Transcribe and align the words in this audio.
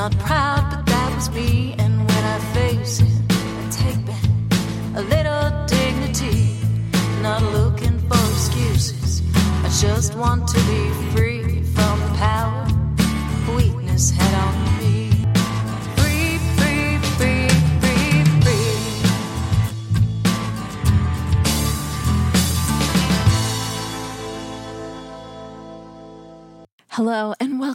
Not 0.00 0.18
proud, 0.20 0.79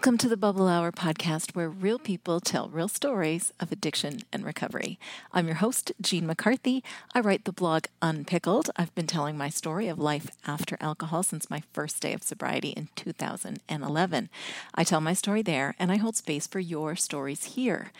welcome 0.05 0.19
to 0.19 0.29
the 0.29 0.37
Bubble 0.37 0.67
Hour 0.67 0.91
podcast, 0.91 1.55
where 1.55 1.67
real 1.67 1.97
people 1.97 2.39
tell 2.39 2.69
real 2.69 2.87
stories 2.87 3.51
of 3.59 3.71
addiction 3.71 4.19
and 4.31 4.45
recovery. 4.45 4.99
I'm 5.33 5.47
your 5.47 5.55
host, 5.55 5.93
Jean 5.99 6.27
McCarthy. 6.27 6.83
I 7.15 7.21
write 7.21 7.45
the 7.45 7.51
blog 7.51 7.85
Unpickled. 8.03 8.69
I've 8.75 8.93
been 8.93 9.07
telling 9.07 9.35
my 9.35 9.49
story 9.49 9.87
of 9.87 9.97
life 9.97 10.29
after 10.45 10.77
alcohol 10.79 11.23
since 11.23 11.49
my 11.49 11.63
first 11.73 12.03
day 12.03 12.13
of 12.13 12.21
sobriety 12.21 12.69
in 12.69 12.89
2011. 12.95 14.29
I 14.75 14.83
tell 14.83 15.01
my 15.01 15.13
story 15.13 15.41
there, 15.41 15.73
and 15.79 15.91
I 15.91 15.95
hold 15.95 16.15
space 16.15 16.45
for 16.45 16.59
your 16.59 16.95
stories 16.95 17.55
here. 17.55 17.91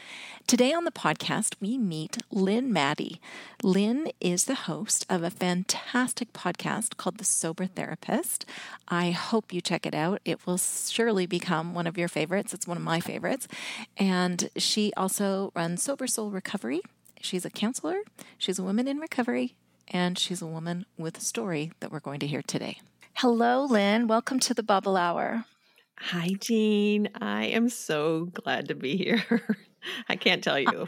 Today 0.48 0.74
on 0.74 0.84
the 0.84 0.92
podcast, 0.92 1.56
we 1.60 1.76
meet 1.76 2.18
Lynn 2.30 2.72
Matti. 2.72 3.20
Lynn 3.64 4.12
is 4.22 4.46
the 4.46 4.54
host 4.54 5.04
of 5.10 5.24
a 5.24 5.32
fantastic 5.32 6.34
podcast 6.34 6.98
called 6.98 7.18
The 7.18 7.24
Sober 7.26 7.66
Therapist. 7.66 8.46
I 8.88 9.10
hope 9.10 9.52
you 9.52 9.60
check 9.60 9.88
it 9.88 9.96
out. 9.96 10.22
It 10.24 10.46
will 10.46 10.60
surely 10.60 11.26
become 11.26 11.74
one 11.74 11.88
of 11.88 11.98
your 11.98 12.08
favorites. 12.08 12.54
It's 12.54 12.68
one 12.68 12.78
of 12.78 12.84
my 12.84 13.00
favorites. 13.00 13.48
And 13.98 14.52
she 14.56 14.94
also 14.96 15.52
runs 15.56 15.82
Sober 15.82 16.06
Soul 16.06 16.30
Recovery. 16.30 16.82
She's 17.20 17.44
a 17.44 17.50
counselor, 17.50 18.02
she's 18.38 18.60
a 18.60 18.64
woman 18.64 18.88
in 18.88 19.00
recovery, 19.00 19.56
and 19.88 20.16
she's 20.20 20.44
a 20.44 20.48
woman 20.48 20.86
with 20.96 21.18
a 21.18 21.22
story 21.22 21.72
that 21.80 21.92
we're 21.92 22.00
going 22.00 22.20
to 22.20 22.28
hear 22.28 22.44
today. 22.44 22.78
Hello, 23.16 23.66
Lynn. 23.66 24.06
Welcome 24.06 24.40
to 24.42 24.54
the 24.54 24.62
Bubble 24.62 24.96
Hour. 24.96 25.46
Hi, 25.98 26.36
Jean. 26.40 27.10
I 27.20 27.46
am 27.46 27.68
so 27.70 28.26
glad 28.26 28.68
to 28.68 28.76
be 28.76 28.96
here. 28.96 29.24
I 30.10 30.16
can't 30.16 30.44
tell 30.44 30.60
you. 30.60 30.88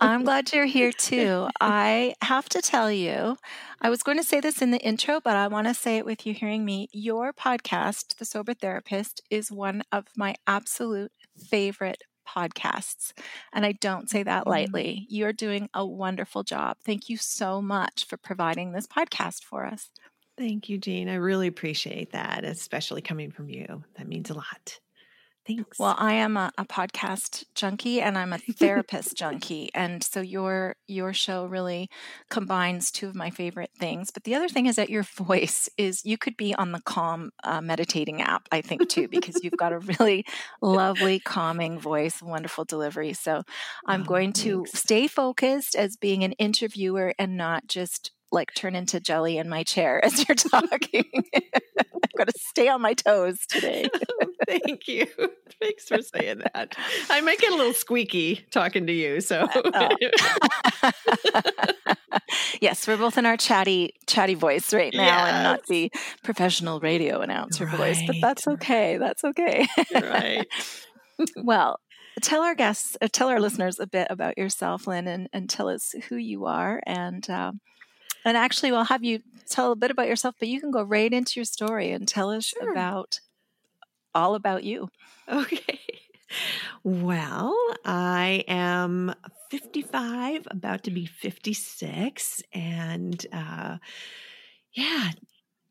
I'm 0.00 0.24
glad 0.24 0.52
you're 0.52 0.66
here 0.66 0.92
too. 0.92 1.48
I 1.60 2.14
have 2.22 2.48
to 2.50 2.62
tell 2.62 2.90
you, 2.90 3.36
I 3.80 3.90
was 3.90 4.02
going 4.02 4.18
to 4.18 4.24
say 4.24 4.40
this 4.40 4.62
in 4.62 4.70
the 4.70 4.78
intro, 4.78 5.20
but 5.20 5.36
I 5.36 5.48
want 5.48 5.66
to 5.66 5.74
say 5.74 5.98
it 5.98 6.06
with 6.06 6.26
you 6.26 6.34
hearing 6.34 6.64
me. 6.64 6.88
Your 6.92 7.32
podcast, 7.32 8.16
The 8.16 8.24
Sober 8.24 8.54
Therapist, 8.54 9.22
is 9.30 9.52
one 9.52 9.82
of 9.92 10.06
my 10.16 10.34
absolute 10.46 11.12
favorite 11.36 12.02
podcasts. 12.28 13.12
And 13.52 13.64
I 13.64 13.72
don't 13.72 14.10
say 14.10 14.22
that 14.22 14.44
mm. 14.44 14.50
lightly. 14.50 15.06
You're 15.08 15.32
doing 15.32 15.68
a 15.72 15.86
wonderful 15.86 16.42
job. 16.42 16.76
Thank 16.84 17.08
you 17.08 17.16
so 17.16 17.62
much 17.62 18.06
for 18.06 18.16
providing 18.16 18.72
this 18.72 18.86
podcast 18.86 19.44
for 19.44 19.66
us. 19.66 19.90
Thank 20.36 20.68
you, 20.68 20.78
Jean. 20.78 21.08
I 21.08 21.14
really 21.14 21.48
appreciate 21.48 22.12
that, 22.12 22.44
especially 22.44 23.02
coming 23.02 23.32
from 23.32 23.48
you. 23.48 23.82
That 23.96 24.06
means 24.06 24.30
a 24.30 24.34
lot. 24.34 24.78
Thanks. 25.48 25.78
Well, 25.78 25.96
I 25.98 26.14
am 26.14 26.36
a, 26.36 26.52
a 26.58 26.64
podcast 26.66 27.44
junkie 27.54 28.00
and 28.00 28.18
I'm 28.18 28.32
a 28.32 28.38
therapist 28.58 29.16
junkie, 29.16 29.70
and 29.74 30.02
so 30.04 30.20
your 30.20 30.76
your 30.88 31.12
show 31.14 31.46
really 31.46 31.88
combines 32.30 32.90
two 32.90 33.08
of 33.08 33.14
my 33.16 33.30
favorite 33.30 33.70
things. 33.78 34.10
But 34.10 34.24
the 34.24 34.34
other 34.34 34.48
thing 34.48 34.66
is 34.66 34.76
that 34.76 34.90
your 34.90 35.02
voice 35.16 35.68
is 35.78 36.04
you 36.04 36.18
could 36.18 36.36
be 36.36 36.54
on 36.54 36.72
the 36.72 36.80
Calm 36.82 37.30
uh, 37.44 37.60
meditating 37.62 38.22
app, 38.22 38.48
I 38.52 38.60
think 38.62 38.88
too, 38.88 39.08
because 39.08 39.42
you've 39.42 39.56
got 39.56 39.72
a 39.72 39.78
really 39.80 40.24
lovely, 40.62 41.20
calming 41.20 41.78
voice, 41.80 42.22
wonderful 42.22 42.64
delivery. 42.64 43.14
So 43.14 43.42
I'm 43.86 44.02
Oh, 44.02 44.04
going 44.04 44.32
to 44.34 44.66
stay 44.74 45.06
focused 45.08 45.74
as 45.76 45.96
being 45.96 46.24
an 46.24 46.32
interviewer 46.32 47.14
and 47.18 47.36
not 47.36 47.66
just 47.68 48.12
like 48.32 48.52
turn 48.54 48.74
into 48.76 49.00
jelly 49.00 49.38
in 49.38 49.48
my 49.48 49.62
chair 49.62 50.04
as 50.04 50.26
you're 50.28 50.36
talking. 50.36 51.04
Got 52.18 52.28
to 52.28 52.38
stay 52.38 52.68
on 52.68 52.82
my 52.82 52.94
toes 52.94 53.38
today. 53.48 53.88
Thank 54.48 54.88
you. 54.88 55.06
Thanks 55.62 55.86
for 55.88 56.02
saying 56.02 56.38
that. 56.52 56.76
I 57.10 57.20
might 57.20 57.38
get 57.38 57.52
a 57.52 57.56
little 57.56 57.72
squeaky 57.72 58.44
talking 58.50 58.86
to 58.88 58.92
you. 58.92 59.20
So, 59.20 59.46
Oh. 59.54 59.88
yes, 62.60 62.86
we're 62.88 62.96
both 62.96 63.18
in 63.18 63.26
our 63.26 63.36
chatty, 63.36 63.94
chatty 64.06 64.34
voice 64.34 64.72
right 64.74 64.92
now, 64.92 65.26
and 65.26 65.42
not 65.44 65.66
the 65.66 65.92
professional 66.24 66.80
radio 66.80 67.20
announcer 67.20 67.66
voice. 67.66 68.02
But 68.06 68.16
that's 68.20 68.46
okay. 68.48 68.98
That's 68.98 69.24
okay. 69.24 69.66
right. 69.94 70.46
well, 71.36 71.78
tell 72.20 72.42
our 72.42 72.54
guests, 72.54 72.96
uh, 73.00 73.08
tell 73.12 73.28
our 73.28 73.40
listeners 73.40 73.78
a 73.78 73.86
bit 73.86 74.08
about 74.10 74.38
yourself, 74.38 74.86
Lynn, 74.86 75.06
and, 75.06 75.28
and 75.32 75.48
tell 75.48 75.68
us 75.68 75.94
who 76.08 76.16
you 76.16 76.46
are. 76.46 76.80
And 76.86 77.28
um, 77.30 77.60
and 78.28 78.36
actually, 78.36 78.70
we'll 78.70 78.84
have 78.84 79.02
you 79.04 79.20
tell 79.48 79.72
a 79.72 79.76
bit 79.76 79.90
about 79.90 80.06
yourself, 80.08 80.34
but 80.38 80.48
you 80.48 80.60
can 80.60 80.70
go 80.70 80.82
right 80.82 81.12
into 81.12 81.32
your 81.40 81.44
story 81.44 81.90
and 81.90 82.06
tell 82.06 82.30
us 82.30 82.46
Sure. 82.46 82.70
about 82.70 83.20
all 84.14 84.34
about 84.34 84.64
you. 84.64 84.88
Okay. 85.28 85.80
Well, 86.84 87.56
I 87.84 88.44
am 88.48 89.14
55, 89.50 90.46
about 90.50 90.84
to 90.84 90.90
be 90.90 91.06
56, 91.06 92.42
and 92.52 93.26
uh, 93.32 93.78
yeah, 94.72 95.10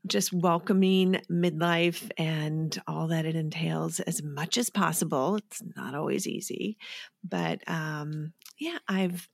just 0.05 0.33
welcoming 0.33 1.21
midlife 1.31 2.09
and 2.17 2.77
all 2.87 3.07
that 3.07 3.25
it 3.25 3.35
entails 3.35 3.99
as 4.01 4.21
much 4.23 4.57
as 4.57 4.69
possible. 4.69 5.35
It's 5.37 5.61
not 5.75 5.95
always 5.95 6.27
easy, 6.27 6.77
but 7.23 7.61
um, 7.67 8.33
yeah, 8.59 8.77
I've 8.87 9.27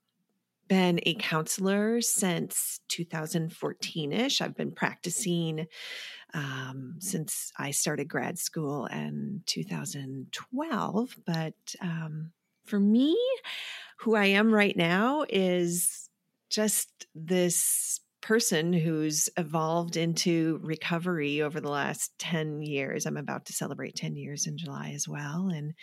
been 0.67 0.99
a 1.03 1.15
counselor 1.15 2.01
since 2.01 2.79
2014 2.89 4.11
ish. 4.11 4.41
I've 4.41 4.55
been 4.55 4.71
practicing 4.71 5.67
um, 6.33 6.95
since 6.99 7.51
I 7.57 7.71
started 7.71 8.07
grad 8.07 8.39
school 8.39 8.85
in 8.87 9.41
2012. 9.45 11.15
But 11.25 11.53
um, 11.81 12.31
for 12.65 12.79
me, 12.79 13.17
who 13.97 14.15
I 14.15 14.25
am 14.25 14.53
right 14.53 14.75
now 14.75 15.25
is 15.29 16.09
just 16.49 17.07
this 17.15 17.99
person 18.21 18.71
who's 18.71 19.29
evolved 19.37 19.97
into 19.97 20.59
recovery 20.63 21.41
over 21.41 21.59
the 21.59 21.69
last 21.69 22.17
10 22.19 22.61
years. 22.61 23.05
I'm 23.05 23.17
about 23.17 23.45
to 23.47 23.53
celebrate 23.53 23.95
10 23.95 24.15
years 24.15 24.47
in 24.47 24.57
July 24.57 24.93
as 24.95 25.07
well. 25.07 25.49
And 25.53 25.73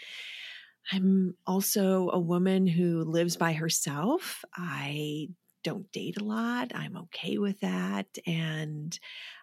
I'm 0.93 1.35
also 1.47 2.11
a 2.11 2.19
woman 2.19 2.67
who 2.67 3.05
lives 3.05 3.37
by 3.37 3.53
herself. 3.53 4.45
I 4.55 5.29
don't 5.63 5.91
date 5.93 6.21
a 6.21 6.25
lot. 6.25 6.73
I'm 6.75 6.97
okay 6.97 7.39
with 7.39 7.61
that. 7.61 8.07
And 8.27 8.99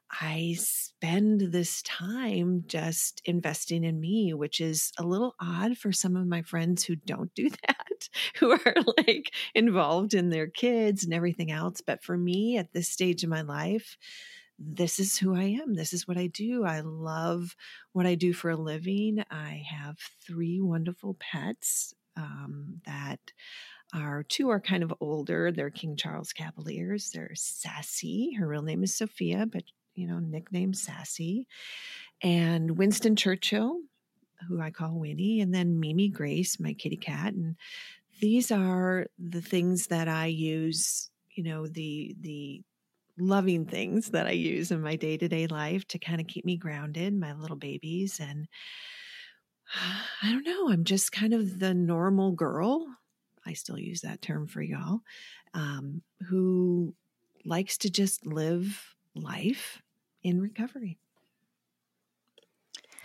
I 0.09 0.56
spend 0.58 1.52
this 1.52 1.81
time 1.84 2.64
just 2.68 3.22
investing 3.25 3.84
in 3.84 4.00
me, 4.00 4.34
which 4.34 4.62
is 4.62 4.92
a 4.98 5.03
little 5.03 5.36
odd 5.42 5.78
for 5.78 5.92
some 5.92 6.16
of 6.16 6.28
my 6.28 6.42
friends 6.44 6.86
who 6.86 6.96
don't 6.96 7.34
do 7.36 7.50
that, 7.68 8.09
who 8.38 8.52
are 8.52 8.75
like 8.98 9.34
involved 9.54 10.14
in 10.14 10.30
their 10.30 10.48
kids 10.48 11.04
and 11.04 11.14
everything 11.14 11.52
else. 11.52 11.81
But 11.81 12.04
for 12.04 12.18
me 12.18 12.58
at 12.58 12.74
this 12.74 12.90
stage 12.90 13.24
of 13.24 13.30
my 13.30 13.42
life, 13.42 13.98
this 14.59 15.00
is 15.00 15.18
who 15.18 15.35
I 15.35 15.59
am. 15.62 15.75
This 15.75 15.94
is 15.94 16.07
what 16.07 16.18
I 16.18 16.28
do. 16.28 16.66
I 16.66 16.81
love 16.81 17.56
what 17.94 18.06
I 18.06 18.16
do 18.16 18.34
for 18.34 18.50
a 18.50 18.56
living. 18.56 19.23
I 19.29 19.63
have 19.69 19.97
three 20.25 20.59
wonderful 20.59 21.16
pets 21.19 21.94
um, 22.16 22.81
that 22.85 23.19
are 23.94 24.23
two 24.23 24.50
are 24.50 24.59
kind 24.59 24.84
of 24.84 24.94
older. 25.00 25.51
They're 25.51 25.69
King 25.69 25.95
Charles 25.95 26.34
Cavaliers. 26.34 27.12
They're 27.13 27.35
sassy. 27.35 28.34
Her 28.34 28.47
real 28.47 28.63
name 28.63 28.84
is 28.84 28.95
Sophia, 28.95 29.45
but 29.45 29.63
you 29.95 30.07
know, 30.07 30.19
nickname 30.19 30.74
Sassy. 30.74 31.48
And 32.21 32.77
Winston 32.77 33.15
Churchill, 33.15 33.80
who 34.48 34.62
I 34.62 34.71
call 34.71 35.00
Winnie, 35.00 35.42
and 35.42 35.53
then 35.53 35.80
Mimi 35.80 36.10
Grace, 36.10 36.60
my 36.60 36.74
kitty 36.74 36.98
cat. 36.98 37.33
And 37.33 37.56
these 38.19 38.51
are 38.51 39.07
the 39.18 39.42
things 39.42 39.88
that 39.88 40.07
I 40.07 40.27
use, 40.27 41.10
you 41.31 41.44
know, 41.44 41.68
the 41.68 42.15
the 42.21 42.62
loving 43.18 43.66
things 43.66 44.10
that 44.10 44.28
I 44.28 44.31
use 44.31 44.72
in 44.72 44.81
my 44.81 44.96
day-to-day 44.96 45.48
life 45.48 45.88
to 45.90 46.00
kind 46.00 46.22
of 46.22 46.28
keep 46.28 46.46
me 46.46 46.58
grounded, 46.58 47.14
my 47.14 47.34
little 47.34 47.58
babies 47.58 48.19
and 48.19 48.48
I 50.24 50.31
don't 50.31 50.46
know, 50.46 50.69
I'm 50.69 50.84
just 50.84 51.12
kind 51.12 51.34
of 51.34 51.60
the 51.60 51.74
normal 51.74 52.31
girl. 52.31 52.88
I 53.46 53.54
still 53.54 53.80
use 53.80 54.02
that 54.02 54.22
term 54.22 54.48
for 54.48 54.62
y'all. 54.62 55.02
Um, 55.54 56.02
who 56.30 56.94
likes 57.46 57.78
to 57.80 57.90
just 57.90 58.25
live 58.25 58.96
life 59.16 59.81
in 60.24 60.42
recovery. 60.42 60.98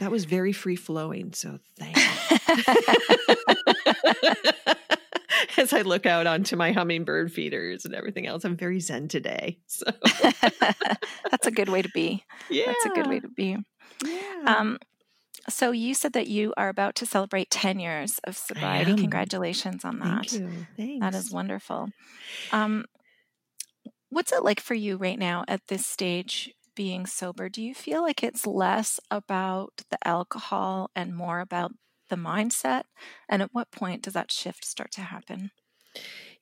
That 0.00 0.10
was 0.10 0.24
very 0.24 0.52
free 0.52 0.76
flowing, 0.76 1.32
so 1.32 1.60
thanks. 1.78 2.00
As 5.56 5.72
I 5.72 5.82
look 5.82 6.06
out 6.06 6.26
onto 6.26 6.56
my 6.56 6.72
hummingbird 6.72 7.32
feeders 7.32 7.84
and 7.84 7.94
everything 7.94 8.26
else, 8.26 8.44
I'm 8.44 8.56
very 8.56 8.80
zen 8.80 9.08
today. 9.08 9.58
So 9.66 9.86
That's 11.30 11.46
a 11.46 11.50
good 11.50 11.68
way 11.68 11.82
to 11.82 11.88
be. 11.90 12.24
yeah, 12.50 12.66
That's 12.66 12.86
a 12.86 12.88
good 12.90 13.06
way 13.06 13.20
to 13.20 13.28
be. 13.28 13.56
Yeah. 14.04 14.44
Um, 14.46 14.78
so 15.48 15.70
you 15.72 15.94
said 15.94 16.12
that 16.12 16.28
you 16.28 16.52
are 16.56 16.68
about 16.68 16.94
to 16.96 17.06
celebrate 17.06 17.50
10 17.50 17.80
years 17.80 18.20
of 18.24 18.36
sobriety. 18.36 18.94
Congratulations 18.94 19.84
on 19.84 19.98
that. 19.98 20.28
Thank 20.28 20.32
you. 20.32 20.66
Thanks. 20.76 21.00
That 21.00 21.14
is 21.18 21.32
wonderful. 21.32 21.88
Um, 22.52 22.84
what's 24.10 24.32
it 24.32 24.44
like 24.44 24.60
for 24.60 24.74
you 24.74 24.96
right 24.96 25.18
now 25.18 25.44
at 25.48 25.66
this 25.68 25.86
stage 25.86 26.52
being 26.76 27.06
sober? 27.06 27.48
Do 27.48 27.62
you 27.62 27.74
feel 27.74 28.02
like 28.02 28.22
it's 28.22 28.46
less 28.46 29.00
about 29.10 29.82
the 29.90 29.98
alcohol 30.06 30.90
and 30.94 31.16
more 31.16 31.40
about 31.40 31.72
the 32.12 32.16
mindset? 32.16 32.84
And 33.28 33.42
at 33.42 33.50
what 33.52 33.72
point 33.72 34.02
does 34.02 34.12
that 34.12 34.30
shift 34.30 34.64
start 34.64 34.92
to 34.92 35.00
happen? 35.00 35.50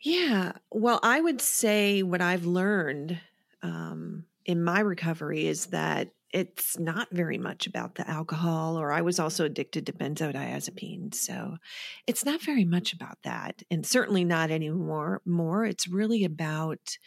Yeah. 0.02 0.52
Well, 0.70 1.00
I 1.02 1.20
would 1.20 1.40
say 1.40 2.02
what 2.02 2.20
I've 2.20 2.44
learned 2.44 3.18
um, 3.62 4.24
in 4.44 4.62
my 4.62 4.80
recovery 4.80 5.46
is 5.46 5.66
that 5.66 6.10
it's 6.32 6.78
not 6.78 7.08
very 7.10 7.38
much 7.38 7.66
about 7.66 7.96
the 7.96 8.08
alcohol, 8.08 8.78
or 8.78 8.92
I 8.92 9.00
was 9.00 9.18
also 9.18 9.44
addicted 9.44 9.86
to 9.86 9.92
benzodiazepines. 9.92 11.14
So 11.14 11.56
it's 12.06 12.24
not 12.24 12.40
very 12.40 12.64
much 12.64 12.92
about 12.92 13.18
that. 13.24 13.62
And 13.70 13.84
certainly 13.84 14.24
not 14.24 14.50
anymore. 14.50 15.22
More, 15.24 15.64
it's 15.64 15.88
really 15.88 16.24
about 16.24 16.98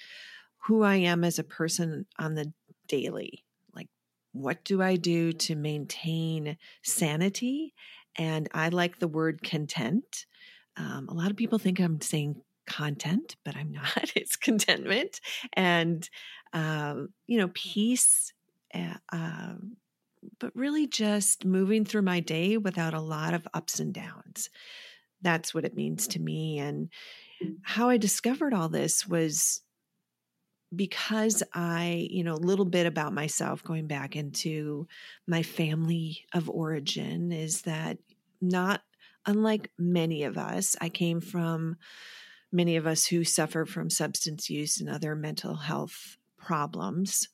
who 0.65 0.83
I 0.83 0.95
am 0.95 1.23
as 1.23 1.39
a 1.39 1.43
person 1.43 2.05
on 2.19 2.35
the 2.35 2.53
daily. 2.87 3.45
Like, 3.73 3.87
what 4.33 4.63
do 4.65 4.81
I 4.81 4.97
do 4.97 5.31
to 5.33 5.55
maintain 5.55 6.57
sanity? 6.83 7.73
And 8.17 8.47
I 8.53 8.69
like 8.69 8.99
the 8.99 9.07
word 9.07 9.41
content. 9.43 10.25
Um, 10.77 11.07
a 11.09 11.13
lot 11.13 11.31
of 11.31 11.37
people 11.37 11.59
think 11.59 11.79
I'm 11.79 12.01
saying 12.01 12.41
content, 12.67 13.35
but 13.43 13.55
I'm 13.55 13.71
not. 13.71 14.11
It's 14.15 14.35
contentment 14.35 15.19
and, 15.53 16.07
um, 16.53 17.09
you 17.27 17.37
know, 17.37 17.49
peace 17.53 18.33
uh, 19.11 19.55
but 20.39 20.55
really 20.55 20.87
just 20.87 21.45
moving 21.45 21.85
through 21.85 22.01
my 22.01 22.19
day 22.19 22.57
without 22.57 22.93
a 22.93 23.01
lot 23.01 23.33
of 23.33 23.47
ups 23.53 23.79
and 23.79 23.93
downs. 23.93 24.49
That's 25.21 25.53
what 25.53 25.65
it 25.65 25.75
means 25.75 26.07
to 26.09 26.19
me. 26.19 26.59
And 26.59 26.89
how 27.61 27.89
I 27.89 27.97
discovered 27.97 28.53
all 28.53 28.69
this 28.69 29.07
was 29.07 29.61
because 30.75 31.43
I, 31.53 32.07
you 32.09 32.23
know, 32.23 32.33
a 32.33 32.35
little 32.35 32.65
bit 32.65 32.85
about 32.85 33.13
myself 33.13 33.63
going 33.63 33.87
back 33.87 34.15
into 34.15 34.87
my 35.27 35.43
family 35.43 36.25
of 36.33 36.49
origin 36.49 37.31
is 37.31 37.63
that 37.63 37.97
not 38.41 38.81
unlike 39.25 39.71
many 39.77 40.23
of 40.23 40.37
us, 40.37 40.75
I 40.81 40.89
came 40.89 41.21
from 41.21 41.77
many 42.51 42.75
of 42.75 42.85
us 42.85 43.05
who 43.05 43.23
suffer 43.23 43.65
from 43.65 43.89
substance 43.89 44.49
use 44.49 44.79
and 44.79 44.89
other 44.89 45.15
mental 45.15 45.55
health 45.55 46.17
problems. 46.37 47.29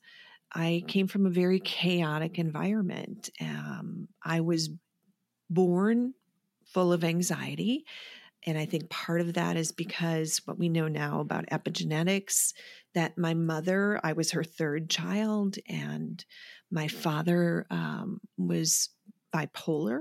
I 0.53 0.83
came 0.87 1.07
from 1.07 1.25
a 1.25 1.31
very 1.31 1.59
chaotic 1.59 2.39
environment. 2.39 3.29
Um, 3.41 4.07
I 4.23 4.41
was 4.41 4.69
born 5.49 6.13
full 6.65 6.93
of 6.93 7.03
anxiety. 7.03 7.85
And 8.45 8.57
I 8.57 8.65
think 8.65 8.89
part 8.89 9.21
of 9.21 9.33
that 9.33 9.57
is 9.57 9.71
because 9.71 10.41
what 10.45 10.57
we 10.57 10.69
know 10.69 10.87
now 10.87 11.19
about 11.19 11.47
epigenetics 11.47 12.53
that 12.95 13.17
my 13.17 13.33
mother, 13.33 13.99
I 14.03 14.13
was 14.13 14.31
her 14.31 14.43
third 14.43 14.89
child, 14.89 15.57
and 15.67 16.23
my 16.71 16.87
father 16.87 17.65
um, 17.69 18.19
was 18.37 18.89
bipolar. 19.33 19.99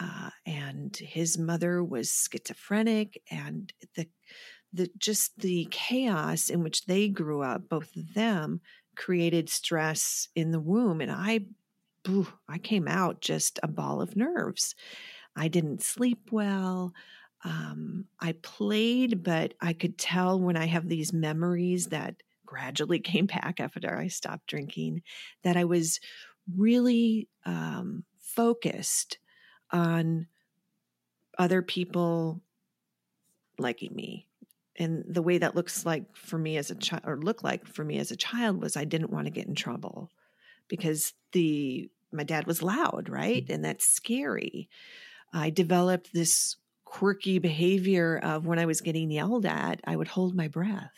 Uh, 0.00 0.30
and 0.44 0.96
his 0.96 1.38
mother 1.38 1.82
was 1.84 2.28
schizophrenic, 2.30 3.22
and 3.30 3.72
the 3.94 4.08
the 4.74 4.90
just 4.98 5.38
the 5.38 5.68
chaos 5.70 6.50
in 6.50 6.64
which 6.64 6.86
they 6.86 7.08
grew 7.08 7.42
up, 7.42 7.68
both 7.68 7.94
of 7.96 8.14
them, 8.14 8.60
created 8.96 9.48
stress 9.48 10.28
in 10.34 10.50
the 10.50 10.60
womb. 10.60 11.00
And 11.00 11.12
I, 11.12 11.46
I 12.48 12.58
came 12.58 12.88
out 12.88 13.20
just 13.20 13.60
a 13.62 13.68
ball 13.68 14.02
of 14.02 14.16
nerves. 14.16 14.74
I 15.36 15.48
didn't 15.48 15.82
sleep 15.82 16.30
well. 16.32 16.92
Um, 17.44 18.06
I 18.20 18.32
played, 18.32 19.22
but 19.22 19.54
I 19.60 19.74
could 19.74 19.98
tell 19.98 20.40
when 20.40 20.56
I 20.56 20.66
have 20.66 20.88
these 20.88 21.12
memories 21.12 21.86
that 21.86 22.16
gradually 22.46 22.98
came 23.00 23.26
back 23.26 23.60
after 23.60 23.96
I 23.96 24.08
stopped 24.08 24.46
drinking 24.46 25.02
that 25.42 25.56
I 25.56 25.64
was 25.64 26.00
really 26.56 27.28
um, 27.44 28.04
focused 28.18 29.18
on 29.70 30.26
other 31.38 31.62
people 31.62 32.40
liking 33.58 33.94
me 33.94 34.26
and 34.76 35.04
the 35.08 35.22
way 35.22 35.38
that 35.38 35.54
looks 35.54 35.86
like 35.86 36.04
for 36.16 36.38
me 36.38 36.56
as 36.56 36.70
a 36.70 36.74
child 36.74 37.02
or 37.06 37.16
look 37.16 37.42
like 37.42 37.66
for 37.66 37.84
me 37.84 37.98
as 37.98 38.10
a 38.10 38.16
child 38.16 38.60
was 38.60 38.76
I 38.76 38.84
didn't 38.84 39.12
want 39.12 39.26
to 39.26 39.30
get 39.30 39.46
in 39.46 39.54
trouble 39.54 40.10
because 40.68 41.12
the 41.32 41.90
my 42.12 42.24
dad 42.24 42.46
was 42.46 42.62
loud, 42.62 43.08
right? 43.08 43.44
And 43.48 43.64
that's 43.64 43.86
scary. 43.86 44.68
I 45.32 45.50
developed 45.50 46.12
this 46.12 46.56
quirky 46.94 47.40
behavior 47.40 48.20
of 48.22 48.46
when 48.46 48.60
I 48.60 48.66
was 48.66 48.80
getting 48.80 49.10
yelled 49.10 49.46
at, 49.46 49.80
I 49.84 49.96
would 49.96 50.06
hold 50.06 50.36
my 50.36 50.46
breath. 50.46 50.94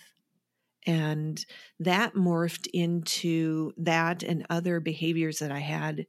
And 0.86 1.42
that 1.80 2.12
morphed 2.12 2.68
into 2.74 3.72
that 3.78 4.22
and 4.22 4.44
other 4.50 4.78
behaviors 4.78 5.38
that 5.38 5.50
I 5.50 5.60
had 5.60 6.06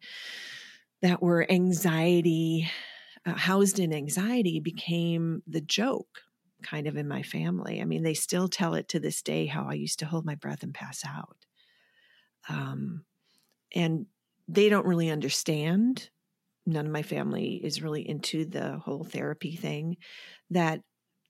that 1.01 1.23
were 1.23 1.49
anxiety, 1.49 2.69
uh, 3.25 3.35
housed 3.35 3.79
in 3.79 3.93
anxiety, 3.93 4.59
became 4.59 5.41
the 5.47 5.61
joke 5.61 6.19
kind 6.61 6.85
of 6.87 6.97
in 6.97 7.07
my 7.07 7.23
family. 7.23 7.81
I 7.81 7.85
mean, 7.85 8.03
they 8.03 8.13
still 8.13 8.49
tell 8.49 8.73
it 8.73 8.89
to 8.89 8.99
this 8.99 9.21
day 9.21 9.45
how 9.45 9.69
I 9.69 9.75
used 9.75 9.99
to 9.99 10.05
hold 10.05 10.25
my 10.25 10.35
breath 10.35 10.63
and 10.63 10.73
pass 10.73 11.05
out. 11.07 11.37
Um, 12.49 13.05
and 13.73 14.07
they 14.49 14.67
don't 14.67 14.85
really 14.85 15.09
understand. 15.09 16.09
None 16.67 16.85
of 16.85 16.91
my 16.91 17.01
family 17.01 17.61
is 17.63 17.81
really 17.81 18.07
into 18.07 18.45
the 18.45 18.77
whole 18.77 19.03
therapy 19.03 19.55
thing, 19.55 19.97
that 20.51 20.81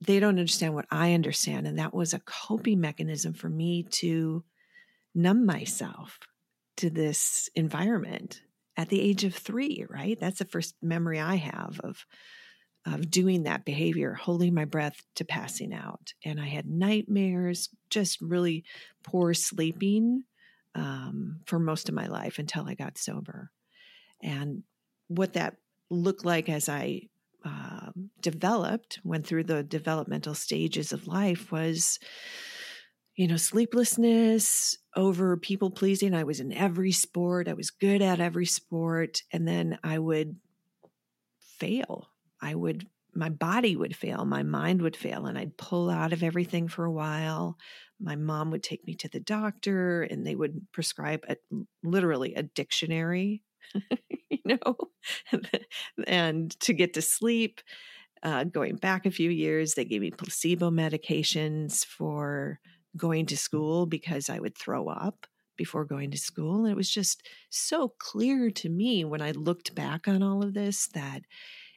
they 0.01 0.19
don't 0.19 0.39
understand 0.39 0.73
what 0.73 0.87
I 0.91 1.13
understand. 1.13 1.67
And 1.67 1.79
that 1.79 1.93
was 1.93 2.13
a 2.13 2.19
coping 2.19 2.81
mechanism 2.81 3.33
for 3.33 3.47
me 3.47 3.83
to 3.83 4.43
numb 5.15 5.45
myself 5.45 6.19
to 6.77 6.89
this 6.89 7.49
environment 7.55 8.41
at 8.75 8.89
the 8.89 9.01
age 9.01 9.23
of 9.23 9.33
three, 9.33 9.85
right? 9.89 10.19
That's 10.19 10.39
the 10.39 10.45
first 10.45 10.75
memory 10.81 11.19
I 11.19 11.35
have 11.35 11.79
of 11.83 12.05
of 12.85 13.11
doing 13.11 13.43
that 13.43 13.65
behavior, 13.65 14.13
holding 14.13 14.53
my 14.53 14.63
breath 14.63 15.03
to 15.15 15.25
passing 15.25 15.73
out. 15.73 16.13
And 16.23 16.39
I 16.39 16.45
had 16.45 16.65
nightmares, 16.65 17.69
just 17.89 18.21
really 18.21 18.63
poor 19.03 19.33
sleeping 19.33 20.23
um, 20.73 21.41
for 21.45 21.59
most 21.59 21.89
of 21.89 21.95
my 21.95 22.07
life 22.07 22.39
until 22.39 22.65
I 22.65 22.75
got 22.75 22.97
sober. 22.97 23.51
And 24.23 24.63
what 25.07 25.33
that 25.33 25.57
looked 25.89 26.25
like 26.25 26.49
as 26.49 26.69
I 26.69 27.03
uh, 27.45 27.91
developed, 28.21 28.99
went 29.03 29.25
through 29.25 29.45
the 29.45 29.63
developmental 29.63 30.33
stages 30.33 30.91
of 30.91 31.07
life 31.07 31.51
was, 31.51 31.99
you 33.15 33.27
know, 33.27 33.37
sleeplessness 33.37 34.77
over 34.95 35.37
people 35.37 35.71
pleasing. 35.71 36.13
I 36.13 36.23
was 36.23 36.39
in 36.39 36.51
every 36.51 36.91
sport, 36.91 37.47
I 37.47 37.53
was 37.53 37.71
good 37.71 38.01
at 38.01 38.19
every 38.19 38.45
sport. 38.45 39.23
And 39.31 39.47
then 39.47 39.79
I 39.83 39.99
would 39.99 40.35
fail 41.39 42.09
I 42.41 42.55
would, 42.55 42.87
my 43.13 43.29
body 43.29 43.75
would 43.75 43.95
fail, 43.95 44.25
my 44.25 44.43
mind 44.43 44.81
would 44.81 44.95
fail, 44.95 45.25
and 45.25 45.37
I'd 45.37 45.57
pull 45.57 45.89
out 45.89 46.13
of 46.13 46.23
everything 46.23 46.67
for 46.67 46.85
a 46.85 46.91
while. 46.91 47.57
My 47.99 48.15
mom 48.15 48.51
would 48.51 48.63
take 48.63 48.85
me 48.85 48.93
to 48.95 49.09
the 49.09 49.19
doctor 49.19 50.03
and 50.03 50.25
they 50.25 50.35
would 50.35 50.67
prescribe 50.71 51.25
a, 51.27 51.37
literally 51.83 52.35
a 52.35 52.43
dictionary, 52.43 53.41
know, 54.47 54.75
and 56.07 56.59
to 56.61 56.73
get 56.73 56.93
to 56.93 57.01
sleep. 57.01 57.61
Uh, 58.23 58.43
going 58.43 58.75
back 58.77 59.05
a 59.05 59.11
few 59.11 59.29
years, 59.29 59.75
they 59.75 59.85
gave 59.85 60.01
me 60.01 60.09
placebo 60.09 60.71
medications 60.71 61.85
for 61.85 62.59
going 62.95 63.27
to 63.27 63.37
school 63.37 63.85
because 63.85 64.27
I 64.27 64.39
would 64.39 64.57
throw 64.57 64.87
up 64.87 65.27
before 65.55 65.85
going 65.85 66.11
to 66.11 66.17
school. 66.17 66.63
And 66.63 66.71
it 66.71 66.77
was 66.77 66.89
just 66.89 67.27
so 67.49 67.93
clear 67.99 68.49
to 68.51 68.69
me 68.69 69.05
when 69.05 69.21
I 69.21 69.31
looked 69.31 69.75
back 69.75 70.07
on 70.07 70.23
all 70.23 70.43
of 70.43 70.53
this 70.53 70.87
that 70.89 71.21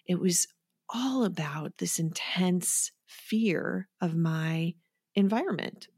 it 0.06 0.20
was 0.20 0.46
all 0.88 1.24
about 1.24 1.78
this 1.78 1.98
intense 1.98 2.92
fear 3.06 3.88
of 4.00 4.14
my 4.14 4.74
environment 5.14 5.88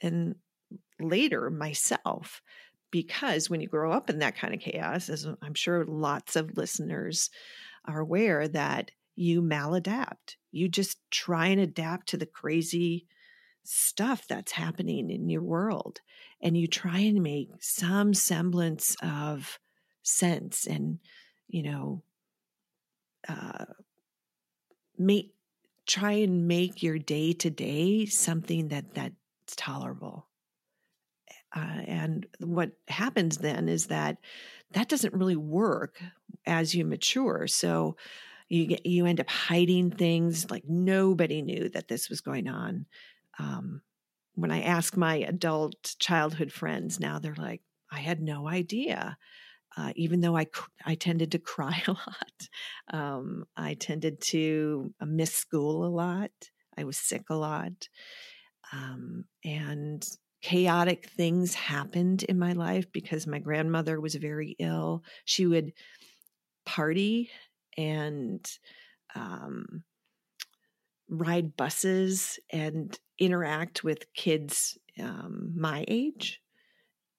and 0.00 0.36
later 1.00 1.50
myself. 1.50 2.42
Because 2.92 3.50
when 3.50 3.60
you 3.60 3.66
grow 3.66 3.90
up 3.90 4.08
in 4.08 4.20
that 4.20 4.36
kind 4.36 4.54
of 4.54 4.60
chaos, 4.60 5.08
as 5.08 5.26
I'm 5.42 5.54
sure 5.54 5.84
lots 5.84 6.36
of 6.36 6.56
listeners 6.56 7.30
are 7.86 7.98
aware, 7.98 8.46
that 8.46 8.92
you 9.16 9.42
maladapt. 9.42 10.36
You 10.52 10.68
just 10.68 10.98
try 11.10 11.48
and 11.48 11.60
adapt 11.60 12.10
to 12.10 12.16
the 12.16 12.26
crazy 12.26 13.06
stuff 13.64 14.28
that's 14.28 14.52
happening 14.52 15.10
in 15.10 15.28
your 15.28 15.42
world. 15.42 16.00
And 16.40 16.56
you 16.56 16.68
try 16.68 16.98
and 16.98 17.22
make 17.22 17.48
some 17.60 18.14
semblance 18.14 18.96
of 19.02 19.58
sense 20.02 20.66
and, 20.66 20.98
you 21.48 21.62
know, 21.62 22.02
uh, 23.28 23.64
make 24.98 25.34
try 25.86 26.12
and 26.12 26.46
make 26.46 26.82
your 26.82 26.98
day 26.98 27.32
to 27.32 27.50
day 27.50 28.06
something 28.06 28.68
that 28.68 28.94
that's 28.94 29.56
tolerable 29.56 30.28
Uh, 31.54 31.82
and 31.86 32.26
what 32.38 32.72
happens 32.88 33.38
then 33.38 33.68
is 33.68 33.86
that 33.86 34.18
that 34.72 34.88
doesn't 34.88 35.14
really 35.14 35.36
work 35.36 36.00
as 36.46 36.74
you 36.74 36.84
mature. 36.84 37.46
So 37.46 37.96
you 38.48 38.66
get 38.66 38.86
you 38.86 39.06
end 39.06 39.20
up 39.20 39.30
hiding 39.30 39.90
things 39.90 40.50
like 40.50 40.64
nobody 40.66 41.42
knew 41.42 41.68
that 41.70 41.88
this 41.88 42.08
was 42.08 42.20
going 42.20 42.48
on. 42.48 42.86
Um, 43.38 43.82
when 44.34 44.50
I 44.50 44.62
ask 44.62 44.96
my 44.96 45.16
adult 45.16 45.94
childhood 45.98 46.52
friends 46.52 46.98
now, 46.98 47.18
they're 47.18 47.34
like, 47.34 47.62
I 47.90 48.00
had 48.00 48.22
no 48.22 48.48
idea. 48.48 49.16
Uh, 49.76 49.92
even 49.96 50.20
though 50.20 50.36
I, 50.36 50.46
I 50.84 50.94
tended 50.94 51.32
to 51.32 51.38
cry 51.38 51.82
a 51.86 51.92
lot, 51.92 52.48
um, 52.92 53.44
I 53.56 53.74
tended 53.74 54.20
to 54.22 54.92
uh, 55.00 55.06
miss 55.06 55.32
school 55.32 55.84
a 55.84 55.88
lot. 55.88 56.30
I 56.76 56.84
was 56.84 56.98
sick 56.98 57.30
a 57.30 57.34
lot. 57.34 57.88
Um, 58.72 59.24
and 59.44 60.06
chaotic 60.42 61.08
things 61.08 61.54
happened 61.54 62.24
in 62.24 62.38
my 62.38 62.52
life 62.52 62.90
because 62.92 63.26
my 63.26 63.38
grandmother 63.38 64.00
was 64.00 64.16
very 64.16 64.56
ill. 64.58 65.04
She 65.24 65.46
would 65.46 65.72
party 66.66 67.30
and 67.78 68.46
um, 69.14 69.84
ride 71.08 71.56
buses 71.56 72.38
and 72.50 72.98
interact 73.18 73.84
with 73.84 74.12
kids 74.14 74.76
um, 75.00 75.52
my 75.56 75.84
age. 75.86 76.40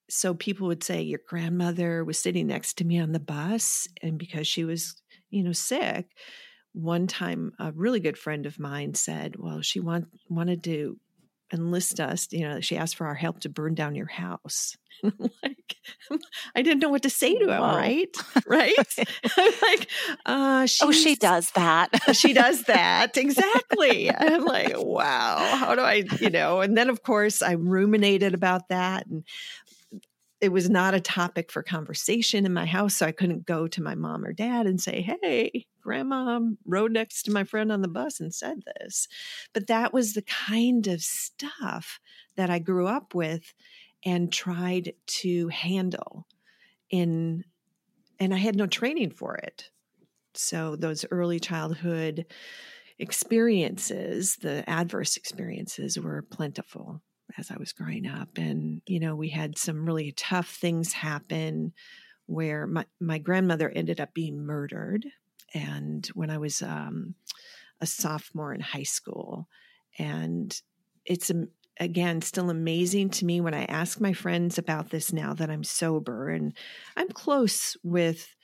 So 0.10 0.34
people 0.34 0.68
would 0.68 0.84
say, 0.84 1.02
Your 1.02 1.22
grandmother 1.28 2.04
was 2.04 2.20
sitting 2.20 2.48
next 2.48 2.78
to 2.80 2.86
me 2.86 3.00
on 3.00 3.14
the 3.14 3.20
bus, 3.20 3.88
and 4.02 4.18
because 4.18 4.48
she 4.48 4.66
was, 4.66 5.02
you 5.30 5.44
know, 5.44 5.54
sick, 5.54 6.08
one 6.74 7.08
time 7.08 7.54
a 7.58 7.72
really 7.72 8.00
good 8.00 8.18
friend 8.18 8.46
of 8.46 8.60
mine 8.60 8.96
said, 8.96 9.38
Well, 9.38 9.62
she 9.62 9.80
want, 9.80 10.08
wanted 10.30 10.64
to 10.66 11.00
enlist 11.52 12.00
us. 12.00 12.28
You 12.32 12.48
know, 12.48 12.62
she 12.62 12.78
asked 12.78 12.96
for 12.96 13.08
our 13.08 13.16
help 13.16 13.42
to 13.42 13.50
burn 13.50 13.74
down 13.76 13.96
your 13.96 14.08
house. 14.08 14.76
like, 15.04 15.76
I 16.56 16.62
didn't 16.62 16.80
know 16.80 16.90
what 16.90 17.04
to 17.04 17.10
say 17.10 17.34
to 17.38 17.46
him. 17.46 17.62
Whoa. 17.62 17.76
Right, 17.76 18.16
right. 18.48 18.74
I'm 19.38 19.54
like, 19.62 19.90
uh, 20.26 20.68
oh, 20.82 20.92
she 20.92 21.16
does 21.16 21.52
that. 21.52 21.90
she 22.14 22.34
does 22.34 22.64
that 22.64 23.18
exactly. 23.18 24.12
I'm 24.12 24.46
like, 24.46 24.74
wow. 24.78 25.38
How 25.58 25.76
do 25.76 25.82
I, 25.82 26.04
you 26.20 26.30
know? 26.30 26.62
And 26.62 26.78
then 26.78 26.90
of 26.90 27.04
course 27.04 27.42
I 27.42 27.54
ruminated 27.54 28.34
about 28.34 28.70
that, 28.70 29.08
and 29.08 29.24
it 30.44 30.52
was 30.52 30.70
not 30.70 30.94
a 30.94 31.00
topic 31.00 31.50
for 31.50 31.64
conversation 31.64 32.46
in 32.46 32.54
my 32.54 32.66
house. 32.66 32.96
So 32.96 33.06
I 33.06 33.14
couldn't 33.14 33.46
go 33.46 33.66
to 33.66 33.82
my 33.82 33.96
mom 33.96 34.26
or 34.26 34.34
dad 34.34 34.68
and 34.68 34.80
say, 34.80 35.02
Hey, 35.02 35.68
grandma 35.82 36.42
rode 36.66 36.92
next 36.92 37.24
to 37.24 37.32
my 37.32 37.46
friend 37.46 37.72
on 37.72 37.82
the 37.82 37.88
bus 37.88 38.20
and 38.20 38.36
said 38.36 38.60
this. 38.66 39.08
But 39.54 39.68
that 39.68 39.94
was 39.94 40.14
the 40.14 40.22
kind 40.22 40.86
of 40.88 41.02
stuff 41.02 42.02
that 42.36 42.50
I 42.50 42.60
grew 42.60 42.88
up 42.88 43.16
with 43.16 43.54
and 44.04 44.34
tried 44.34 44.92
to 45.06 45.48
handle 45.48 46.28
in, 46.90 47.46
and 48.20 48.34
I 48.34 48.38
had 48.38 48.58
no 48.58 48.68
training 48.68 49.12
for 49.12 49.36
it. 49.36 49.70
So 50.34 50.76
those 50.76 51.06
early 51.10 51.40
childhood 51.40 52.26
experiences, 53.00 54.36
the 54.36 54.70
adverse 54.70 55.16
experiences 55.16 55.98
were 55.98 56.22
plentiful 56.22 57.02
as 57.38 57.52
I 57.52 57.58
was 57.58 57.74
growing 57.74 58.08
up. 58.08 58.38
And, 58.38 58.82
you 58.86 59.00
know, 59.00 59.16
we 59.16 59.30
had 59.30 59.58
some 59.58 59.86
really 59.86 60.12
tough 60.14 60.50
things 60.50 60.94
happen 60.94 61.74
where 62.26 62.66
my, 62.68 62.86
my 63.00 63.18
grandmother 63.18 63.70
ended 63.70 64.00
up 64.00 64.14
being 64.14 64.46
murdered. 64.46 65.06
And 65.54 66.06
when 66.14 66.30
I 66.30 66.38
was 66.38 66.62
um, 66.62 67.16
a 67.82 67.86
sophomore 67.86 68.54
in 68.54 68.62
high 68.62 68.84
school, 68.84 69.48
and 69.98 70.60
it's 71.06 71.32
again 71.80 72.22
still 72.22 72.50
amazing 72.50 73.10
to 73.10 73.26
me 73.26 73.42
when 73.42 73.54
I 73.54 73.66
ask 73.66 74.00
my 74.00 74.14
friends 74.14 74.58
about 74.58 74.90
this 74.90 75.12
now 75.12 75.34
that 75.34 75.50
I'm 75.50 75.64
sober 75.64 76.30
and 76.30 76.54
I'm 76.96 77.10
close 77.10 77.76
with 77.84 78.36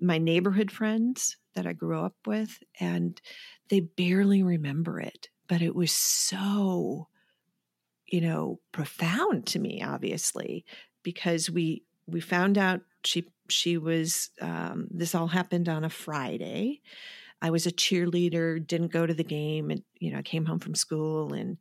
my 0.00 0.18
neighborhood 0.18 0.70
friends 0.70 1.36
that 1.54 1.66
I 1.66 1.72
grew 1.72 2.00
up 2.00 2.14
with, 2.26 2.62
and 2.80 3.20
they 3.68 3.80
barely 3.80 4.42
remember 4.42 5.00
it. 5.00 5.28
But 5.48 5.62
it 5.62 5.74
was 5.74 5.92
so 5.92 7.08
you 8.12 8.20
know, 8.20 8.60
profound 8.72 9.46
to 9.46 9.58
me, 9.58 9.82
obviously, 9.82 10.64
because 11.02 11.50
we 11.50 11.82
we 12.06 12.20
found 12.20 12.58
out 12.58 12.82
she 13.04 13.26
she 13.48 13.78
was 13.78 14.30
um, 14.40 14.86
this 14.90 15.14
all 15.14 15.26
happened 15.26 15.68
on 15.68 15.82
a 15.82 15.90
Friday. 15.90 16.82
I 17.40 17.50
was 17.50 17.66
a 17.66 17.72
cheerleader, 17.72 18.64
didn't 18.64 18.92
go 18.92 19.06
to 19.06 19.14
the 19.14 19.24
game, 19.24 19.70
and 19.70 19.82
you 19.98 20.12
know, 20.12 20.18
I 20.18 20.22
came 20.22 20.44
home 20.44 20.60
from 20.60 20.74
school 20.74 21.32
and 21.32 21.56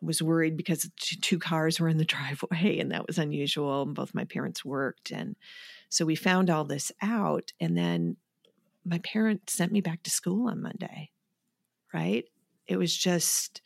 was 0.00 0.22
worried 0.22 0.56
because 0.56 0.88
two 0.96 1.38
cars 1.40 1.80
were 1.80 1.88
in 1.88 1.98
the 1.98 2.04
driveway, 2.16 2.78
and 2.78 2.92
that 2.92 3.08
was 3.08 3.18
unusual. 3.18 3.82
And 3.82 3.96
both 3.96 4.14
my 4.14 4.24
parents 4.24 4.64
worked, 4.64 5.10
and 5.10 5.34
so 5.88 6.06
we 6.06 6.14
found 6.14 6.50
all 6.50 6.64
this 6.64 6.92
out, 7.02 7.52
and 7.58 7.76
then 7.76 8.16
my 8.84 8.98
parents 8.98 9.54
sent 9.54 9.72
me 9.72 9.80
back 9.80 10.04
to 10.04 10.10
school 10.10 10.48
on 10.48 10.62
Monday. 10.62 11.10
Right? 11.92 12.26
It 12.68 12.76
was 12.76 12.96
just 12.96 13.60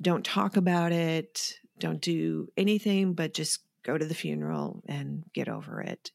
don't 0.00 0.24
talk 0.24 0.56
about 0.56 0.92
it, 0.92 1.58
don't 1.78 2.00
do 2.00 2.48
anything 2.56 3.14
but 3.14 3.34
just 3.34 3.60
go 3.82 3.96
to 3.96 4.04
the 4.04 4.14
funeral 4.14 4.82
and 4.86 5.24
get 5.32 5.48
over 5.48 5.80
it. 5.80 6.10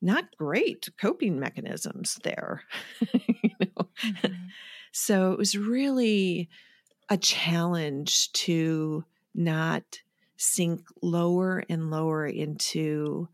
Not 0.00 0.36
great 0.36 0.88
coping 1.00 1.40
mechanisms 1.40 2.18
there. 2.22 2.62
you 3.12 3.50
know? 3.60 3.88
mm-hmm. 4.04 4.34
So 4.90 5.32
it 5.32 5.38
was 5.38 5.56
really 5.56 6.48
a 7.10 7.18
challenge 7.18 8.32
to 8.32 9.04
not 9.34 10.00
sink 10.36 10.80
lower 11.02 11.62
and 11.68 11.90
lower 11.90 12.26
into 12.26 13.28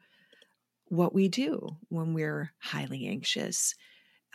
what 0.88 1.14
we 1.14 1.28
do 1.28 1.76
when 1.88 2.12
we're 2.12 2.52
highly 2.58 3.06
anxious. 3.06 3.74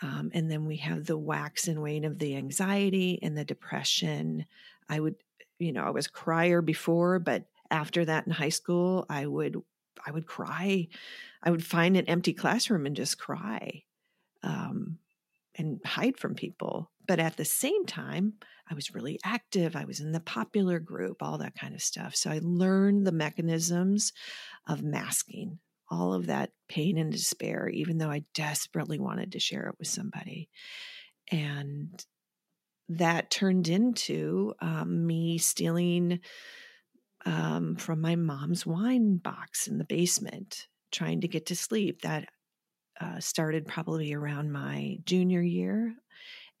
Um, 0.02 0.30
and 0.32 0.50
then 0.50 0.64
we 0.64 0.76
have 0.78 1.06
the 1.06 1.18
wax 1.18 1.68
and 1.68 1.82
wane 1.82 2.04
of 2.04 2.18
the 2.18 2.36
anxiety 2.36 3.18
and 3.22 3.36
the 3.36 3.44
depression. 3.44 4.46
I 4.88 4.98
would 4.98 5.16
you 5.60 5.72
know, 5.72 5.84
I 5.84 5.90
was 5.90 6.08
crier 6.08 6.62
before, 6.62 7.18
but 7.18 7.44
after 7.70 8.04
that 8.04 8.26
in 8.26 8.32
high 8.32 8.48
school, 8.48 9.06
I 9.08 9.26
would 9.26 9.56
I 10.04 10.10
would 10.10 10.26
cry. 10.26 10.88
I 11.42 11.50
would 11.50 11.64
find 11.64 11.96
an 11.96 12.06
empty 12.06 12.32
classroom 12.32 12.86
and 12.86 12.96
just 12.96 13.18
cry, 13.18 13.82
um, 14.42 14.98
and 15.56 15.80
hide 15.84 16.16
from 16.16 16.34
people. 16.34 16.90
But 17.06 17.20
at 17.20 17.36
the 17.36 17.44
same 17.44 17.86
time, 17.86 18.34
I 18.70 18.74
was 18.74 18.94
really 18.94 19.18
active. 19.24 19.76
I 19.76 19.84
was 19.84 20.00
in 20.00 20.12
the 20.12 20.20
popular 20.20 20.78
group, 20.78 21.22
all 21.22 21.38
that 21.38 21.56
kind 21.56 21.74
of 21.74 21.82
stuff. 21.82 22.14
So 22.14 22.30
I 22.30 22.40
learned 22.42 23.06
the 23.06 23.12
mechanisms 23.12 24.12
of 24.68 24.82
masking 24.82 25.58
all 25.90 26.14
of 26.14 26.26
that 26.26 26.52
pain 26.68 26.96
and 26.98 27.10
despair, 27.10 27.68
even 27.68 27.98
though 27.98 28.10
I 28.10 28.24
desperately 28.32 28.98
wanted 28.98 29.32
to 29.32 29.40
share 29.40 29.66
it 29.66 29.74
with 29.78 29.88
somebody. 29.88 30.48
And 31.32 32.04
that 32.90 33.30
turned 33.30 33.68
into 33.68 34.52
um, 34.60 35.06
me 35.06 35.38
stealing 35.38 36.20
um, 37.24 37.76
from 37.76 38.00
my 38.00 38.16
mom's 38.16 38.66
wine 38.66 39.16
box 39.16 39.68
in 39.68 39.78
the 39.78 39.84
basement, 39.84 40.66
trying 40.90 41.20
to 41.20 41.28
get 41.28 41.46
to 41.46 41.56
sleep. 41.56 42.02
That 42.02 42.28
uh, 43.00 43.20
started 43.20 43.66
probably 43.66 44.12
around 44.12 44.50
my 44.50 44.98
junior 45.04 45.40
year, 45.40 45.94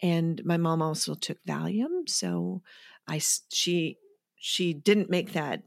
and 0.02 0.40
my 0.44 0.56
mom 0.56 0.82
also 0.82 1.14
took 1.14 1.42
Valium, 1.44 2.08
so 2.08 2.62
I 3.08 3.20
she 3.52 3.98
she 4.36 4.72
didn't 4.72 5.10
make 5.10 5.32
that 5.32 5.64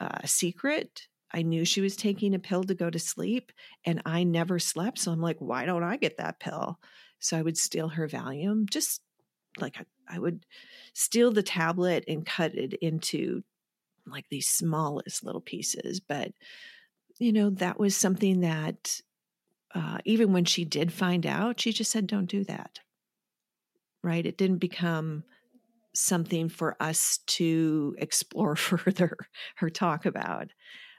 uh, 0.00 0.24
secret. 0.24 1.08
I 1.34 1.42
knew 1.42 1.66
she 1.66 1.82
was 1.82 1.94
taking 1.94 2.34
a 2.34 2.38
pill 2.38 2.64
to 2.64 2.74
go 2.74 2.88
to 2.88 2.98
sleep, 2.98 3.52
and 3.84 4.00
I 4.06 4.24
never 4.24 4.58
slept. 4.58 4.98
So 4.98 5.12
I'm 5.12 5.20
like, 5.20 5.38
why 5.40 5.66
don't 5.66 5.84
I 5.84 5.98
get 5.98 6.16
that 6.16 6.40
pill? 6.40 6.80
So 7.18 7.36
I 7.36 7.42
would 7.42 7.58
steal 7.58 7.88
her 7.88 8.08
Valium, 8.08 8.70
just 8.70 9.02
like 9.58 9.76
I 10.08 10.18
would 10.18 10.46
steal 10.94 11.32
the 11.32 11.42
tablet 11.42 12.04
and 12.08 12.24
cut 12.24 12.54
it 12.54 12.74
into 12.74 13.42
like 14.06 14.26
these 14.30 14.48
smallest 14.48 15.24
little 15.24 15.40
pieces. 15.40 16.00
But, 16.00 16.32
you 17.18 17.32
know, 17.32 17.50
that 17.50 17.78
was 17.78 17.96
something 17.96 18.40
that 18.40 19.00
uh, 19.74 19.98
even 20.04 20.32
when 20.32 20.44
she 20.44 20.64
did 20.64 20.92
find 20.92 21.26
out, 21.26 21.60
she 21.60 21.72
just 21.72 21.90
said, 21.90 22.06
don't 22.06 22.30
do 22.30 22.44
that. 22.44 22.80
Right? 24.02 24.24
It 24.24 24.38
didn't 24.38 24.58
become 24.58 25.24
something 25.94 26.48
for 26.48 26.76
us 26.80 27.18
to 27.26 27.96
explore 27.98 28.56
further 28.56 29.16
or 29.60 29.70
talk 29.70 30.06
about 30.06 30.48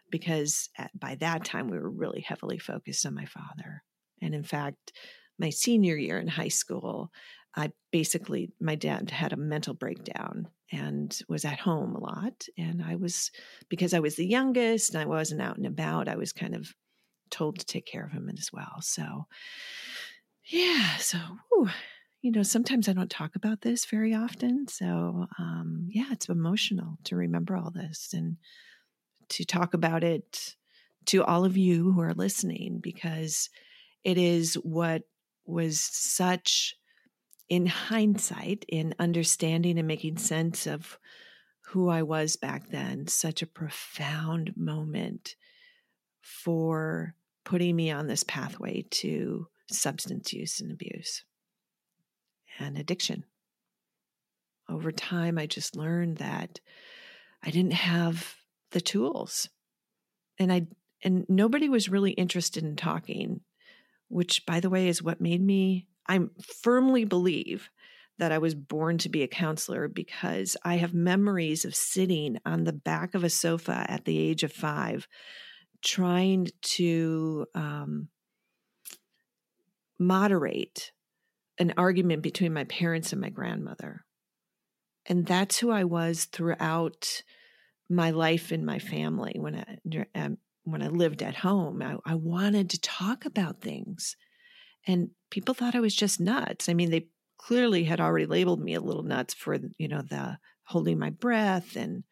because 0.10 0.70
at, 0.78 0.98
by 0.98 1.16
that 1.16 1.46
time 1.46 1.70
we 1.70 1.78
were 1.78 1.90
really 1.90 2.22
heavily 2.22 2.58
focused 2.58 3.06
on 3.06 3.14
my 3.14 3.26
father. 3.26 3.84
And 4.22 4.34
in 4.34 4.44
fact, 4.44 4.94
my 5.40 5.50
senior 5.50 5.96
year 5.96 6.20
in 6.20 6.28
high 6.28 6.48
school, 6.48 7.12
I 7.58 7.72
basically, 7.92 8.52
my 8.62 8.76
dad 8.76 9.10
had 9.10 9.34
a 9.34 9.38
mental 9.38 9.74
breakdown 9.74 10.48
and 10.72 11.18
was 11.28 11.44
at 11.44 11.60
home 11.60 11.96
a 11.96 12.00
lot. 12.00 12.46
And 12.58 12.84
I 12.84 12.96
was, 12.96 13.32
because 13.68 13.94
I 13.94 14.00
was 14.00 14.16
the 14.16 14.28
youngest 14.28 14.94
and 14.94 15.02
I 15.02 15.06
wasn't 15.06 15.42
out 15.42 15.58
and 15.58 15.66
about, 15.66 16.08
I 16.08 16.16
was 16.16 16.32
kind 16.32 16.56
of 16.56 16.74
told 17.32 17.60
to 17.60 17.66
take 17.66 17.88
care 17.88 18.06
of 18.06 18.12
him 18.12 18.30
as 18.38 18.52
well. 18.54 18.78
So, 18.82 19.26
yeah, 20.46 20.98
so, 20.98 21.18
whew, 21.50 21.70
you 22.22 22.32
know, 22.32 22.44
sometimes 22.44 22.88
I 22.88 22.94
don't 22.94 23.10
talk 23.10 23.36
about 23.36 23.62
this 23.62 23.86
very 23.86 24.14
often. 24.14 24.68
So, 24.68 25.26
um, 25.40 25.88
yeah, 25.90 26.08
it's 26.12 26.30
emotional 26.30 27.00
to 27.06 27.16
remember 27.16 27.58
all 27.58 27.72
this 27.72 28.14
and 28.14 28.38
to 29.30 29.46
talk 29.46 29.74
about 29.74 30.04
it 30.04 30.56
to 31.08 31.24
all 31.24 31.44
of 31.44 31.58
you 31.58 31.92
who 31.92 32.02
are 32.02 32.14
listening 32.14 32.80
because 32.82 33.50
it 34.04 34.18
is 34.18 34.56
what 34.56 35.04
was 35.46 35.80
such 35.80 36.76
in 37.50 37.66
hindsight 37.66 38.66
in 38.68 38.94
understanding 39.00 39.78
and 39.78 39.88
making 39.88 40.18
sense 40.18 40.68
of 40.68 41.00
who 41.68 41.90
I 41.90 42.02
was 42.04 42.36
back 42.36 42.70
then 42.70 43.08
such 43.08 43.42
a 43.42 43.48
profound 43.48 44.56
moment 44.56 45.36
for 46.22 47.14
putting 47.44 47.76
me 47.76 47.92
on 47.92 48.08
this 48.08 48.24
pathway 48.24 48.86
to 48.90 49.48
substance 49.70 50.34
use 50.34 50.60
and 50.60 50.72
abuse 50.72 51.24
and 52.60 52.78
addiction. 52.78 53.24
Over 54.70 54.92
time, 54.92 55.38
I 55.38 55.46
just 55.46 55.76
learned 55.76 56.18
that 56.18 56.60
I 57.44 57.52
didn't 57.52 57.74
have 57.74 58.36
the 58.72 58.82
tools. 58.82 59.50
And 60.40 60.52
I 60.52 60.68
and 61.04 61.26
nobody 61.30 61.70
was 61.70 61.90
really 61.90 62.12
interested 62.12 62.64
in 62.64 62.76
talking, 62.76 63.42
which 64.10 64.46
by 64.46 64.60
the 64.60 64.70
way 64.70 64.88
is 64.88 65.04
what 65.04 65.22
made 65.22 65.42
me 65.42 65.88
I 66.08 66.20
firmly 66.62 67.06
believe 67.06 67.70
that 68.20 68.32
I 68.32 68.40
was 68.40 68.56
born 68.56 68.98
to 69.00 69.10
be 69.10 69.24
a 69.24 69.28
counselor 69.28 69.88
because 69.88 70.58
I 70.64 70.78
have 70.78 70.94
memories 70.94 71.66
of 71.66 71.76
sitting 71.76 72.38
on 72.46 72.64
the 72.64 72.74
back 72.74 73.14
of 73.14 73.24
a 73.24 73.30
sofa 73.30 73.86
at 73.88 74.06
the 74.06 74.18
age 74.18 74.44
of 74.44 74.52
five, 74.52 75.08
trying 75.84 76.48
to 76.62 77.46
um, 77.54 78.08
moderate 80.00 80.92
an 81.60 81.74
argument 81.78 82.22
between 82.22 82.54
my 82.54 82.64
parents 82.66 83.12
and 83.12 83.22
my 83.22 83.30
grandmother. 83.30 84.04
And 85.06 85.26
that's 85.26 85.60
who 85.60 85.72
I 85.72 85.84
was 85.84 86.26
throughout 86.26 87.24
my 87.90 88.12
life 88.12 88.52
in 88.52 88.66
my 88.66 88.80
family 88.80 89.36
when 89.38 89.56
I 89.56 90.06
um, 90.16 90.38
when 90.64 90.82
I 90.82 90.88
lived 90.88 91.24
at 91.24 91.36
home. 91.36 91.82
I, 91.82 91.96
I 92.06 92.16
wanted 92.16 92.70
to 92.72 92.82
talk 92.82 93.26
about 93.26 93.62
things, 93.62 94.18
and 94.88 95.10
people 95.30 95.54
thought 95.54 95.76
I 95.76 95.82
was 95.82 95.96
just 95.96 96.20
nuts. 96.20 96.70
I 96.70 96.74
mean, 96.74 96.90
they 96.90 97.08
clearly 97.38 97.84
had 97.84 98.00
already 98.00 98.26
labeled 98.26 98.62
me 98.62 98.74
a 98.74 98.82
little 98.82 99.04
nuts 99.04 99.34
for 99.34 99.58
you 99.78 99.88
know 99.88 100.02
the 100.02 100.38
holding 100.64 101.00
my 101.00 101.10
breath 101.10 101.76
and 101.76 102.04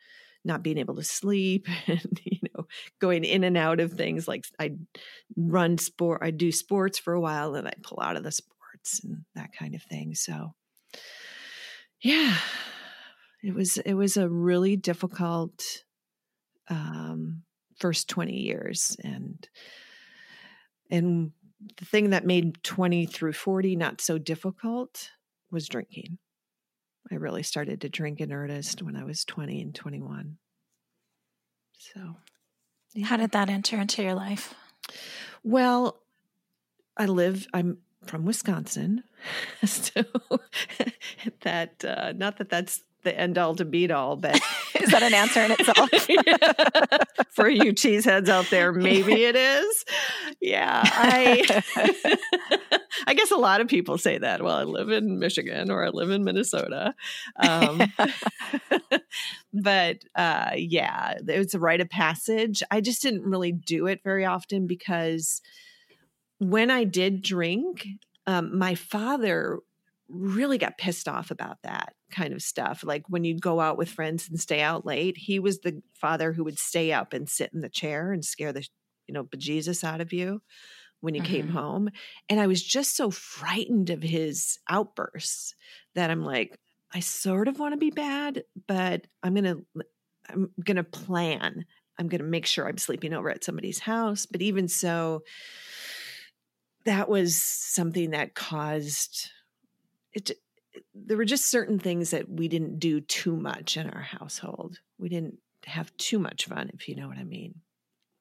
not 0.43 0.61
being 0.61 0.77
able 0.77 0.95
to 0.95 1.03
sleep 1.03 1.67
and 1.87 2.21
you 2.23 2.39
know 2.53 2.67
going 3.01 3.23
in 3.23 3.43
and 3.43 3.57
out 3.57 3.79
of 3.79 3.93
things 3.93 4.27
like 4.27 4.45
i 4.59 4.71
run 5.35 5.77
sport 5.77 6.21
i 6.23 6.31
do 6.31 6.51
sports 6.51 6.99
for 6.99 7.13
a 7.13 7.19
while 7.19 7.55
and 7.55 7.67
i 7.67 7.73
pull 7.81 7.99
out 8.01 8.15
of 8.15 8.23
the 8.23 8.31
sports 8.31 9.03
and 9.03 9.25
that 9.33 9.51
kind 9.51 9.73
of 9.75 9.81
thing 9.81 10.13
so 10.13 10.53
yeah 12.01 12.35
it 13.43 13.53
was 13.53 13.77
it 13.77 13.95
was 13.95 14.15
a 14.15 14.29
really 14.29 14.75
difficult 14.75 15.83
um, 16.67 17.43
first 17.79 18.07
20 18.09 18.33
years 18.33 18.95
and 19.03 19.47
and 20.89 21.31
the 21.77 21.85
thing 21.85 22.09
that 22.11 22.25
made 22.25 22.61
20 22.63 23.05
through 23.05 23.33
40 23.33 23.75
not 23.75 24.01
so 24.01 24.17
difficult 24.17 25.11
was 25.51 25.67
drinking. 25.67 26.17
I 27.11 27.15
really 27.15 27.43
started 27.43 27.81
to 27.81 27.89
drink 27.89 28.19
in 28.19 28.31
earnest 28.31 28.81
when 28.81 28.95
i 28.95 29.03
was 29.03 29.23
20 29.25 29.61
and 29.61 29.75
21 29.75 30.37
so 31.77 32.15
yeah. 32.93 33.05
how 33.05 33.17
did 33.17 33.31
that 33.31 33.49
enter 33.49 33.77
into 33.77 34.01
your 34.01 34.15
life? 34.15 34.53
Well 35.43 35.99
i 36.97 37.05
live 37.05 37.47
i'm 37.53 37.77
from 38.05 38.25
wisconsin 38.25 39.03
so 39.65 40.03
that 41.41 41.85
uh, 41.85 42.13
not 42.15 42.37
that 42.37 42.49
that's 42.49 42.83
the 43.05 43.17
end 43.17 43.37
all 43.37 43.55
to 43.55 43.63
beat 43.63 43.91
all, 43.91 44.17
but 44.17 44.41
is 44.85 44.91
that 44.91 45.03
an 45.03 45.13
answer 45.13 45.41
in 45.41 45.51
itself? 45.51 45.89
For 47.31 47.49
you 47.49 47.73
cheeseheads 47.73 48.29
out 48.29 48.49
there, 48.49 48.71
maybe 48.71 49.13
it 49.23 49.35
is. 49.35 49.85
Yeah, 50.39 50.81
I 50.85 51.63
I 53.07 53.13
guess 53.13 53.31
a 53.31 53.37
lot 53.37 53.61
of 53.61 53.67
people 53.67 53.97
say 53.97 54.17
that. 54.17 54.41
Well, 54.43 54.55
I 54.55 54.63
live 54.63 54.89
in 54.89 55.19
Michigan 55.19 55.71
or 55.71 55.85
I 55.85 55.89
live 55.89 56.11
in 56.11 56.23
Minnesota, 56.23 56.93
um, 57.37 57.81
but 59.53 59.97
uh, 60.15 60.51
yeah, 60.55 61.15
it 61.27 61.37
was 61.37 61.53
a 61.53 61.59
rite 61.59 61.81
of 61.81 61.89
passage. 61.89 62.61
I 62.69 62.81
just 62.81 63.01
didn't 63.01 63.23
really 63.23 63.51
do 63.51 63.87
it 63.87 64.01
very 64.03 64.25
often 64.25 64.67
because 64.67 65.41
when 66.39 66.69
I 66.69 66.83
did 66.83 67.21
drink, 67.21 67.87
um, 68.27 68.57
my 68.57 68.75
father 68.75 69.59
really 70.07 70.57
got 70.57 70.77
pissed 70.77 71.07
off 71.07 71.31
about 71.31 71.57
that 71.63 71.93
kind 72.11 72.33
of 72.33 72.41
stuff. 72.41 72.83
Like 72.83 73.03
when 73.07 73.23
you'd 73.23 73.41
go 73.41 73.59
out 73.59 73.77
with 73.77 73.89
friends 73.89 74.29
and 74.29 74.39
stay 74.39 74.61
out 74.61 74.85
late, 74.85 75.17
he 75.17 75.39
was 75.39 75.59
the 75.59 75.81
father 75.93 76.31
who 76.33 76.43
would 76.43 76.59
stay 76.59 76.91
up 76.91 77.13
and 77.13 77.29
sit 77.29 77.51
in 77.53 77.61
the 77.61 77.69
chair 77.69 78.11
and 78.11 78.23
scare 78.23 78.53
the, 78.53 78.67
you 79.07 79.13
know, 79.13 79.23
bejesus 79.23 79.83
out 79.83 80.01
of 80.01 80.13
you 80.13 80.41
when 81.01 81.15
you 81.15 81.21
mm-hmm. 81.21 81.31
came 81.31 81.47
home. 81.49 81.89
And 82.29 82.39
I 82.39 82.47
was 82.47 82.63
just 82.63 82.95
so 82.95 83.09
frightened 83.09 83.89
of 83.89 84.03
his 84.03 84.59
outbursts 84.69 85.55
that 85.95 86.09
I'm 86.09 86.23
like, 86.23 86.57
I 86.93 86.99
sort 86.99 87.47
of 87.47 87.59
want 87.59 87.73
to 87.73 87.77
be 87.77 87.91
bad, 87.91 88.43
but 88.67 89.07
I'm 89.23 89.33
going 89.33 89.43
to, 89.43 89.83
I'm 90.29 90.51
going 90.63 90.77
to 90.77 90.83
plan. 90.83 91.65
I'm 91.97 92.07
going 92.07 92.21
to 92.21 92.27
make 92.27 92.45
sure 92.45 92.67
I'm 92.67 92.77
sleeping 92.77 93.13
over 93.13 93.29
at 93.29 93.43
somebody's 93.43 93.79
house. 93.79 94.25
But 94.25 94.41
even 94.41 94.67
so, 94.67 95.23
that 96.85 97.09
was 97.09 97.35
something 97.35 98.11
that 98.11 98.35
caused 98.35 99.31
it 100.15 100.31
there 100.93 101.17
were 101.17 101.25
just 101.25 101.49
certain 101.49 101.79
things 101.79 102.11
that 102.11 102.29
we 102.29 102.47
didn't 102.47 102.79
do 102.79 102.99
too 102.99 103.35
much 103.35 103.77
in 103.77 103.89
our 103.89 104.01
household. 104.01 104.79
We 104.97 105.09
didn't 105.09 105.37
have 105.65 105.95
too 105.97 106.19
much 106.19 106.45
fun, 106.45 106.71
if 106.73 106.87
you 106.87 106.95
know 106.95 107.07
what 107.07 107.17
I 107.17 107.23
mean. 107.23 107.61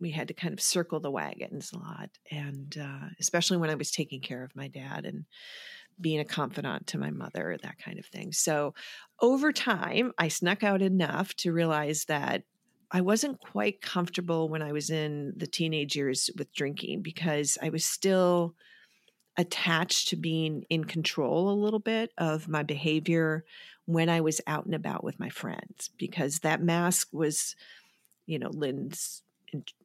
We 0.00 0.10
had 0.10 0.28
to 0.28 0.34
kind 0.34 0.52
of 0.52 0.60
circle 0.60 1.00
the 1.00 1.10
wagons 1.10 1.72
a 1.72 1.78
lot, 1.78 2.10
and 2.30 2.76
uh, 2.80 3.08
especially 3.18 3.56
when 3.56 3.70
I 3.70 3.74
was 3.74 3.90
taking 3.90 4.20
care 4.20 4.44
of 4.44 4.54
my 4.54 4.68
dad 4.68 5.04
and 5.04 5.24
being 6.00 6.20
a 6.20 6.24
confidant 6.24 6.88
to 6.88 6.98
my 6.98 7.10
mother, 7.10 7.56
that 7.62 7.78
kind 7.78 7.98
of 7.98 8.06
thing. 8.06 8.32
So, 8.32 8.74
over 9.20 9.52
time, 9.52 10.12
I 10.18 10.28
snuck 10.28 10.62
out 10.62 10.82
enough 10.82 11.34
to 11.36 11.52
realize 11.52 12.06
that 12.06 12.42
I 12.90 13.00
wasn't 13.00 13.40
quite 13.40 13.80
comfortable 13.80 14.48
when 14.48 14.62
I 14.62 14.72
was 14.72 14.90
in 14.90 15.32
the 15.36 15.46
teenage 15.46 15.96
years 15.96 16.30
with 16.36 16.52
drinking 16.52 17.02
because 17.02 17.56
I 17.62 17.70
was 17.70 17.84
still 17.84 18.54
attached 19.36 20.08
to 20.08 20.16
being 20.16 20.64
in 20.70 20.84
control 20.84 21.50
a 21.50 21.60
little 21.60 21.80
bit 21.80 22.12
of 22.18 22.48
my 22.48 22.62
behavior 22.62 23.44
when 23.86 24.08
I 24.08 24.20
was 24.20 24.40
out 24.46 24.64
and 24.64 24.74
about 24.74 25.04
with 25.04 25.18
my 25.18 25.28
friends 25.28 25.90
because 25.98 26.40
that 26.40 26.62
mask 26.62 27.08
was, 27.12 27.56
you 28.26 28.38
know, 28.38 28.50
Lynn's, 28.50 29.22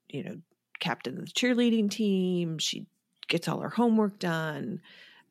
you 0.08 0.24
know, 0.24 0.38
captain 0.80 1.18
of 1.18 1.26
the 1.26 1.32
cheerleading 1.32 1.90
team. 1.90 2.60
She 2.60 2.86
gets 3.28 3.48
all 3.48 3.60
her 3.60 3.70
homework 3.70 4.20
done. 4.20 4.82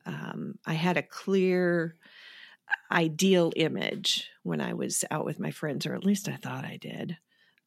Um, 0.05 0.59
I 0.65 0.73
had 0.73 0.97
a 0.97 1.03
clear, 1.03 1.95
ideal 2.91 3.51
image 3.55 4.29
when 4.43 4.61
I 4.61 4.73
was 4.73 5.03
out 5.11 5.25
with 5.25 5.39
my 5.39 5.51
friends, 5.51 5.85
or 5.85 5.95
at 5.95 6.05
least 6.05 6.27
I 6.27 6.35
thought 6.35 6.65
I 6.65 6.77
did. 6.77 7.17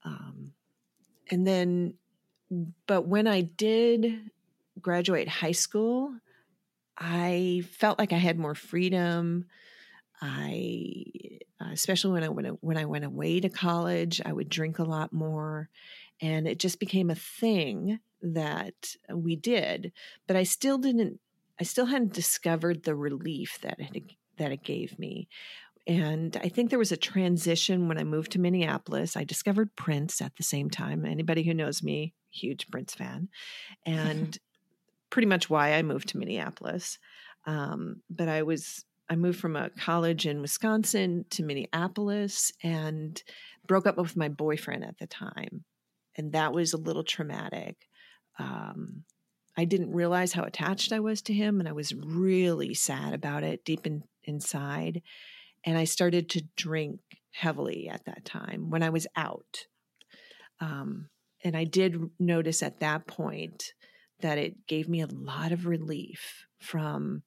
Um, 0.04 0.52
and 1.30 1.46
then, 1.46 1.94
but 2.86 3.06
when 3.06 3.26
I 3.26 3.42
did 3.42 4.30
graduate 4.80 5.28
high 5.28 5.52
school, 5.52 6.14
I 6.98 7.62
felt 7.72 7.98
like 7.98 8.12
I 8.12 8.18
had 8.18 8.38
more 8.38 8.54
freedom. 8.54 9.46
I, 10.20 11.04
uh, 11.60 11.70
especially 11.72 12.12
when 12.12 12.24
I 12.24 12.28
went 12.28 12.62
when 12.62 12.76
I 12.76 12.84
went 12.84 13.04
away 13.04 13.40
to 13.40 13.48
college, 13.48 14.20
I 14.24 14.32
would 14.32 14.48
drink 14.48 14.78
a 14.78 14.84
lot 14.84 15.12
more, 15.12 15.68
and 16.20 16.46
it 16.46 16.58
just 16.58 16.78
became 16.78 17.10
a 17.10 17.16
thing 17.16 17.98
that 18.22 18.94
we 19.12 19.34
did. 19.34 19.92
But 20.26 20.36
I 20.36 20.44
still 20.44 20.78
didn't. 20.78 21.18
I 21.60 21.64
still 21.64 21.86
hadn't 21.86 22.12
discovered 22.12 22.84
the 22.84 22.94
relief 22.94 23.58
that 23.62 23.78
it 23.78 24.04
that 24.38 24.52
it 24.52 24.62
gave 24.62 24.98
me. 24.98 25.28
And 25.86 26.36
I 26.36 26.48
think 26.48 26.70
there 26.70 26.78
was 26.78 26.92
a 26.92 26.96
transition 26.96 27.88
when 27.88 27.98
I 27.98 28.04
moved 28.04 28.32
to 28.32 28.40
Minneapolis. 28.40 29.16
I 29.16 29.24
discovered 29.24 29.74
Prince 29.74 30.22
at 30.22 30.36
the 30.36 30.44
same 30.44 30.70
time. 30.70 31.04
Anybody 31.04 31.42
who 31.42 31.54
knows 31.54 31.82
me, 31.82 32.14
huge 32.30 32.68
Prince 32.68 32.94
fan, 32.94 33.28
and 33.86 34.38
pretty 35.12 35.28
much 35.28 35.50
why 35.50 35.74
I 35.74 35.82
moved 35.82 36.08
to 36.08 36.18
Minneapolis. 36.18 36.98
Um, 37.46 38.02
but 38.10 38.28
I 38.28 38.42
was 38.42 38.84
I 39.08 39.14
moved 39.14 39.38
from 39.38 39.56
a 39.56 39.68
college 39.78 40.26
in 40.26 40.40
Wisconsin 40.40 41.26
to 41.30 41.44
Minneapolis 41.44 42.50
and 42.62 43.22
broke 43.66 43.86
up 43.86 43.98
with 43.98 44.16
my 44.16 44.28
boyfriend 44.28 44.84
at 44.84 44.98
the 44.98 45.06
time, 45.06 45.64
and 46.16 46.32
that 46.32 46.54
was 46.54 46.72
a 46.72 46.78
little 46.78 47.04
traumatic. 47.04 47.76
Um, 48.38 49.04
I 49.54 49.66
didn't 49.66 49.92
realize 49.92 50.32
how 50.32 50.44
attached 50.44 50.92
I 50.92 51.00
was 51.00 51.20
to 51.22 51.34
him, 51.34 51.60
and 51.60 51.68
I 51.68 51.72
was 51.72 51.94
really 51.94 52.72
sad 52.72 53.12
about 53.12 53.44
it 53.44 53.66
deep 53.66 53.86
in, 53.86 54.04
inside. 54.24 55.02
And 55.64 55.76
I 55.76 55.84
started 55.84 56.30
to 56.30 56.44
drink 56.56 57.00
heavily 57.32 57.88
at 57.88 58.06
that 58.06 58.24
time 58.24 58.70
when 58.70 58.82
I 58.82 58.88
was 58.88 59.06
out. 59.14 59.66
Um, 60.60 61.10
and 61.44 61.54
I 61.54 61.64
did 61.64 62.00
notice 62.18 62.62
at 62.62 62.80
that 62.80 63.06
point 63.06 63.74
that 64.22 64.38
it 64.38 64.66
gave 64.66 64.88
me 64.88 65.02
a 65.02 65.06
lot 65.06 65.52
of 65.52 65.66
relief 65.66 66.46
from 66.58 67.22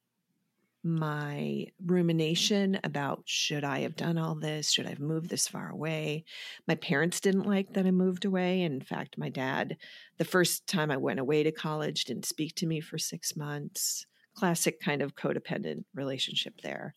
my 0.86 1.66
rumination 1.84 2.78
about 2.84 3.22
should 3.24 3.64
I 3.64 3.80
have 3.80 3.96
done 3.96 4.18
all 4.18 4.36
this? 4.36 4.70
Should 4.70 4.86
I 4.86 4.90
have 4.90 5.00
moved 5.00 5.28
this 5.28 5.48
far 5.48 5.68
away? 5.68 6.24
My 6.68 6.76
parents 6.76 7.18
didn't 7.18 7.46
like 7.46 7.72
that 7.72 7.86
I 7.86 7.90
moved 7.90 8.24
away. 8.24 8.62
In 8.62 8.80
fact, 8.80 9.18
my 9.18 9.28
dad, 9.28 9.78
the 10.18 10.24
first 10.24 10.68
time 10.68 10.92
I 10.92 10.96
went 10.96 11.18
away 11.18 11.42
to 11.42 11.50
college, 11.50 12.04
didn't 12.04 12.24
speak 12.24 12.54
to 12.56 12.66
me 12.66 12.80
for 12.80 12.98
six 12.98 13.34
months. 13.34 14.06
Classic 14.36 14.80
kind 14.80 15.02
of 15.02 15.16
codependent 15.16 15.84
relationship 15.92 16.60
there. 16.62 16.94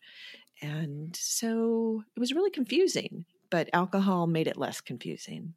And 0.62 1.16
so 1.16 2.04
it 2.14 2.20
was 2.20 2.32
really 2.32 2.50
confusing, 2.50 3.24
but 3.50 3.70
alcohol 3.72 4.28
made 4.28 4.46
it 4.46 4.56
less 4.56 4.80
confusing. 4.80 5.54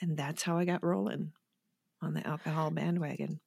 And 0.00 0.16
that's 0.16 0.42
how 0.42 0.56
I 0.56 0.64
got 0.64 0.82
rolling 0.82 1.32
on 2.04 2.14
the 2.14 2.26
alcohol 2.26 2.70
bandwagon. 2.70 3.40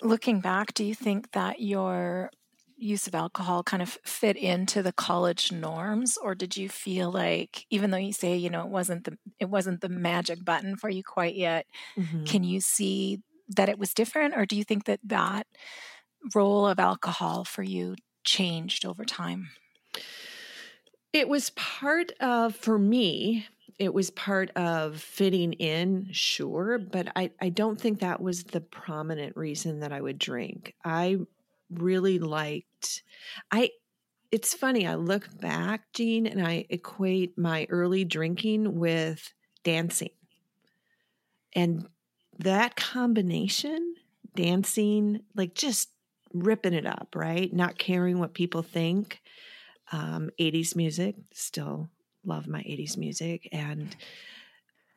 Looking 0.00 0.40
back, 0.40 0.74
do 0.74 0.84
you 0.84 0.94
think 0.94 1.32
that 1.32 1.60
your 1.60 2.30
use 2.78 3.08
of 3.08 3.14
alcohol 3.14 3.62
kind 3.64 3.82
of 3.82 3.98
fit 4.04 4.36
into 4.36 4.82
the 4.82 4.92
college 4.92 5.50
norms 5.50 6.16
or 6.16 6.34
did 6.34 6.56
you 6.56 6.68
feel 6.68 7.10
like 7.10 7.66
even 7.70 7.90
though 7.90 7.96
you 7.96 8.12
say 8.12 8.36
you 8.36 8.48
know 8.48 8.60
it 8.60 8.68
wasn't 8.68 9.02
the 9.04 9.18
it 9.40 9.46
wasn't 9.46 9.80
the 9.80 9.88
magic 9.88 10.44
button 10.44 10.76
for 10.76 10.88
you 10.88 11.02
quite 11.02 11.34
yet 11.34 11.66
mm-hmm. 11.96 12.22
can 12.24 12.44
you 12.44 12.60
see 12.60 13.20
that 13.48 13.68
it 13.68 13.78
was 13.78 13.92
different 13.92 14.34
or 14.36 14.46
do 14.46 14.54
you 14.54 14.62
think 14.62 14.84
that 14.84 15.00
that 15.02 15.46
role 16.34 16.68
of 16.68 16.78
alcohol 16.78 17.44
for 17.44 17.64
you 17.64 17.96
changed 18.22 18.86
over 18.86 19.04
time 19.04 19.48
it 21.12 21.28
was 21.28 21.50
part 21.50 22.12
of 22.20 22.54
for 22.54 22.78
me 22.78 23.46
it 23.78 23.94
was 23.94 24.10
part 24.10 24.50
of 24.56 25.00
fitting 25.00 25.52
in, 25.54 26.08
sure, 26.10 26.78
but 26.78 27.08
I, 27.14 27.30
I 27.40 27.48
don't 27.48 27.80
think 27.80 28.00
that 28.00 28.20
was 28.20 28.44
the 28.44 28.60
prominent 28.60 29.36
reason 29.36 29.80
that 29.80 29.92
I 29.92 30.00
would 30.00 30.18
drink. 30.18 30.74
I 30.84 31.18
really 31.70 32.18
liked 32.18 33.02
I 33.50 33.70
it's 34.30 34.52
funny, 34.52 34.86
I 34.86 34.94
look 34.94 35.26
back, 35.40 35.92
Jean, 35.94 36.26
and 36.26 36.46
I 36.46 36.66
equate 36.68 37.38
my 37.38 37.66
early 37.70 38.04
drinking 38.04 38.78
with 38.78 39.32
dancing. 39.64 40.10
And 41.54 41.88
that 42.38 42.76
combination, 42.76 43.94
dancing, 44.34 45.20
like 45.34 45.54
just 45.54 45.88
ripping 46.34 46.74
it 46.74 46.86
up, 46.86 47.14
right? 47.16 47.50
Not 47.52 47.78
caring 47.78 48.18
what 48.18 48.34
people 48.34 48.62
think. 48.62 49.20
Um, 49.92 50.28
80s 50.38 50.76
music, 50.76 51.16
still 51.32 51.88
love 52.24 52.46
my 52.46 52.60
80s 52.60 52.96
music. 52.96 53.48
And 53.52 53.94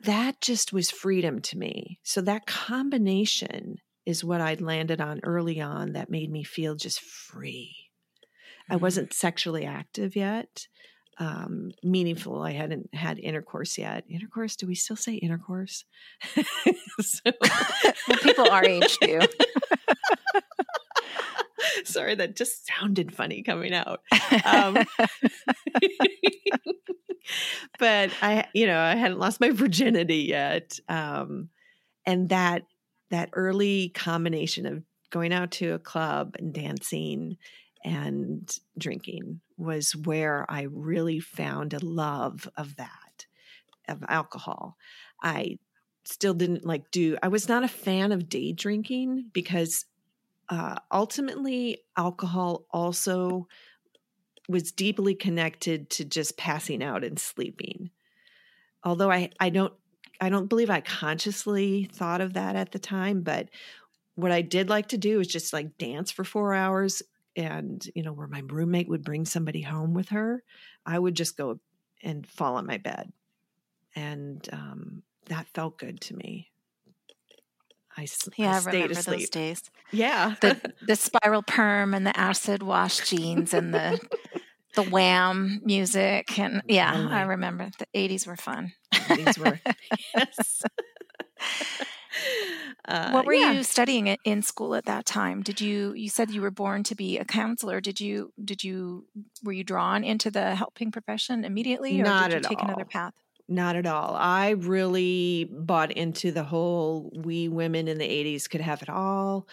that 0.04 0.42
just 0.42 0.74
was 0.74 0.90
freedom 0.90 1.42
to 1.42 1.58
me. 1.58 2.00
So 2.04 2.22
that 2.22 2.46
combination 2.46 3.78
is 4.06 4.24
what 4.24 4.42
I'd 4.42 4.62
landed 4.62 5.00
on 5.00 5.20
early 5.24 5.62
on 5.62 5.94
that 5.94 6.10
made 6.10 6.32
me 6.32 6.44
feel 6.44 6.76
just 6.76 7.00
free. 7.00 7.76
Mm-hmm. 8.64 8.74
I 8.74 8.76
wasn't 8.78 9.14
sexually 9.14 9.66
active 9.66 10.16
yet, 10.16 10.68
um, 11.18 11.72
meaningful. 11.84 12.42
I 12.42 12.52
hadn't 12.52 12.94
had 12.94 13.20
intercourse 13.20 13.78
yet. 13.78 14.06
Intercourse? 14.10 14.56
Do 14.56 14.66
we 14.66 14.76
still 14.76 14.96
say 14.96 15.16
intercourse? 15.16 15.86
so, 17.00 17.32
well, 18.08 18.18
people 18.22 18.50
our 18.50 18.66
age 18.66 18.98
do. 18.98 19.20
Sorry, 21.84 22.16
that 22.16 22.36
just 22.36 22.68
sounded 22.68 23.14
funny 23.14 23.44
coming 23.44 23.74
out. 23.74 24.02
Um, 24.46 24.78
but 27.80 28.12
I, 28.22 28.48
you 28.54 28.68
know, 28.68 28.80
I 28.80 28.96
hadn't 28.96 29.20
lost 29.20 29.40
my 29.40 29.52
virginity 29.52 30.18
yet. 30.18 30.80
Um, 30.90 31.50
and 32.06 32.30
that 32.30 32.64
that 33.10 33.30
early 33.34 33.90
combination 33.90 34.66
of 34.66 34.84
going 35.10 35.34
out 35.34 35.52
to 35.52 35.74
a 35.74 35.80
club 35.80 36.36
and 36.40 36.54
dancing 36.54 37.38
and 37.84 38.58
drinking 38.78 39.42
was 39.58 39.96
where 39.96 40.46
I 40.50 40.68
really 40.72 41.20
found 41.20 41.74
a 41.74 41.86
love 41.86 42.48
of 42.56 42.78
that, 42.78 43.26
of 43.90 44.04
alcohol. 44.08 44.78
I 45.22 45.60
still 46.06 46.34
didn't 46.34 46.66
like 46.66 46.90
do, 46.92 47.18
I 47.22 47.28
was 47.28 47.50
not 47.50 47.64
a 47.64 47.68
fan 47.68 48.12
of 48.12 48.30
day 48.30 48.54
drinking 48.54 49.30
because 49.34 49.86
uh, 50.52 50.76
ultimately 50.92 51.80
alcohol 51.98 52.66
also 52.72 53.48
was 54.50 54.72
deeply 54.72 55.16
connected 55.16 55.90
to 55.90 56.06
just 56.06 56.38
passing 56.38 56.84
out 56.84 57.04
and 57.04 57.18
sleeping. 57.18 57.90
Although 58.84 59.10
I, 59.10 59.30
I 59.40 59.50
don't 59.50 59.74
I 60.20 60.30
don't 60.30 60.50
believe 60.50 60.70
I 60.70 60.82
consciously 60.82 61.90
thought 61.92 62.22
of 62.22 62.34
that 62.34 62.56
at 62.56 62.72
the 62.72 62.80
time, 62.80 63.22
but 63.22 63.50
what 64.14 64.32
I 64.32 64.42
did 64.42 64.70
like 64.70 64.90
to 64.90 64.98
do 64.98 65.20
is 65.20 65.28
just 65.28 65.52
like 65.52 65.80
dance 65.80 66.12
for 66.12 66.24
four 66.24 66.54
hours. 66.54 67.02
And, 67.36 67.84
you 67.96 68.04
know, 68.04 68.12
where 68.12 68.28
my 68.28 68.44
roommate 68.46 68.90
would 68.90 69.04
bring 69.04 69.26
somebody 69.26 69.62
home 69.62 69.94
with 69.94 70.10
her, 70.10 70.44
I 70.86 71.00
would 71.00 71.16
just 71.16 71.38
go 71.38 71.60
and 72.04 72.28
fall 72.28 72.58
on 72.58 72.68
my 72.68 72.78
bed. 72.78 73.12
And 73.96 74.48
um, 74.52 75.04
that 75.28 75.48
felt 75.56 75.80
good 75.80 76.02
to 76.02 76.16
me. 76.16 76.51
I, 78.02 78.08
yeah, 78.38 78.54
I, 78.54 78.58
asleep. 78.58 79.06
those 79.06 79.30
days. 79.30 79.64
Yeah, 79.92 80.36
the 80.42 80.74
the 80.88 80.96
spiral 80.96 81.44
perm 81.44 81.94
and 81.94 82.06
the 82.06 82.18
acid 82.18 82.64
wash 82.64 83.10
jeans 83.10 83.54
and 83.54 83.74
the 83.74 84.00
the 84.76 84.84
wham 84.84 85.62
music 85.64 86.40
and 86.40 86.62
yeah, 86.68 86.94
oh 86.96 87.14
I 87.14 87.22
remember 87.24 87.70
the 87.78 87.86
eighties 87.94 88.26
were 88.26 88.38
fun. 88.38 88.74
These 89.16 89.38
were 89.38 89.60
yes. 90.16 90.64
Uh, 92.88 93.12
what 93.12 93.26
were 93.26 93.34
yeah. 93.34 93.54
you 93.54 93.64
studying 93.64 94.08
in 94.26 94.42
school 94.42 94.76
at 94.76 94.86
that 94.86 95.06
time? 95.06 95.42
Did 95.42 95.62
you 95.62 95.94
you 95.94 96.10
said 96.10 96.30
you 96.30 96.42
were 96.42 96.52
born 96.52 96.84
to 96.84 96.96
be 96.96 97.18
a 97.18 97.24
counselor? 97.24 97.80
Did 97.80 98.02
you 98.02 98.34
did 98.44 98.64
you 98.64 99.06
were 99.44 99.54
you 99.54 99.64
drawn 99.64 100.04
into 100.04 100.30
the 100.30 100.56
helping 100.56 100.92
profession 100.92 101.46
immediately, 101.46 102.00
or 102.02 102.04
Not 102.04 102.32
did 102.32 102.44
you 102.44 102.50
take 102.50 102.60
all. 102.60 102.66
another 102.66 102.86
path? 102.86 103.14
Not 103.52 103.76
at 103.76 103.86
all. 103.86 104.16
I 104.16 104.52
really 104.52 105.44
bought 105.52 105.92
into 105.92 106.32
the 106.32 106.46
whole 106.46 107.12
we 107.14 107.50
women 107.50 107.90
in 107.90 107.98
the 107.98 108.08
80s 108.08 108.50
could 108.50 108.62
have 108.62 108.82
it 108.82 108.88
all. 108.88 109.46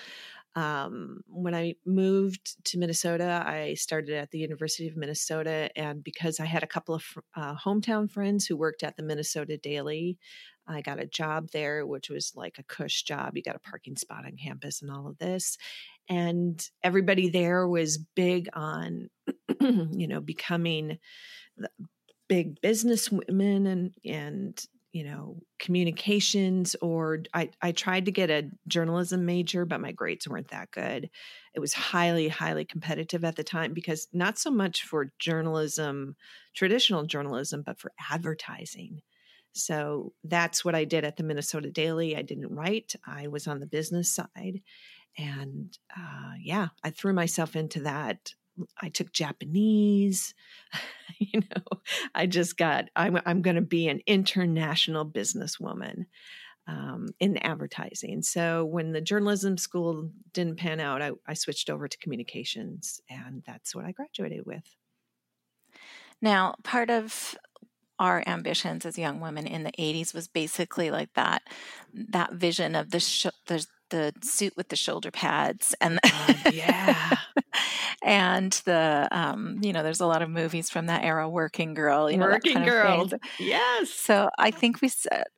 Um, 0.54 1.22
when 1.26 1.52
I 1.52 1.74
moved 1.84 2.64
to 2.66 2.78
Minnesota, 2.78 3.42
I 3.44 3.74
started 3.74 4.14
at 4.14 4.30
the 4.30 4.38
University 4.38 4.86
of 4.86 4.96
Minnesota. 4.96 5.68
And 5.74 6.04
because 6.04 6.38
I 6.38 6.44
had 6.44 6.62
a 6.62 6.68
couple 6.68 6.94
of 6.94 7.04
uh, 7.34 7.56
hometown 7.56 8.08
friends 8.08 8.46
who 8.46 8.56
worked 8.56 8.84
at 8.84 8.96
the 8.96 9.02
Minnesota 9.02 9.56
Daily, 9.56 10.16
I 10.68 10.80
got 10.80 11.02
a 11.02 11.06
job 11.06 11.50
there, 11.52 11.84
which 11.84 12.08
was 12.08 12.34
like 12.36 12.60
a 12.60 12.62
cush 12.62 13.02
job. 13.02 13.36
You 13.36 13.42
got 13.42 13.56
a 13.56 13.70
parking 13.70 13.96
spot 13.96 14.26
on 14.26 14.36
campus 14.36 14.80
and 14.80 14.92
all 14.92 15.08
of 15.08 15.18
this. 15.18 15.58
And 16.08 16.64
everybody 16.84 17.30
there 17.30 17.66
was 17.66 17.98
big 17.98 18.48
on, 18.52 19.10
you 19.60 20.06
know, 20.06 20.20
becoming 20.20 21.00
big 22.28 22.60
business 22.60 23.10
women 23.10 23.66
and, 23.66 23.94
and 24.04 24.66
you 24.92 25.04
know 25.04 25.36
communications 25.58 26.74
or 26.80 27.22
I, 27.34 27.50
I 27.60 27.72
tried 27.72 28.06
to 28.06 28.10
get 28.10 28.30
a 28.30 28.50
journalism 28.66 29.26
major 29.26 29.64
but 29.64 29.80
my 29.80 29.92
grades 29.92 30.28
weren't 30.28 30.48
that 30.48 30.70
good. 30.70 31.10
It 31.54 31.60
was 31.60 31.74
highly 31.74 32.28
highly 32.28 32.64
competitive 32.64 33.24
at 33.24 33.36
the 33.36 33.44
time 33.44 33.74
because 33.74 34.08
not 34.12 34.38
so 34.38 34.50
much 34.50 34.82
for 34.82 35.12
journalism 35.18 36.16
traditional 36.54 37.04
journalism 37.04 37.62
but 37.64 37.78
for 37.78 37.92
advertising. 38.10 39.02
So 39.52 40.12
that's 40.24 40.64
what 40.64 40.74
i 40.74 40.84
did 40.84 41.04
at 41.04 41.16
the 41.16 41.24
minnesota 41.24 41.70
daily. 41.70 42.16
I 42.16 42.22
didn't 42.22 42.54
write. 42.54 42.94
I 43.06 43.28
was 43.28 43.46
on 43.46 43.60
the 43.60 43.66
business 43.66 44.10
side. 44.10 44.62
And 45.16 45.76
uh, 45.96 46.34
yeah 46.40 46.68
i 46.82 46.90
threw 46.90 47.12
myself 47.12 47.56
into 47.56 47.80
that 47.80 48.34
I 48.80 48.88
took 48.88 49.12
Japanese. 49.12 50.34
you 51.18 51.40
know, 51.40 51.80
I 52.14 52.26
just 52.26 52.56
got, 52.56 52.86
I'm, 52.96 53.20
I'm 53.26 53.42
going 53.42 53.56
to 53.56 53.62
be 53.62 53.88
an 53.88 54.00
international 54.06 55.06
businesswoman 55.06 56.06
um, 56.68 57.08
in 57.18 57.38
advertising. 57.38 58.22
So 58.22 58.64
when 58.64 58.92
the 58.92 59.00
journalism 59.00 59.56
school 59.56 60.10
didn't 60.32 60.58
pan 60.58 60.80
out, 60.80 61.00
I, 61.02 61.12
I 61.26 61.34
switched 61.34 61.70
over 61.70 61.88
to 61.88 61.98
communications, 61.98 63.00
and 63.08 63.42
that's 63.46 63.74
what 63.74 63.86
I 63.86 63.92
graduated 63.92 64.44
with. 64.44 64.64
Now, 66.20 66.56
part 66.64 66.90
of 66.90 67.36
our 67.98 68.22
ambitions 68.26 68.86
as 68.86 68.98
young 68.98 69.20
women 69.20 69.46
in 69.46 69.64
the 69.64 69.72
80s 69.72 70.14
was 70.14 70.28
basically 70.28 70.90
like 70.90 71.12
that 71.14 71.42
that 71.92 72.32
vision 72.32 72.76
of 72.76 72.90
the 72.90 73.00
sh- 73.00 73.26
the 73.46 73.66
the 73.90 74.12
suit 74.22 74.56
with 74.56 74.68
the 74.68 74.76
shoulder 74.76 75.10
pads 75.10 75.74
and 75.80 75.98
uh, 76.02 76.34
yeah. 76.52 77.16
and 78.02 78.52
the 78.64 79.08
um, 79.10 79.58
you 79.62 79.72
know 79.72 79.82
there's 79.82 80.00
a 80.00 80.06
lot 80.06 80.22
of 80.22 80.30
movies 80.30 80.70
from 80.70 80.86
that 80.86 81.02
era 81.04 81.28
working 81.28 81.74
girl 81.74 82.10
you 82.10 82.16
know 82.16 82.26
working 82.26 82.62
girl 82.64 83.08
yes. 83.38 83.90
so 83.90 84.30
i 84.38 84.50
think 84.50 84.80
we 84.80 84.90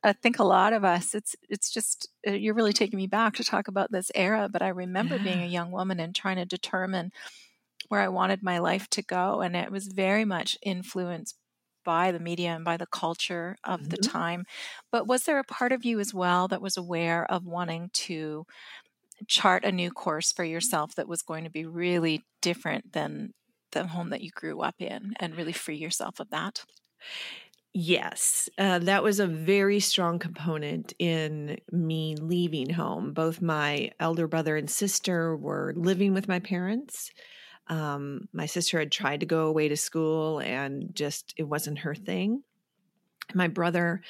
i 0.03 0.13
think 0.13 0.39
a 0.39 0.43
lot 0.43 0.73
of 0.73 0.83
us 0.83 1.15
it's 1.15 1.35
it's 1.49 1.71
just 1.71 2.09
uh, 2.27 2.31
you're 2.31 2.53
really 2.53 2.73
taking 2.73 2.97
me 2.97 3.07
back 3.07 3.35
to 3.35 3.43
talk 3.43 3.67
about 3.67 3.91
this 3.91 4.11
era 4.15 4.47
but 4.51 4.61
i 4.61 4.69
remember 4.69 5.15
yeah. 5.15 5.23
being 5.23 5.41
a 5.43 5.47
young 5.47 5.71
woman 5.71 5.99
and 5.99 6.15
trying 6.15 6.37
to 6.37 6.45
determine 6.45 7.11
where 7.87 8.01
i 8.01 8.07
wanted 8.07 8.43
my 8.43 8.59
life 8.59 8.87
to 8.89 9.01
go 9.01 9.41
and 9.41 9.55
it 9.55 9.71
was 9.71 9.87
very 9.87 10.25
much 10.25 10.57
influenced 10.61 11.37
by 11.83 12.11
the 12.11 12.19
media 12.19 12.49
and 12.49 12.65
by 12.65 12.77
the 12.77 12.85
culture 12.87 13.57
of 13.63 13.81
mm-hmm. 13.81 13.89
the 13.89 13.97
time. 13.97 14.45
But 14.91 15.07
was 15.07 15.23
there 15.23 15.39
a 15.39 15.43
part 15.43 15.71
of 15.71 15.85
you 15.85 15.99
as 15.99 16.13
well 16.13 16.47
that 16.47 16.61
was 16.61 16.77
aware 16.77 17.29
of 17.31 17.45
wanting 17.45 17.89
to 17.93 18.45
chart 19.27 19.63
a 19.63 19.71
new 19.71 19.91
course 19.91 20.31
for 20.31 20.43
yourself 20.43 20.95
that 20.95 21.07
was 21.07 21.21
going 21.21 21.43
to 21.43 21.49
be 21.49 21.65
really 21.65 22.23
different 22.41 22.93
than 22.93 23.33
the 23.71 23.87
home 23.87 24.09
that 24.09 24.21
you 24.21 24.31
grew 24.31 24.61
up 24.61 24.75
in 24.79 25.13
and 25.19 25.35
really 25.35 25.53
free 25.53 25.77
yourself 25.77 26.19
of 26.19 26.29
that? 26.29 26.63
Yes, 27.73 28.49
uh, 28.57 28.79
that 28.79 29.01
was 29.01 29.21
a 29.21 29.27
very 29.27 29.79
strong 29.79 30.19
component 30.19 30.93
in 30.99 31.57
me 31.71 32.17
leaving 32.17 32.69
home. 32.69 33.13
Both 33.13 33.41
my 33.41 33.91
elder 33.97 34.27
brother 34.27 34.57
and 34.57 34.69
sister 34.69 35.37
were 35.37 35.73
living 35.77 36.13
with 36.13 36.27
my 36.27 36.39
parents. 36.39 37.11
Um, 37.67 38.27
my 38.33 38.45
sister 38.45 38.79
had 38.79 38.91
tried 38.91 39.21
to 39.21 39.25
go 39.25 39.47
away 39.47 39.69
to 39.69 39.77
school 39.77 40.39
and 40.39 40.93
just 40.93 41.33
it 41.37 41.43
wasn't 41.43 41.79
her 41.79 41.95
thing. 41.95 42.43
My 43.33 43.47
brother 43.47 44.01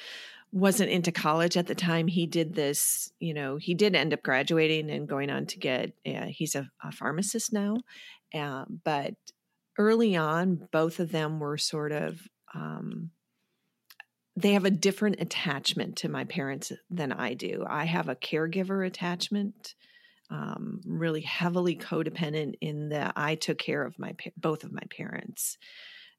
wasn't 0.50 0.90
into 0.90 1.12
college 1.12 1.56
at 1.56 1.66
the 1.66 1.74
time 1.74 2.06
he 2.06 2.26
did 2.26 2.54
this 2.54 3.10
you 3.18 3.32
know 3.32 3.56
he 3.56 3.72
did 3.72 3.94
end 3.94 4.12
up 4.12 4.22
graduating 4.22 4.90
and 4.90 5.08
going 5.08 5.30
on 5.30 5.46
to 5.46 5.58
get 5.58 5.94
uh, 6.06 6.26
he's 6.26 6.54
a, 6.54 6.68
a, 6.84 6.92
pharmacist 6.92 7.54
now 7.54 7.78
uh, 8.34 8.66
but 8.84 9.14
early 9.78 10.14
on 10.14 10.68
both 10.70 11.00
of 11.00 11.10
them 11.10 11.40
were 11.40 11.56
sort 11.56 11.90
of 11.90 12.20
um, 12.54 13.10
they 14.36 14.52
have 14.52 14.64
a 14.64 14.70
different 14.70 15.20
attachment 15.20 15.96
to 15.96 16.08
my 16.08 16.24
parents 16.24 16.72
than 16.90 17.12
I 17.12 17.34
do. 17.34 17.64
I 17.68 17.84
have 17.84 18.08
a 18.08 18.16
caregiver 18.16 18.86
attachment, 18.86 19.74
um, 20.32 20.80
really 20.86 21.20
heavily 21.20 21.76
codependent 21.76 22.54
in 22.62 22.88
that 22.88 23.12
I 23.16 23.34
took 23.34 23.58
care 23.58 23.84
of 23.84 23.98
my 23.98 24.16
both 24.36 24.64
of 24.64 24.72
my 24.72 24.82
parents. 24.90 25.58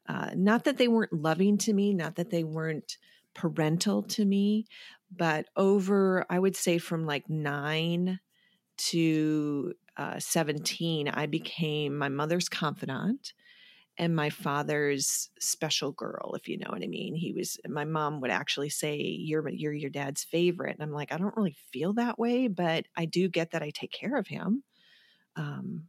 Uh, 0.07 0.29
not 0.35 0.65
that 0.65 0.77
they 0.77 0.87
weren't 0.87 1.13
loving 1.13 1.57
to 1.57 1.73
me, 1.73 1.93
not 1.95 2.15
that 2.17 2.29
they 2.29 2.43
weren't 2.43 2.97
parental 3.33 4.03
to 4.03 4.23
me, 4.23 4.67
but 5.11 5.47
over 5.55 6.25
I 6.29 6.37
would 6.37 6.55
say 6.55 6.77
from 6.77 7.07
like 7.07 7.27
nine 7.27 8.19
to 8.75 9.73
uh, 9.97 10.19
17, 10.19 11.07
I 11.07 11.25
became 11.25 11.97
my 11.97 12.09
mother's 12.09 12.49
confidant 12.49 13.33
and 13.97 14.15
my 14.15 14.29
father's 14.29 15.29
special 15.39 15.91
girl, 15.91 16.33
if 16.35 16.47
you 16.47 16.57
know 16.57 16.69
what 16.69 16.83
I 16.83 16.87
mean. 16.87 17.15
He 17.15 17.33
was 17.33 17.57
my 17.67 17.85
mom 17.85 18.21
would 18.21 18.31
actually 18.31 18.69
say, 18.69 18.97
You're 18.97 19.47
you're 19.49 19.73
your 19.73 19.89
dad's 19.91 20.23
favorite. 20.23 20.75
And 20.75 20.83
I'm 20.83 20.91
like, 20.93 21.11
I 21.11 21.17
don't 21.17 21.35
really 21.37 21.55
feel 21.71 21.93
that 21.93 22.17
way, 22.19 22.47
but 22.47 22.85
I 22.97 23.05
do 23.05 23.29
get 23.29 23.51
that 23.51 23.63
I 23.63 23.71
take 23.71 23.91
care 23.91 24.17
of 24.17 24.27
him. 24.27 24.63
Um 25.35 25.83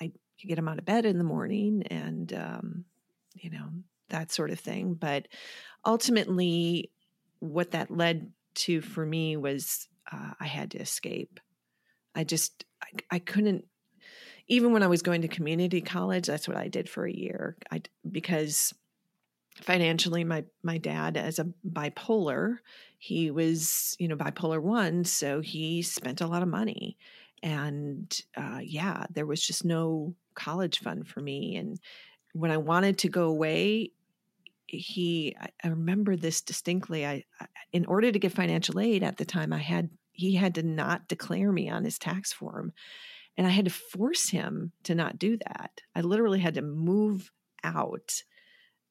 I 0.00 0.12
get 0.38 0.58
him 0.58 0.68
out 0.68 0.78
of 0.78 0.84
bed 0.84 1.06
in 1.06 1.18
the 1.18 1.24
morning 1.24 1.82
and 1.84 2.32
um, 2.32 2.84
you 3.34 3.50
know, 3.50 3.68
that 4.08 4.32
sort 4.32 4.50
of 4.50 4.60
thing. 4.60 4.94
But 4.94 5.28
ultimately 5.84 6.90
what 7.40 7.72
that 7.72 7.90
led 7.90 8.32
to 8.54 8.80
for 8.80 9.04
me 9.04 9.36
was 9.36 9.88
uh, 10.10 10.32
I 10.40 10.46
had 10.46 10.72
to 10.72 10.78
escape. 10.78 11.40
I 12.14 12.24
just 12.24 12.64
I, 12.82 12.88
I 13.16 13.18
couldn't 13.18 13.66
even 14.48 14.72
when 14.72 14.82
I 14.82 14.88
was 14.88 15.02
going 15.02 15.22
to 15.22 15.28
community 15.28 15.80
college, 15.80 16.26
that's 16.26 16.48
what 16.48 16.56
I 16.56 16.68
did 16.68 16.88
for 16.88 17.06
a 17.06 17.12
year. 17.12 17.56
I 17.70 17.82
because 18.10 18.74
financially 19.56 20.24
my 20.24 20.44
my 20.62 20.78
dad 20.78 21.16
as 21.16 21.38
a 21.38 21.48
bipolar, 21.68 22.58
he 22.98 23.30
was, 23.30 23.96
you 23.98 24.08
know, 24.08 24.16
bipolar 24.16 24.60
1, 24.60 25.04
so 25.04 25.40
he 25.40 25.82
spent 25.82 26.20
a 26.20 26.26
lot 26.26 26.42
of 26.42 26.48
money. 26.48 26.96
And 27.42 28.20
uh, 28.36 28.60
yeah, 28.62 29.06
there 29.10 29.26
was 29.26 29.44
just 29.44 29.64
no 29.64 30.14
college 30.34 30.78
fund 30.78 31.06
for 31.06 31.20
me 31.20 31.56
and 31.56 31.78
when 32.32 32.50
I 32.50 32.56
wanted 32.56 32.98
to 32.98 33.08
go 33.08 33.24
away, 33.24 33.92
he 34.66 35.36
I, 35.38 35.68
remember 35.68 36.16
this 36.16 36.40
distinctly. 36.40 37.06
I, 37.06 37.24
I 37.40 37.46
in 37.72 37.84
order 37.86 38.10
to 38.10 38.18
get 38.18 38.32
financial 38.32 38.80
aid 38.80 39.02
at 39.02 39.18
the 39.18 39.24
time 39.24 39.52
I 39.52 39.58
had 39.58 39.90
he 40.12 40.34
had 40.34 40.54
to 40.56 40.62
not 40.62 41.08
declare 41.08 41.52
me 41.52 41.68
on 41.68 41.84
his 41.84 41.98
tax 41.98 42.32
form 42.32 42.72
and 43.36 43.46
I 43.46 43.50
had 43.50 43.64
to 43.64 43.70
force 43.70 44.28
him 44.28 44.72
to 44.84 44.94
not 44.94 45.18
do 45.18 45.38
that. 45.38 45.80
I 45.94 46.00
literally 46.00 46.40
had 46.40 46.54
to 46.54 46.62
move 46.62 47.30
out. 47.64 48.22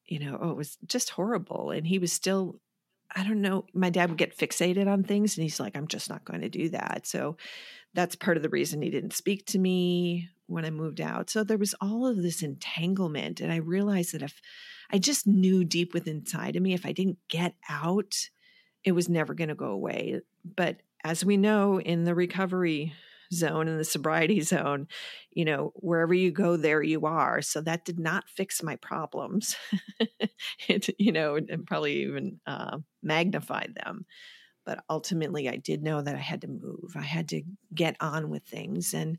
You 0.05 0.19
know, 0.19 0.37
oh, 0.41 0.49
it 0.49 0.57
was 0.57 0.77
just 0.85 1.11
horrible. 1.11 1.71
And 1.71 1.85
he 1.85 1.99
was 1.99 2.11
still, 2.11 2.59
I 3.15 3.23
don't 3.23 3.41
know, 3.41 3.65
my 3.73 3.89
dad 3.89 4.09
would 4.09 4.17
get 4.17 4.37
fixated 4.37 4.87
on 4.87 5.03
things 5.03 5.37
and 5.37 5.43
he's 5.43 5.59
like, 5.59 5.77
I'm 5.77 5.87
just 5.87 6.09
not 6.09 6.25
going 6.25 6.41
to 6.41 6.49
do 6.49 6.69
that. 6.69 7.05
So 7.05 7.37
that's 7.93 8.15
part 8.15 8.37
of 8.37 8.43
the 8.43 8.49
reason 8.49 8.81
he 8.81 8.89
didn't 8.89 9.13
speak 9.13 9.45
to 9.47 9.59
me 9.59 10.29
when 10.47 10.65
I 10.65 10.69
moved 10.69 10.99
out. 10.99 11.29
So 11.29 11.43
there 11.43 11.57
was 11.57 11.75
all 11.79 12.07
of 12.07 12.21
this 12.21 12.41
entanglement. 12.41 13.41
And 13.41 13.53
I 13.53 13.57
realized 13.57 14.13
that 14.13 14.23
if 14.23 14.41
I 14.91 14.97
just 14.97 15.27
knew 15.27 15.63
deep 15.63 15.93
within 15.93 16.17
inside 16.17 16.55
of 16.55 16.63
me, 16.63 16.73
if 16.73 16.85
I 16.85 16.91
didn't 16.91 17.19
get 17.29 17.55
out, 17.69 18.15
it 18.83 18.93
was 18.93 19.07
never 19.07 19.33
going 19.33 19.49
to 19.49 19.55
go 19.55 19.67
away. 19.67 20.21
But 20.43 20.81
as 21.03 21.23
we 21.23 21.37
know 21.37 21.79
in 21.79 22.03
the 22.03 22.15
recovery 22.15 22.93
zone 23.33 23.67
and 23.67 23.79
the 23.79 23.85
sobriety 23.85 24.41
zone, 24.41 24.87
you 25.31 25.45
know, 25.45 25.71
wherever 25.75 26.13
you 26.13 26.31
go, 26.31 26.57
there 26.57 26.83
you 26.83 27.05
are. 27.05 27.41
So 27.41 27.61
that 27.61 27.85
did 27.85 27.99
not 27.99 28.29
fix 28.29 28.61
my 28.61 28.75
problems. 28.77 29.55
it, 30.67 30.89
you 30.99 31.11
know, 31.11 31.35
and 31.35 31.65
probably 31.65 32.03
even 32.03 32.39
uh, 32.45 32.79
magnified 33.01 33.73
them. 33.75 34.05
But 34.65 34.83
ultimately, 34.89 35.49
I 35.49 35.55
did 35.55 35.81
know 35.81 36.01
that 36.01 36.15
I 36.15 36.19
had 36.19 36.41
to 36.41 36.47
move. 36.47 36.93
I 36.95 37.01
had 37.01 37.29
to 37.29 37.41
get 37.73 37.95
on 37.99 38.29
with 38.29 38.43
things 38.43 38.93
and 38.93 39.17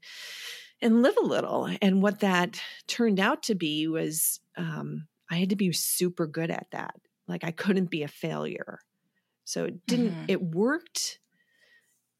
and 0.80 1.02
live 1.02 1.16
a 1.16 1.26
little. 1.26 1.68
And 1.80 2.02
what 2.02 2.20
that 2.20 2.60
turned 2.88 3.20
out 3.20 3.44
to 3.44 3.54
be 3.54 3.86
was 3.86 4.40
um, 4.56 5.06
I 5.30 5.36
had 5.36 5.50
to 5.50 5.56
be 5.56 5.72
super 5.72 6.26
good 6.26 6.50
at 6.50 6.66
that. 6.72 6.94
Like 7.28 7.44
I 7.44 7.52
couldn't 7.52 7.90
be 7.90 8.02
a 8.02 8.08
failure. 8.08 8.80
So 9.44 9.64
it 9.64 9.86
didn't. 9.86 10.10
Mm-hmm. 10.10 10.24
It 10.28 10.42
worked 10.42 11.18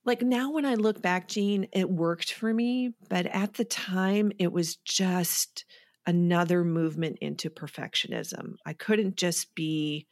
like 0.05 0.23
now 0.23 0.51
when 0.51 0.67
I 0.67 0.75
look 0.75 1.01
back, 1.01 1.29
Jean, 1.29 1.69
it 1.73 1.89
worked 1.89 2.33
for 2.33 2.53
me, 2.53 2.95
but 3.09 3.27
at 3.27 3.55
the 3.55 3.65
time 3.65 4.33
it 4.39 4.53
was 4.53 4.77
just 4.77 5.65
another 6.07 6.65
movement 6.65 7.19
into 7.21 7.51
perfectionism. 7.51 8.55
I 8.67 8.73
couldn't 8.73 9.17
just 9.17 9.55
be, 9.55 10.07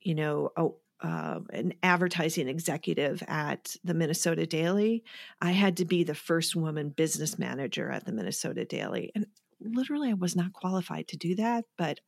you 0.00 0.14
know, 0.14 0.50
a, 0.56 0.68
uh, 1.06 1.40
an 1.52 1.74
advertising 1.82 2.48
executive 2.48 3.22
at 3.28 3.76
the 3.84 3.94
Minnesota 3.94 4.46
Daily. 4.46 5.04
I 5.40 5.52
had 5.52 5.76
to 5.76 5.84
be 5.84 6.02
the 6.02 6.14
first 6.14 6.56
woman 6.56 6.88
business 6.88 7.38
manager 7.38 7.90
at 7.90 8.06
the 8.06 8.12
Minnesota 8.12 8.64
Daily. 8.64 9.12
And 9.14 9.26
literally, 9.60 10.10
I 10.10 10.14
was 10.14 10.34
not 10.34 10.52
qualified 10.52 11.08
to 11.08 11.16
do 11.16 11.34
that, 11.36 11.66
but 11.76 12.00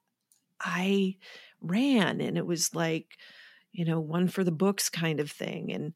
I 0.60 1.16
ran 1.60 2.20
and 2.20 2.36
it 2.36 2.46
was 2.46 2.74
like, 2.74 3.18
you 3.72 3.84
know, 3.84 4.00
one 4.00 4.28
for 4.28 4.44
the 4.44 4.50
books 4.50 4.88
kind 4.88 5.20
of 5.20 5.30
thing. 5.30 5.72
And 5.72 5.92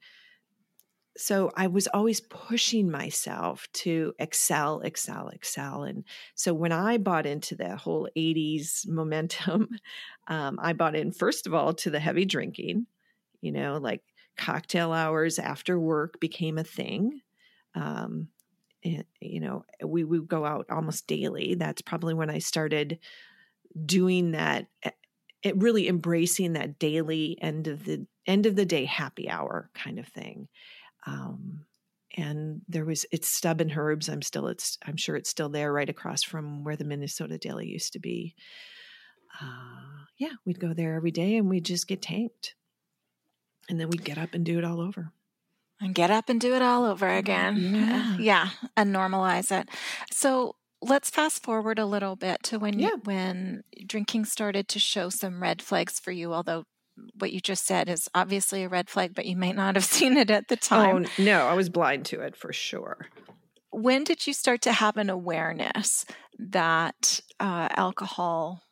so 1.16 1.50
I 1.57 1.68
was 1.68 1.87
always 1.88 2.20
pushing 2.20 2.90
myself 2.90 3.68
to 3.74 4.14
excel, 4.18 4.81
excel, 4.81 5.29
excel. 5.29 5.85
And 5.85 6.05
so 6.35 6.53
when 6.53 6.72
I 6.72 6.98
bought 6.98 7.27
into 7.27 7.55
the 7.55 7.77
whole 7.77 8.09
80s 8.16 8.88
momentum, 8.88 9.68
um, 10.29 10.59
I 10.61 10.72
bought 10.72 10.96
in, 10.96 11.12
first 11.12 11.46
of 11.46 11.55
all, 11.55 11.72
to 11.74 11.90
the 11.90 12.00
heavy 12.00 12.24
drinking, 12.24 12.87
you 13.40 13.53
know, 13.53 13.79
like 13.79 14.03
cocktail 14.37 14.92
hours 14.92 15.38
after 15.38 15.79
work 15.79 16.18
became 16.18 16.59
a 16.59 16.64
thing. 16.64 17.20
Um, 17.77 18.29
and, 18.85 18.98
eh, 18.98 19.03
you 19.20 19.40
know, 19.40 19.64
we 19.85 20.03
would 20.03 20.29
go 20.29 20.44
out 20.44 20.66
almost 20.70 21.07
daily. 21.07 21.55
That's 21.55 21.83
probably 21.83 22.14
when 22.14 22.31
I 22.31 22.38
started 22.38 22.98
doing 23.85 24.33
that 24.33 24.66
eh, 24.83 24.90
it 25.42 25.61
really 25.61 25.88
embracing 25.88 26.55
that 26.55 26.79
daily 26.79 27.38
end 27.40 27.68
of 27.68 27.85
the 27.85 28.07
end 28.27 28.46
of 28.46 28.57
the 28.57 28.64
day 28.64 28.85
happy 28.85 29.29
hour 29.29 29.70
kind 29.74 29.98
of 29.98 30.07
thing 30.09 30.48
um, 31.07 31.64
and 32.17 32.62
there 32.69 32.85
was 32.85 33.05
it's 33.11 33.29
Stub 33.29 33.61
and 33.61 33.73
Herbs. 33.77 34.09
I'm 34.09 34.23
still 34.23 34.49
it's 34.49 34.79
I'm 34.87 34.97
sure 34.97 35.17
it's 35.17 35.31
still 35.31 35.49
there, 35.49 35.73
right 35.73 35.88
across 35.88 36.23
from 36.23 36.64
where 36.64 36.77
the 36.77 36.85
Minnesota 36.85 37.38
Daily 37.38 37.67
used 37.67 37.93
to 37.95 37.99
be. 37.99 38.35
Uh, 39.40 40.05
yeah, 40.19 40.33
we'd 40.45 40.61
go 40.61 40.73
there 40.75 40.95
every 40.95 41.11
day, 41.11 41.37
and 41.37 41.49
we'd 41.49 41.64
just 41.64 41.88
get 41.88 42.03
tanked, 42.03 42.55
and 43.69 43.81
then 43.81 43.88
we'd 43.88 44.05
get 44.05 44.19
up 44.19 44.35
and 44.35 44.45
do 44.45 44.59
it 44.59 44.64
all 44.64 44.81
over. 44.81 45.12
And 45.81 45.95
get 45.95 46.11
up 46.11 46.29
and 46.29 46.40
do 46.40 46.55
it 46.55 46.62
all 46.62 46.85
over 46.85 47.09
again. 47.09 47.57
Yeah, 47.57 48.17
yeah 48.21 48.49
and 48.77 48.95
normalize 48.95 49.51
it. 49.51 49.69
So 50.12 50.55
let's 50.81 51.11
fast 51.11 51.43
forward 51.43 51.79
a 51.79 51.87
little 51.87 52.14
bit 52.14 52.43
to 52.45 52.59
when 52.59 52.79
yeah. 52.79 52.88
you, 52.88 53.01
when 53.05 53.64
drinking 53.87 54.27
started 54.27 54.69
to 54.69 54.79
show 54.79 55.09
some 55.09 55.43
red 55.43 55.62
flags 55.62 55.99
for 55.99 56.12
you 56.12 56.35
although 56.35 56.64
what 57.18 57.33
you 57.33 57.40
just 57.40 57.66
said 57.66 57.88
is 57.88 58.09
obviously 58.14 58.62
a 58.62 58.68
red 58.68 58.88
flag, 58.88 59.14
but 59.14 59.26
you 59.26 59.37
may 59.37 59.52
not 59.52 59.74
have 59.74 59.85
seen 59.96 60.16
it 60.16 60.30
at 60.30 60.48
the 60.48 60.57
time. 60.57 61.07
Oh, 61.07 61.22
no, 61.22 61.46
I 61.46 61.54
was 61.54 61.68
blind 61.68 62.04
to 62.07 62.20
it 62.20 62.37
for 62.37 62.52
sure. 62.52 63.09
When 63.70 64.04
did 64.04 64.26
you 64.26 64.33
start 64.33 64.62
to 64.62 64.72
have 64.72 64.96
an 64.96 65.11
awareness 65.11 66.07
that 66.38 67.20
uh, 67.40 67.68
alcohol 67.70 68.62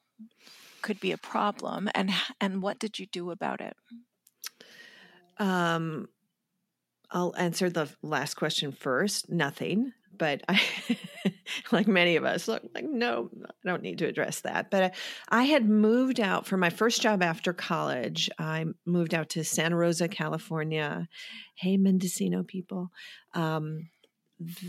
could 0.80 1.00
be 1.00 1.12
a 1.12 1.18
problem, 1.18 1.88
and 1.94 2.10
and 2.40 2.62
what 2.62 2.78
did 2.78 2.98
you 2.98 3.06
do 3.06 3.30
about 3.30 3.60
it? 3.60 3.76
Um, 5.38 6.08
I'll 7.10 7.34
answer 7.36 7.68
the 7.68 7.88
last 8.02 8.34
question 8.34 8.72
first. 8.72 9.28
Nothing 9.28 9.92
but 10.22 10.40
I, 10.48 10.60
like 11.72 11.88
many 11.88 12.14
of 12.14 12.24
us, 12.24 12.46
look 12.46 12.62
like 12.76 12.84
no, 12.88 13.28
I 13.44 13.68
don't 13.68 13.82
need 13.82 13.98
to 13.98 14.06
address 14.06 14.42
that. 14.42 14.70
But 14.70 14.84
I, 14.84 15.40
I 15.40 15.42
had 15.42 15.68
moved 15.68 16.20
out 16.20 16.46
for 16.46 16.56
my 16.56 16.70
first 16.70 17.02
job 17.02 17.24
after 17.24 17.52
college. 17.52 18.30
I 18.38 18.66
moved 18.86 19.14
out 19.14 19.30
to 19.30 19.42
Santa 19.42 19.74
Rosa, 19.74 20.06
California. 20.06 21.08
Hey, 21.56 21.76
Mendocino 21.76 22.44
people, 22.44 22.92
um, 23.34 23.88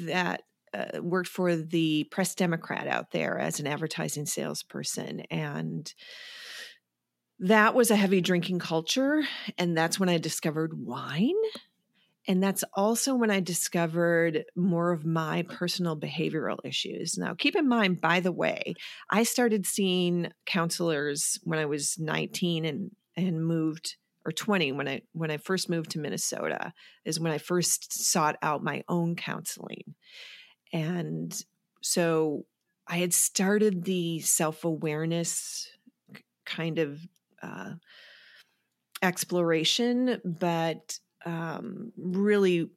that 0.05 0.41
uh, 0.73 0.99
worked 1.03 1.29
for 1.29 1.55
the 1.55 2.05
Press 2.05 2.33
Democrat 2.33 2.87
out 2.87 3.11
there 3.11 3.37
as 3.37 3.59
an 3.59 3.67
advertising 3.67 4.25
salesperson, 4.25 5.19
and 5.29 5.93
that 7.37 7.75
was 7.75 7.91
a 7.91 7.95
heavy 7.95 8.21
drinking 8.21 8.57
culture. 8.57 9.21
And 9.59 9.77
that's 9.77 9.99
when 9.99 10.09
I 10.09 10.17
discovered 10.17 10.71
wine 10.73 11.35
and 12.27 12.41
that's 12.41 12.63
also 12.73 13.15
when 13.15 13.29
I 13.31 13.41
discovered 13.41 14.45
more 14.55 14.91
of 14.91 15.05
my 15.05 15.43
personal 15.49 15.97
behavioral 15.97 16.57
issues. 16.63 17.17
Now, 17.17 17.33
keep 17.33 17.55
in 17.55 17.67
mind, 17.67 17.99
by 17.99 18.21
the 18.21 18.31
way, 18.31 18.75
I 19.09 19.23
started 19.23 19.65
seeing 19.65 20.31
counselors 20.45 21.39
when 21.43 21.59
I 21.59 21.65
was 21.65 21.99
19 21.99 22.65
and, 22.65 22.91
and 23.17 23.45
moved 23.45 23.97
or 24.25 24.31
20 24.31 24.71
when 24.71 24.87
I 24.87 25.01
when 25.11 25.31
I 25.31 25.37
first 25.37 25.69
moved 25.69 25.91
to 25.91 25.99
Minnesota 25.99 26.73
is 27.03 27.19
when 27.19 27.33
I 27.33 27.37
first 27.37 27.91
sought 27.91 28.37
out 28.41 28.63
my 28.63 28.83
own 28.87 29.17
counseling. 29.17 29.95
And 30.71 31.37
so 31.81 32.45
I 32.87 32.97
had 32.97 33.13
started 33.13 33.83
the 33.83 34.21
self-awareness 34.21 35.69
kind 36.45 36.79
of 36.79 36.99
uh, 37.41 37.73
exploration, 39.01 40.21
but 40.23 40.99
um, 41.25 41.91
really 41.97 42.69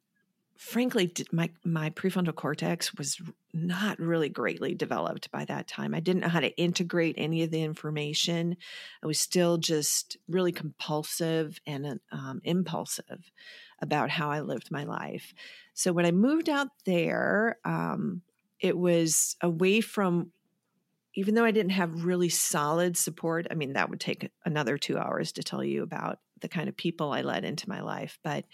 frankly 0.56 1.12
my 1.32 1.50
my 1.64 1.90
prefrontal 1.90 2.34
cortex 2.34 2.94
was 2.94 3.20
not 3.52 3.98
really 3.98 4.28
greatly 4.28 4.74
developed 4.74 5.30
by 5.30 5.44
that 5.44 5.66
time. 5.66 5.94
I 5.94 6.00
didn't 6.00 6.22
know 6.22 6.28
how 6.28 6.40
to 6.40 6.56
integrate 6.56 7.14
any 7.18 7.42
of 7.42 7.50
the 7.50 7.62
information. 7.62 8.56
I 9.02 9.06
was 9.06 9.20
still 9.20 9.58
just 9.58 10.16
really 10.28 10.52
compulsive 10.52 11.58
and 11.66 12.00
um, 12.12 12.40
impulsive 12.44 13.30
about 13.82 14.08
how 14.08 14.30
i 14.30 14.40
lived 14.40 14.70
my 14.70 14.84
life. 14.84 15.34
So 15.74 15.92
when 15.92 16.06
i 16.06 16.10
moved 16.10 16.48
out 16.48 16.68
there 16.84 17.58
um, 17.64 18.22
it 18.60 18.76
was 18.76 19.36
away 19.42 19.80
from 19.80 20.32
even 21.14 21.34
though 21.34 21.44
i 21.44 21.50
didn't 21.50 21.72
have 21.72 22.04
really 22.04 22.28
solid 22.28 22.96
support 22.96 23.46
i 23.50 23.54
mean 23.54 23.74
that 23.74 23.90
would 23.90 24.00
take 24.00 24.30
another 24.44 24.78
two 24.78 24.96
hours 24.98 25.32
to 25.32 25.42
tell 25.42 25.62
you 25.62 25.82
about 25.82 26.18
the 26.40 26.48
kind 26.48 26.68
of 26.68 26.76
people 26.76 27.12
I 27.12 27.22
let 27.22 27.44
into 27.44 27.68
my 27.68 27.80
life, 27.80 28.18
but 28.22 28.44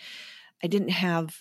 I 0.63 0.67
didn't 0.67 0.91
have 0.91 1.37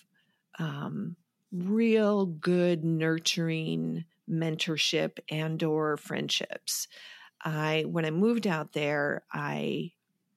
um, 0.58 1.16
real 1.52 2.26
good 2.26 2.84
nurturing 2.84 4.04
mentorship 4.28 5.18
and 5.30 5.62
or 5.62 5.96
friendships. 5.96 6.88
I 7.44 7.84
when 7.86 8.04
I 8.04 8.10
moved 8.10 8.46
out 8.46 8.72
there, 8.72 9.24
I 9.32 9.92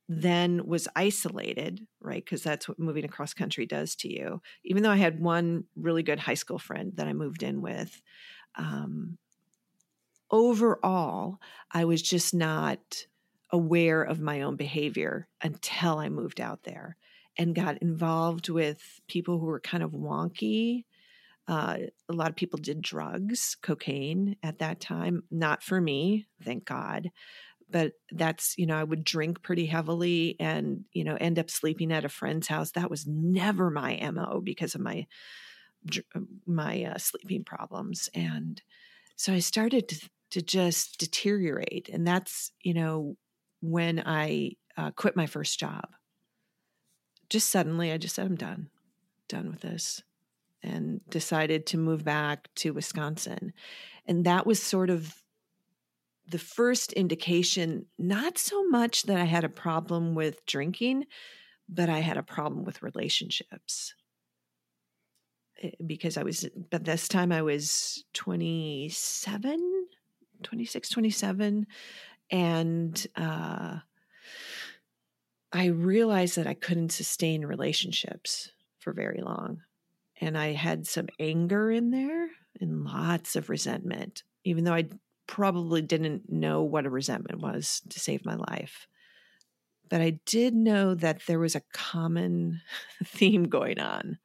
then 0.07 0.65
was 0.67 0.87
isolated, 0.95 1.87
right? 1.99 2.23
Because 2.23 2.43
that's 2.43 2.67
what 2.67 2.77
moving 2.77 3.05
across 3.05 3.33
country 3.33 3.65
does 3.65 3.95
to 3.97 4.11
you. 4.11 4.41
Even 4.63 4.83
though 4.83 4.91
I 4.91 4.97
had 4.97 5.19
one 5.19 5.65
really 5.75 6.03
good 6.03 6.19
high 6.19 6.35
school 6.35 6.59
friend 6.59 6.93
that 6.95 7.07
I 7.07 7.13
moved 7.13 7.41
in 7.41 7.61
with, 7.61 8.01
um, 8.55 9.17
overall, 10.29 11.39
I 11.71 11.85
was 11.85 12.01
just 12.01 12.33
not 12.33 13.05
aware 13.55 14.03
of 14.03 14.19
my 14.19 14.41
own 14.41 14.57
behavior 14.57 15.29
until 15.41 15.97
I 15.97 16.09
moved 16.09 16.41
out 16.41 16.63
there 16.63 16.97
and 17.37 17.55
got 17.55 17.81
involved 17.81 18.49
with 18.49 18.99
people 19.07 19.39
who 19.39 19.45
were 19.45 19.61
kind 19.61 19.81
of 19.81 19.91
wonky. 19.91 20.83
Uh, 21.47 21.77
a 22.09 22.13
lot 22.13 22.29
of 22.29 22.35
people 22.35 22.59
did 22.59 22.81
drugs, 22.81 23.55
cocaine 23.61 24.35
at 24.43 24.59
that 24.59 24.81
time. 24.81 25.23
Not 25.31 25.63
for 25.63 25.79
me, 25.79 26.25
thank 26.43 26.65
God. 26.65 27.11
But 27.69 27.93
that's, 28.11 28.55
you 28.57 28.65
know, 28.65 28.75
I 28.75 28.83
would 28.83 29.05
drink 29.05 29.41
pretty 29.41 29.67
heavily 29.67 30.35
and, 30.37 30.83
you 30.91 31.05
know, 31.05 31.15
end 31.15 31.39
up 31.39 31.49
sleeping 31.49 31.93
at 31.93 32.05
a 32.05 32.09
friend's 32.09 32.47
house. 32.47 32.71
That 32.71 32.89
was 32.89 33.07
never 33.07 33.71
my 33.71 33.97
MO 34.11 34.41
because 34.43 34.75
of 34.75 34.81
my, 34.81 35.07
my 36.45 36.83
uh, 36.83 36.97
sleeping 36.97 37.45
problems. 37.45 38.09
And 38.13 38.61
so 39.15 39.33
I 39.33 39.39
started 39.39 39.87
to, 39.87 40.09
to 40.31 40.41
just 40.41 40.99
deteriorate. 40.99 41.89
And 41.91 42.05
that's, 42.05 42.51
you 42.61 42.73
know, 42.73 43.15
when 43.61 44.01
I 44.05 44.53
uh, 44.77 44.91
quit 44.91 45.15
my 45.15 45.25
first 45.25 45.59
job. 45.59 45.87
Just 47.29 47.49
suddenly, 47.49 47.91
I 47.91 47.97
just 47.97 48.15
said, 48.15 48.25
I'm 48.25 48.35
done, 48.35 48.69
done 49.27 49.49
with 49.49 49.61
this, 49.61 50.03
and 50.61 51.01
decided 51.09 51.65
to 51.67 51.77
move 51.77 52.03
back 52.03 52.49
to 52.55 52.71
Wisconsin. 52.71 53.53
And 54.05 54.25
that 54.25 54.45
was 54.45 54.61
sort 54.61 54.89
of 54.89 55.15
the 56.27 56.39
first 56.39 56.93
indication, 56.93 57.85
not 57.97 58.37
so 58.37 58.67
much 58.67 59.03
that 59.03 59.17
I 59.17 59.25
had 59.25 59.43
a 59.43 59.49
problem 59.49 60.15
with 60.15 60.45
drinking, 60.45 61.05
but 61.69 61.89
I 61.89 61.99
had 61.99 62.17
a 62.17 62.23
problem 62.23 62.63
with 62.63 62.83
relationships. 62.83 63.93
Eh, 65.61 65.71
because 65.85 66.17
I 66.17 66.23
was, 66.23 66.47
but 66.69 66.83
this 66.83 67.07
time 67.07 67.31
I 67.31 67.41
was 67.41 68.03
27, 68.13 69.87
26, 70.43 70.89
27 70.89 71.67
and 72.31 73.05
uh, 73.15 73.79
I 75.51 75.67
realized 75.67 76.37
that 76.37 76.47
I 76.47 76.53
couldn't 76.53 76.91
sustain 76.91 77.45
relationships 77.45 78.51
for 78.79 78.93
very 78.93 79.21
long. 79.21 79.61
And 80.21 80.37
I 80.37 80.53
had 80.53 80.87
some 80.87 81.07
anger 81.19 81.71
in 81.71 81.91
there 81.91 82.29
and 82.59 82.85
lots 82.85 83.35
of 83.35 83.49
resentment, 83.49 84.23
even 84.43 84.63
though 84.63 84.73
I 84.73 84.89
probably 85.27 85.81
didn't 85.81 86.31
know 86.31 86.63
what 86.63 86.85
a 86.85 86.89
resentment 86.89 87.41
was 87.41 87.81
to 87.89 87.99
save 87.99 88.25
my 88.25 88.35
life. 88.35 88.87
But 89.89 90.01
I 90.01 90.19
did 90.25 90.53
know 90.53 90.95
that 90.95 91.21
there 91.27 91.39
was 91.39 91.55
a 91.55 91.63
common 91.73 92.61
theme 93.03 93.45
going 93.45 93.79
on. 93.79 94.17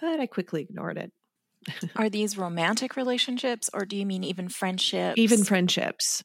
But 0.00 0.20
I 0.20 0.26
quickly 0.26 0.62
ignored 0.62 0.98
it. 0.98 1.12
Are 1.96 2.08
these 2.08 2.36
romantic 2.36 2.96
relationships 2.96 3.70
or 3.72 3.84
do 3.84 3.96
you 3.96 4.06
mean 4.06 4.24
even 4.24 4.48
friendships? 4.48 5.18
Even 5.18 5.44
friendships 5.44 6.24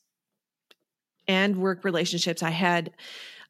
and 1.27 1.57
work 1.57 1.83
relationships. 1.83 2.41
I 2.41 2.51
had 2.51 2.91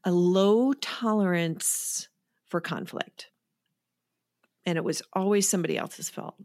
a 0.04 0.12
low 0.12 0.74
tolerance 0.74 2.08
for 2.48 2.60
conflict, 2.60 3.28
and 4.66 4.78
it 4.78 4.84
was 4.84 5.02
always 5.14 5.48
somebody 5.48 5.78
else's 5.78 6.10
fault. 6.10 6.36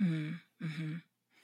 Mm-hmm. 0.00 0.94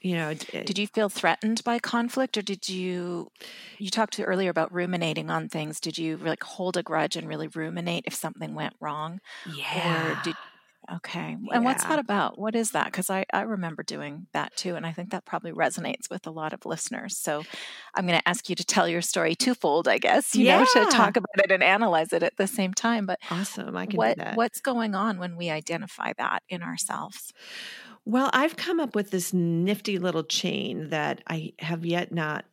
You 0.03 0.15
know, 0.15 0.31
it, 0.31 0.67
did 0.67 0.79
you 0.79 0.87
feel 0.87 1.11
threatened 1.11 1.63
by 1.63 1.79
conflict, 1.79 2.39
or 2.39 2.43
did 2.43 2.69
you? 2.69 3.31
You 3.79 3.91
talked 3.91 4.15
to 4.15 4.25
earlier 4.25 4.51
about 4.51 4.73
ruminating 4.73 5.31
on 5.31 5.49
things. 5.49 5.79
Did 5.79 5.99
you 5.99 6.17
like 6.17 6.43
hold 6.43 6.77
a 6.77 6.83
grudge 6.83 7.17
and 7.17 7.29
really 7.29 7.49
ruminate 7.49 8.05
if 8.07 8.15
something 8.15 8.55
went 8.55 8.75
wrong? 8.81 9.21
Yeah. 9.55 10.13
Or 10.13 10.23
did 10.25 10.37
Okay. 10.97 11.37
Yeah. 11.41 11.55
And 11.55 11.65
what's 11.65 11.85
that 11.85 11.99
about? 11.99 12.39
What 12.39 12.57
is 12.57 12.73
that? 12.73 12.87
Because 12.87 13.11
I, 13.11 13.25
I 13.33 13.43
remember 13.43 13.83
doing 13.83 14.27
that 14.33 14.57
too. 14.57 14.75
And 14.75 14.85
I 14.85 14.93
think 14.93 15.11
that 15.11 15.25
probably 15.25 15.53
resonates 15.53 16.11
with 16.11 16.27
a 16.27 16.31
lot 16.31 16.53
of 16.53 16.67
listeners. 16.67 17.17
So 17.17 17.45
I'm 17.95 18.07
going 18.07 18.19
to 18.19 18.29
ask 18.29 18.49
you 18.49 18.57
to 18.57 18.65
tell 18.65 18.89
your 18.89 19.03
story 19.03 19.35
twofold, 19.35 19.87
I 19.87 19.99
guess, 19.99 20.35
you 20.35 20.47
yeah. 20.47 20.59
know, 20.59 20.85
to 20.85 20.91
talk 20.91 21.17
about 21.17 21.45
it 21.45 21.53
and 21.53 21.63
analyze 21.63 22.13
it 22.13 22.23
at 22.23 22.37
the 22.37 22.47
same 22.47 22.75
time. 22.75 23.07
But 23.07 23.21
awesome. 23.31 23.77
I 23.77 23.87
can 23.87 23.97
what, 23.97 24.17
do 24.17 24.25
that. 24.25 24.37
What's 24.37 24.61
going 24.61 24.95
on 24.95 25.19
when 25.19 25.37
we 25.37 25.49
identify 25.51 26.13
that 26.19 26.43
in 26.49 26.63
ourselves? 26.63 27.33
Well, 28.05 28.31
I've 28.33 28.57
come 28.57 28.81
up 28.81 28.95
with 28.95 29.11
this 29.11 29.33
nifty 29.33 29.99
little 29.99 30.25
chain 30.25 30.89
that 30.89 31.23
I 31.29 31.53
have 31.61 31.85
yet 31.85 32.13
not, 32.13 32.47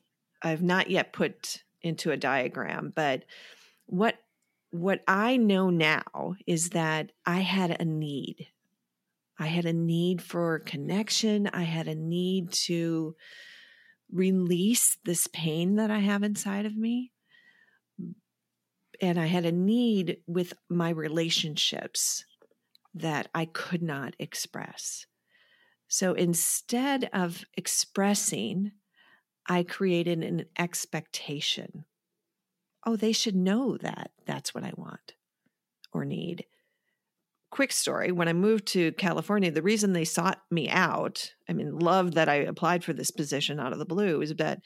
I've 0.43 0.62
not 0.62 0.91
yet 0.91 1.13
put 1.13 1.63
into 1.82 2.12
a 2.12 2.17
diagram, 2.17 2.91
but 2.93 3.23
what 3.88 4.17
what 4.80 5.02
I 5.08 5.38
know 5.38 5.70
now 5.70 6.36
is 6.46 6.70
that 6.70 7.12
I 7.26 7.40
had 7.40 7.80
a 7.80 7.86
need. 7.86 8.48
I 9.40 9.48
had 9.48 9.66
a 9.66 9.74
need 9.74 10.22
for 10.22 10.60
connection. 10.60 11.48
I 11.48 11.63
had 11.63 11.88
a 11.88 11.96
need 11.96 12.52
to 12.66 13.16
release 14.12 14.98
this 15.04 15.28
pain 15.28 15.76
that 15.76 15.92
I 15.92 16.00
have 16.00 16.24
inside 16.24 16.66
of 16.66 16.76
me. 16.76 17.12
And 19.02 19.20
I 19.20 19.28
had 19.28 19.46
a 19.46 19.52
need 19.52 20.18
with 20.26 20.54
my 20.70 20.90
relationships 20.90 22.26
that 22.96 23.28
I 23.36 23.46
could 23.46 23.84
not 23.84 24.16
express. 24.18 25.06
So 25.88 26.13
instead 26.13 27.10
of 27.13 27.46
expressing, 27.56 28.72
I 29.48 29.63
created 29.63 30.24
an 30.24 30.45
expectation 30.58 31.86
oh, 32.88 32.96
they 32.96 33.12
should 33.12 33.36
know 33.36 33.78
that 33.78 34.12
that's 34.26 34.56
what 34.56 34.64
I 34.64 34.72
want 34.78 35.14
or 35.94 36.06
need. 36.06 36.46
Quick 37.52 37.74
story 37.74 38.12
when 38.12 38.30
I 38.30 38.34
moved 38.34 38.66
to 38.68 38.94
California, 38.94 39.52
the 39.52 39.62
reason 39.62 39.92
they 39.92 40.06
sought 40.06 40.42
me 40.50 40.70
out, 40.70 41.34
I 41.50 41.54
mean, 41.54 41.78
loved 41.78 42.14
that 42.14 42.30
I 42.30 42.36
applied 42.36 42.84
for 42.84 42.94
this 42.94 43.12
position 43.12 43.60
out 43.60 43.74
of 43.74 43.80
the 43.80 43.86
blue, 43.86 44.22
is 44.22 44.34
that 44.36 44.60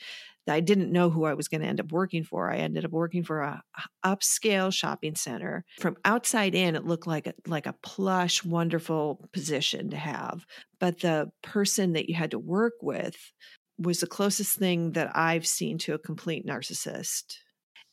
I 0.48 0.60
didn't 0.60 0.92
know 0.92 1.10
who 1.10 1.26
I 1.26 1.34
was 1.34 1.48
going 1.48 1.62
to 1.62 1.68
end 1.68 1.80
up 1.80 1.92
working 1.92 2.24
for. 2.24 2.52
I 2.52 2.58
ended 2.58 2.86
up 2.86 2.92
working 2.92 3.24
for 3.24 3.42
a 3.42 3.64
upscale 4.06 4.72
shopping 4.72 5.16
center. 5.16 5.66
From 5.80 5.98
outside 6.06 6.54
in, 6.54 6.76
it 6.76 6.86
looked 6.86 7.08
like 7.08 7.28
a, 7.28 7.34
like 7.48 7.66
a 7.66 7.76
plush, 7.84 8.44
wonderful 8.44 9.30
position 9.34 9.90
to 9.92 9.98
have. 9.98 10.46
But 10.80 11.00
the 11.00 11.32
person 11.42 11.94
that 11.94 12.08
you 12.08 12.16
had 12.16 12.32
to 12.32 12.40
work 12.40 12.74
with 12.82 13.16
was 13.80 14.00
the 14.00 14.08
closest 14.08 14.58
thing 14.58 14.92
that 14.92 15.16
I've 15.16 15.48
seen 15.48 15.80
to 15.80 15.94
a 15.94 16.00
complete 16.00 16.46
narcissist. 16.46 17.38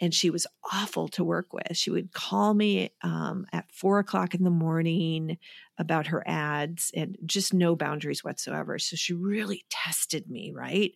And 0.00 0.14
she 0.14 0.30
was 0.30 0.46
awful 0.72 1.08
to 1.08 1.24
work 1.24 1.52
with. 1.52 1.76
She 1.76 1.90
would 1.90 2.12
call 2.12 2.54
me 2.54 2.90
um, 3.02 3.46
at 3.52 3.72
four 3.72 3.98
o'clock 3.98 4.34
in 4.34 4.44
the 4.44 4.50
morning 4.50 5.38
about 5.76 6.08
her 6.08 6.22
ads 6.26 6.92
and 6.94 7.16
just 7.26 7.52
no 7.52 7.74
boundaries 7.74 8.22
whatsoever. 8.22 8.78
So 8.78 8.94
she 8.96 9.12
really 9.12 9.64
tested 9.70 10.30
me, 10.30 10.52
right? 10.54 10.92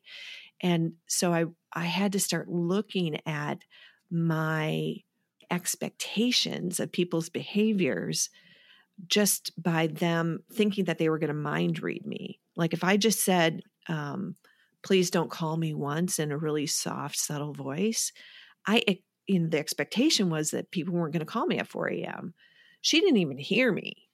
And 0.61 0.93
so 1.07 1.33
I 1.33 1.47
I 1.73 1.87
had 1.87 2.13
to 2.13 2.21
start 2.21 2.49
looking 2.49 3.19
at 3.27 3.65
my 4.11 4.97
expectations 5.51 6.81
of 6.81 6.93
people's 6.93 7.29
behaviors 7.29 8.31
just 9.07 9.53
by 9.61 9.87
them 9.89 10.41
thinking 10.53 10.85
that 10.85 10.99
they 10.99 11.09
were 11.09 11.19
going 11.19 11.29
to 11.29 11.35
mind 11.35 11.83
read 11.83 12.07
me. 12.07 12.39
Like 12.57 12.73
if 12.73 12.85
I 12.85 12.97
just 12.97 13.25
said, 13.25 13.63
um, 13.89 14.37
please 14.85 15.11
don't 15.11 15.31
call 15.31 15.57
me 15.57 15.75
once 15.75 16.19
in 16.19 16.31
a 16.31 16.39
really 16.39 16.67
soft, 16.67 17.17
subtle 17.17 17.53
voice, 17.53 18.13
I, 18.67 19.01
you 19.27 19.41
know, 19.41 19.49
the 19.49 19.59
expectation 19.59 20.31
was 20.31 20.51
that 20.51 20.71
people 20.71 20.95
weren't 20.95 21.13
going 21.13 21.25
to 21.25 21.31
call 21.31 21.47
me 21.47 21.59
at 21.59 21.69
4 21.69 21.89
a.m. 21.89 22.35
She 22.81 23.01
didn't 23.01 23.19
even 23.19 23.39
hear 23.39 23.73
me. 23.73 24.09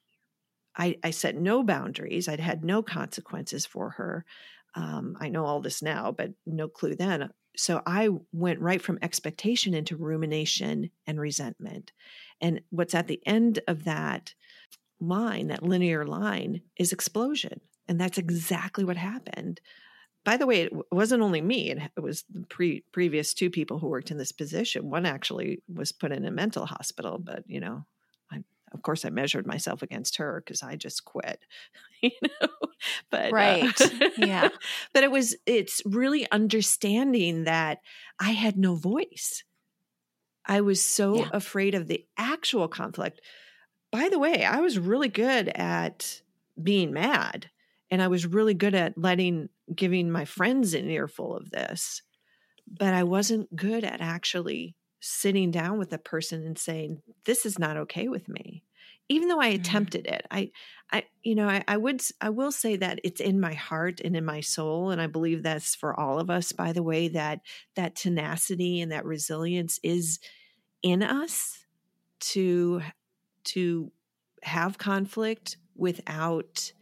I, 0.76 0.96
I 1.03 1.11
set 1.11 1.36
no 1.36 1.62
boundaries. 1.62 2.28
I'd 2.28 2.40
had 2.40 2.64
no 2.64 2.82
consequences 2.82 3.66
for 3.66 3.90
her. 3.90 4.24
Um, 4.74 5.16
I 5.20 5.28
know 5.28 5.44
all 5.44 5.61
this 5.61 5.82
now, 5.82 6.12
but 6.12 6.30
no 6.46 6.68
clue 6.68 6.94
then. 6.94 7.30
So 7.57 7.82
I 7.84 8.11
went 8.32 8.61
right 8.61 8.80
from 8.80 9.01
expectation 9.03 9.74
into 9.74 9.96
rumination 9.96 10.90
and 11.07 11.18
resentment. 11.18 11.90
And 12.40 12.61
what's 12.70 12.94
at 12.94 13.09
the 13.09 13.20
end 13.26 13.59
of 13.66 13.84
that 13.84 14.34
line, 15.01 15.49
that 15.49 15.64
linear 15.64 16.07
line, 16.07 16.62
is 16.76 16.92
explosion. 16.92 17.61
And 17.88 18.01
that's 18.01 18.18
exactly 18.18 18.84
what 18.84 18.96
happened. 18.96 19.61
By 20.25 20.37
the 20.37 20.47
way, 20.47 20.62
it 20.62 20.73
wasn't 20.93 21.23
only 21.23 21.41
me, 21.41 21.71
it 21.71 22.01
was 22.01 22.25
the 22.33 22.45
pre- 22.47 22.85
previous 22.93 23.33
two 23.33 23.51
people 23.51 23.79
who 23.79 23.89
worked 23.89 24.11
in 24.11 24.19
this 24.19 24.33
position. 24.33 24.91
One 24.91 25.07
actually 25.07 25.62
was 25.73 25.93
put 25.93 26.12
in 26.12 26.25
a 26.25 26.31
mental 26.31 26.66
hospital, 26.66 27.19
but 27.19 27.45
you 27.47 27.61
know, 27.61 27.87
of 28.73 28.83
course 28.83 29.05
i 29.05 29.11
measured 29.11 29.47
myself 29.47 29.83
against 29.83 30.16
her 30.16 30.43
because 30.45 30.62
i 30.62 30.77
just 30.77 31.05
quit 31.05 31.41
you 32.03 32.11
know? 32.23 32.49
But 33.11 33.33
uh, 33.33 33.35
right. 33.35 33.81
Uh, 33.81 33.89
yeah. 34.19 34.49
but 34.93 35.03
it 35.03 35.11
was 35.11 35.35
it's 35.47 35.83
really 35.85 36.31
understanding 36.31 37.45
that 37.45 37.79
i 38.21 38.31
had 38.31 38.57
no 38.57 38.75
voice. 38.75 39.43
I 40.47 40.61
was 40.62 40.83
so 40.83 41.16
yeah. 41.16 41.29
afraid 41.33 41.75
of 41.75 41.89
the 41.89 42.07
actual 42.16 42.69
conflict. 42.69 43.21
By 43.91 44.09
the 44.09 44.19
way 44.19 44.45
i 44.45 44.61
was 44.61 44.79
really 44.79 45.09
good 45.09 45.49
at 45.49 46.23
being 46.61 46.93
mad 46.93 47.51
and 47.91 48.03
i 48.03 48.09
was 48.09 48.26
really 48.26 48.55
good 48.55 48.74
at 48.74 48.97
letting 48.97 49.49
giving 49.74 50.11
my 50.11 50.24
friends 50.24 50.74
an 50.74 50.91
earful 50.91 51.36
of 51.36 51.51
this 51.51 52.03
but 52.66 52.95
i 52.95 53.03
wasn't 53.03 53.55
good 53.55 53.84
at 53.84 54.01
actually 54.01 54.74
sitting 55.01 55.51
down 55.51 55.78
with 55.78 55.93
a 55.93 55.99
person 55.99 56.45
and 56.45 56.59
saying 56.59 57.01
this 57.24 57.47
is 57.47 57.59
not 57.59 57.76
okay 57.76 58.09
with 58.09 58.28
me 58.28 58.64
even 59.09 59.28
though 59.28 59.41
i 59.41 59.51
mm-hmm. 59.51 59.61
attempted 59.61 60.07
it 60.07 60.26
i 60.30 60.51
i 60.93 61.05
you 61.22 61.34
know 61.34 61.49
I, 61.49 61.62
I, 61.68 61.76
would 61.76 62.03
i 62.20 62.30
will 62.30 62.53
say 62.53 62.76
that 62.76 63.01
it's 63.05 63.20
in 63.20 63.41
my 63.41 63.55
heart 63.55 64.01
and 64.05 64.16
in 64.16 64.24
my 64.24 64.41
soul 64.41 64.91
and 64.91 65.01
i 65.01 65.07
believe 65.07 65.43
that's 65.43 65.74
for 65.74 65.99
all 65.99 66.18
of 66.18 66.30
us 66.30 66.53
by 66.53 66.72
the 66.72 66.82
way 66.82 67.09
that 67.09 67.41
that 67.76 67.97
tenacity 67.97 68.80
and 68.80 68.93
that 68.93 69.05
resilience 69.05 69.78
is 69.82 70.18
in 70.82 71.03
us 71.03 71.64
to 72.20 72.82
to 73.45 73.93
have 74.43 74.78
conflict 74.78 75.57
without 75.74 76.72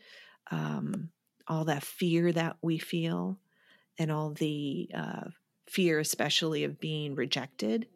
um, 0.51 1.11
all 1.47 1.65
that 1.67 1.85
fear 1.85 2.33
that 2.33 2.57
we 2.63 2.79
feel 2.79 3.39
and 3.99 4.11
all 4.11 4.31
the 4.31 4.91
uh, 4.95 5.25
fear 5.69 5.99
especially 5.99 6.65
of 6.65 6.81
being 6.81 7.15
rejected 7.15 7.87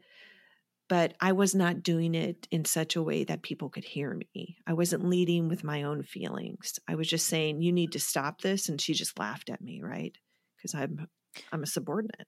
but 0.90 1.14
I 1.20 1.30
was 1.30 1.54
not 1.54 1.84
doing 1.84 2.16
it 2.16 2.48
in 2.50 2.64
such 2.64 2.96
a 2.96 3.02
way 3.02 3.22
that 3.22 3.42
people 3.42 3.70
could 3.70 3.84
hear 3.84 4.20
me. 4.34 4.56
I 4.66 4.72
wasn't 4.72 5.08
leading 5.08 5.48
with 5.48 5.62
my 5.62 5.84
own 5.84 6.02
feelings. 6.02 6.80
I 6.88 6.96
was 6.96 7.06
just 7.06 7.28
saying, 7.28 7.62
"You 7.62 7.70
need 7.70 7.92
to 7.92 8.00
stop 8.00 8.40
this," 8.40 8.68
and 8.68 8.80
she 8.80 8.92
just 8.92 9.16
laughed 9.16 9.50
at 9.50 9.60
me, 9.60 9.82
right? 9.82 10.12
Because 10.56 10.74
I'm 10.74 11.06
I'm 11.52 11.62
a 11.62 11.66
subordinate. 11.66 12.26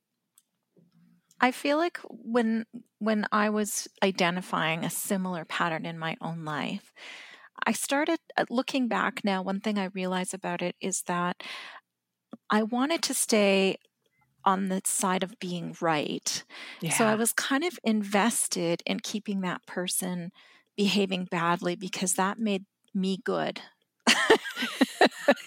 I 1.40 1.50
feel 1.50 1.76
like 1.76 1.98
when 2.08 2.64
when 3.00 3.26
I 3.32 3.50
was 3.50 3.88
identifying 4.00 4.84
a 4.84 4.90
similar 4.90 5.44
pattern 5.44 5.84
in 5.84 5.98
my 5.98 6.16
own 6.20 6.44
life, 6.44 6.92
I 7.66 7.72
started 7.72 8.18
uh, 8.36 8.44
looking 8.50 8.88
back 8.88 9.24
now. 9.24 9.42
One 9.42 9.60
thing 9.60 9.78
I 9.78 9.86
realize 9.86 10.34
about 10.34 10.62
it 10.62 10.76
is 10.80 11.02
that 11.06 11.42
I 12.50 12.62
wanted 12.62 13.02
to 13.02 13.14
stay 13.14 13.76
on 14.44 14.68
the 14.68 14.82
side 14.84 15.22
of 15.22 15.38
being 15.38 15.76
right. 15.80 16.44
Yeah. 16.80 16.90
So 16.90 17.06
I 17.06 17.14
was 17.14 17.32
kind 17.32 17.64
of 17.64 17.78
invested 17.84 18.82
in 18.86 19.00
keeping 19.00 19.40
that 19.42 19.64
person 19.66 20.32
behaving 20.76 21.28
badly 21.30 21.76
because 21.76 22.14
that 22.14 22.38
made 22.38 22.64
me 22.94 23.18
good. 23.24 23.60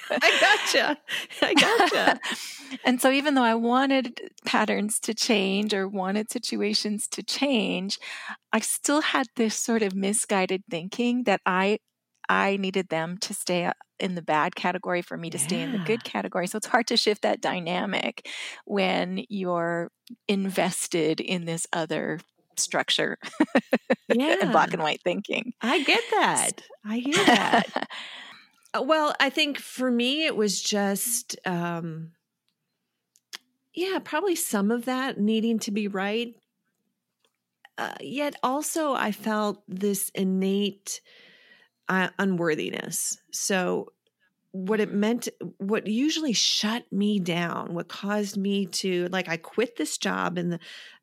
I 0.09 0.39
gotcha. 0.39 0.97
I 1.41 1.53
gotcha. 1.53 2.19
and 2.85 3.01
so, 3.01 3.11
even 3.11 3.33
though 3.35 3.43
I 3.43 3.55
wanted 3.55 4.31
patterns 4.45 4.99
to 5.01 5.13
change 5.13 5.73
or 5.73 5.87
wanted 5.87 6.31
situations 6.31 7.07
to 7.09 7.23
change, 7.23 7.99
I 8.53 8.59
still 8.59 9.01
had 9.01 9.27
this 9.35 9.55
sort 9.55 9.81
of 9.81 9.95
misguided 9.95 10.63
thinking 10.69 11.23
that 11.23 11.41
I 11.45 11.79
I 12.29 12.57
needed 12.57 12.89
them 12.89 13.17
to 13.19 13.33
stay 13.33 13.71
in 13.99 14.15
the 14.15 14.21
bad 14.21 14.55
category 14.55 15.01
for 15.01 15.17
me 15.17 15.29
to 15.29 15.37
yeah. 15.37 15.43
stay 15.43 15.61
in 15.61 15.71
the 15.71 15.79
good 15.79 16.03
category. 16.03 16.47
So 16.47 16.57
it's 16.57 16.67
hard 16.67 16.87
to 16.87 16.97
shift 16.97 17.21
that 17.21 17.41
dynamic 17.41 18.27
when 18.65 19.23
you're 19.29 19.91
invested 20.27 21.19
in 21.19 21.45
this 21.45 21.67
other 21.71 22.19
structure 22.57 23.17
yeah. 24.13 24.37
and 24.41 24.51
black 24.51 24.73
and 24.73 24.81
white 24.81 25.01
thinking. 25.03 25.53
I 25.61 25.83
get 25.83 26.03
that. 26.11 26.51
I 26.83 26.97
hear 26.97 27.25
that. 27.25 27.89
Uh, 28.75 28.81
well, 28.81 29.15
I 29.21 29.29
think 29.29 29.57
for 29.57 29.89
me, 29.89 30.25
it 30.25 30.35
was 30.35 30.61
just, 30.61 31.37
um, 31.45 32.11
yeah, 33.73 33.99
probably 34.03 34.35
some 34.35 34.69
of 34.69 34.83
that 34.83 35.17
needing 35.17 35.59
to 35.59 35.71
be 35.71 35.87
right. 35.87 36.35
Uh, 37.77 37.93
yet 38.01 38.35
also, 38.43 38.93
I 38.93 39.13
felt 39.13 39.63
this 39.69 40.09
innate 40.13 40.99
uh, 41.89 42.09
unworthiness. 42.19 43.17
So, 43.31 43.91
what 44.51 44.79
it 44.79 44.93
meant, 44.93 45.27
what 45.57 45.85
usually 45.85 46.31
shut 46.31 46.89
me 46.89 47.19
down, 47.19 47.73
what 47.73 47.89
caused 47.89 48.37
me 48.37 48.65
to 48.67 49.05
like, 49.11 49.27
I 49.27 49.35
quit 49.35 49.75
this 49.75 49.97
job 49.97 50.37
and 50.37 50.53
the, 50.53 50.59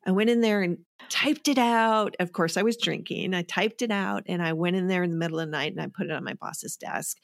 I 0.07 0.11
went 0.11 0.31
in 0.31 0.41
there 0.41 0.63
and 0.63 0.79
typed 1.07 1.47
it 1.47 1.59
out. 1.59 2.15
Of 2.19 2.31
course, 2.31 2.57
I 2.57 2.63
was 2.63 2.77
drinking. 2.77 3.35
I 3.35 3.43
typed 3.43 3.83
it 3.83 3.91
out 3.91 4.23
and 4.25 4.41
I 4.41 4.53
went 4.53 4.75
in 4.75 4.87
there 4.87 5.03
in 5.03 5.11
the 5.11 5.17
middle 5.17 5.39
of 5.39 5.45
the 5.45 5.51
night 5.51 5.71
and 5.71 5.79
I 5.79 5.85
put 5.85 6.07
it 6.07 6.11
on 6.11 6.23
my 6.23 6.33
boss's 6.33 6.77
desk. 6.77 7.17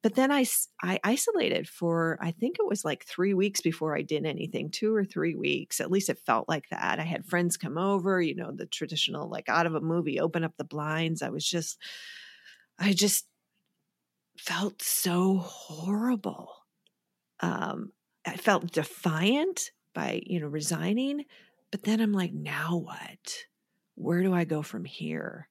But 0.00 0.14
then 0.14 0.30
I, 0.30 0.44
I 0.80 1.00
isolated 1.02 1.68
for, 1.68 2.18
I 2.22 2.30
think 2.30 2.58
it 2.60 2.68
was 2.68 2.84
like 2.84 3.04
three 3.04 3.34
weeks 3.34 3.60
before 3.60 3.96
I 3.96 4.02
did 4.02 4.26
anything, 4.26 4.70
two 4.70 4.94
or 4.94 5.04
three 5.04 5.34
weeks. 5.34 5.80
At 5.80 5.90
least 5.90 6.08
it 6.08 6.20
felt 6.24 6.48
like 6.48 6.68
that. 6.70 7.00
I 7.00 7.04
had 7.04 7.26
friends 7.26 7.56
come 7.56 7.78
over, 7.78 8.20
you 8.20 8.36
know, 8.36 8.52
the 8.52 8.66
traditional, 8.66 9.28
like 9.28 9.48
out 9.48 9.66
of 9.66 9.74
a 9.74 9.80
movie, 9.80 10.20
open 10.20 10.44
up 10.44 10.52
the 10.56 10.62
blinds. 10.62 11.20
I 11.20 11.30
was 11.30 11.44
just, 11.44 11.78
I 12.78 12.92
just 12.92 13.26
felt 14.38 14.82
so 14.82 15.38
horrible. 15.38 16.48
Um, 17.40 17.92
I 18.26 18.36
felt 18.36 18.72
defiant 18.72 19.70
by, 19.94 20.22
you 20.26 20.40
know, 20.40 20.48
resigning. 20.48 21.24
But 21.70 21.82
then 21.82 22.00
I'm 22.00 22.12
like, 22.12 22.32
now 22.32 22.76
what? 22.76 23.36
Where 23.94 24.22
do 24.22 24.34
I 24.34 24.44
go 24.44 24.62
from 24.62 24.84
here? 24.84 25.48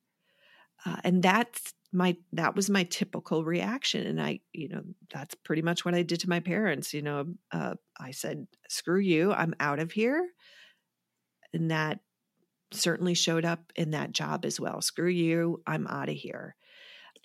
Uh, 0.86 0.98
and 1.04 1.24
that's 1.24 1.74
my 1.94 2.18
that 2.34 2.56
was 2.56 2.70
my 2.70 2.84
typical 2.86 3.46
reaction 3.46 4.06
and 4.08 4.20
i 4.20 4.40
you 4.52 4.68
know 4.68 4.82
that's 5.14 5.36
pretty 5.36 5.62
much 5.62 5.86
what 5.86 5.94
i 5.94 6.02
did 6.02 6.20
to 6.20 6.28
my 6.28 6.40
parents 6.40 6.94
you 6.94 7.04
know 7.04 7.26
uh, 7.52 7.76
i 8.00 8.10
said 8.10 8.48
screw 8.68 9.00
you 9.00 9.32
i'm 9.32 9.54
out 9.60 9.80
of 9.80 9.92
here 9.92 10.28
and 11.54 11.70
that 11.70 12.00
certainly 12.72 13.14
showed 13.14 13.46
up 13.46 13.72
in 13.76 13.92
that 13.92 14.12
job 14.12 14.44
as 14.44 14.60
well 14.60 14.82
screw 14.82 15.08
you 15.08 15.62
i'm 15.68 15.86
out 15.86 16.10
of 16.10 16.16
here 16.16 16.56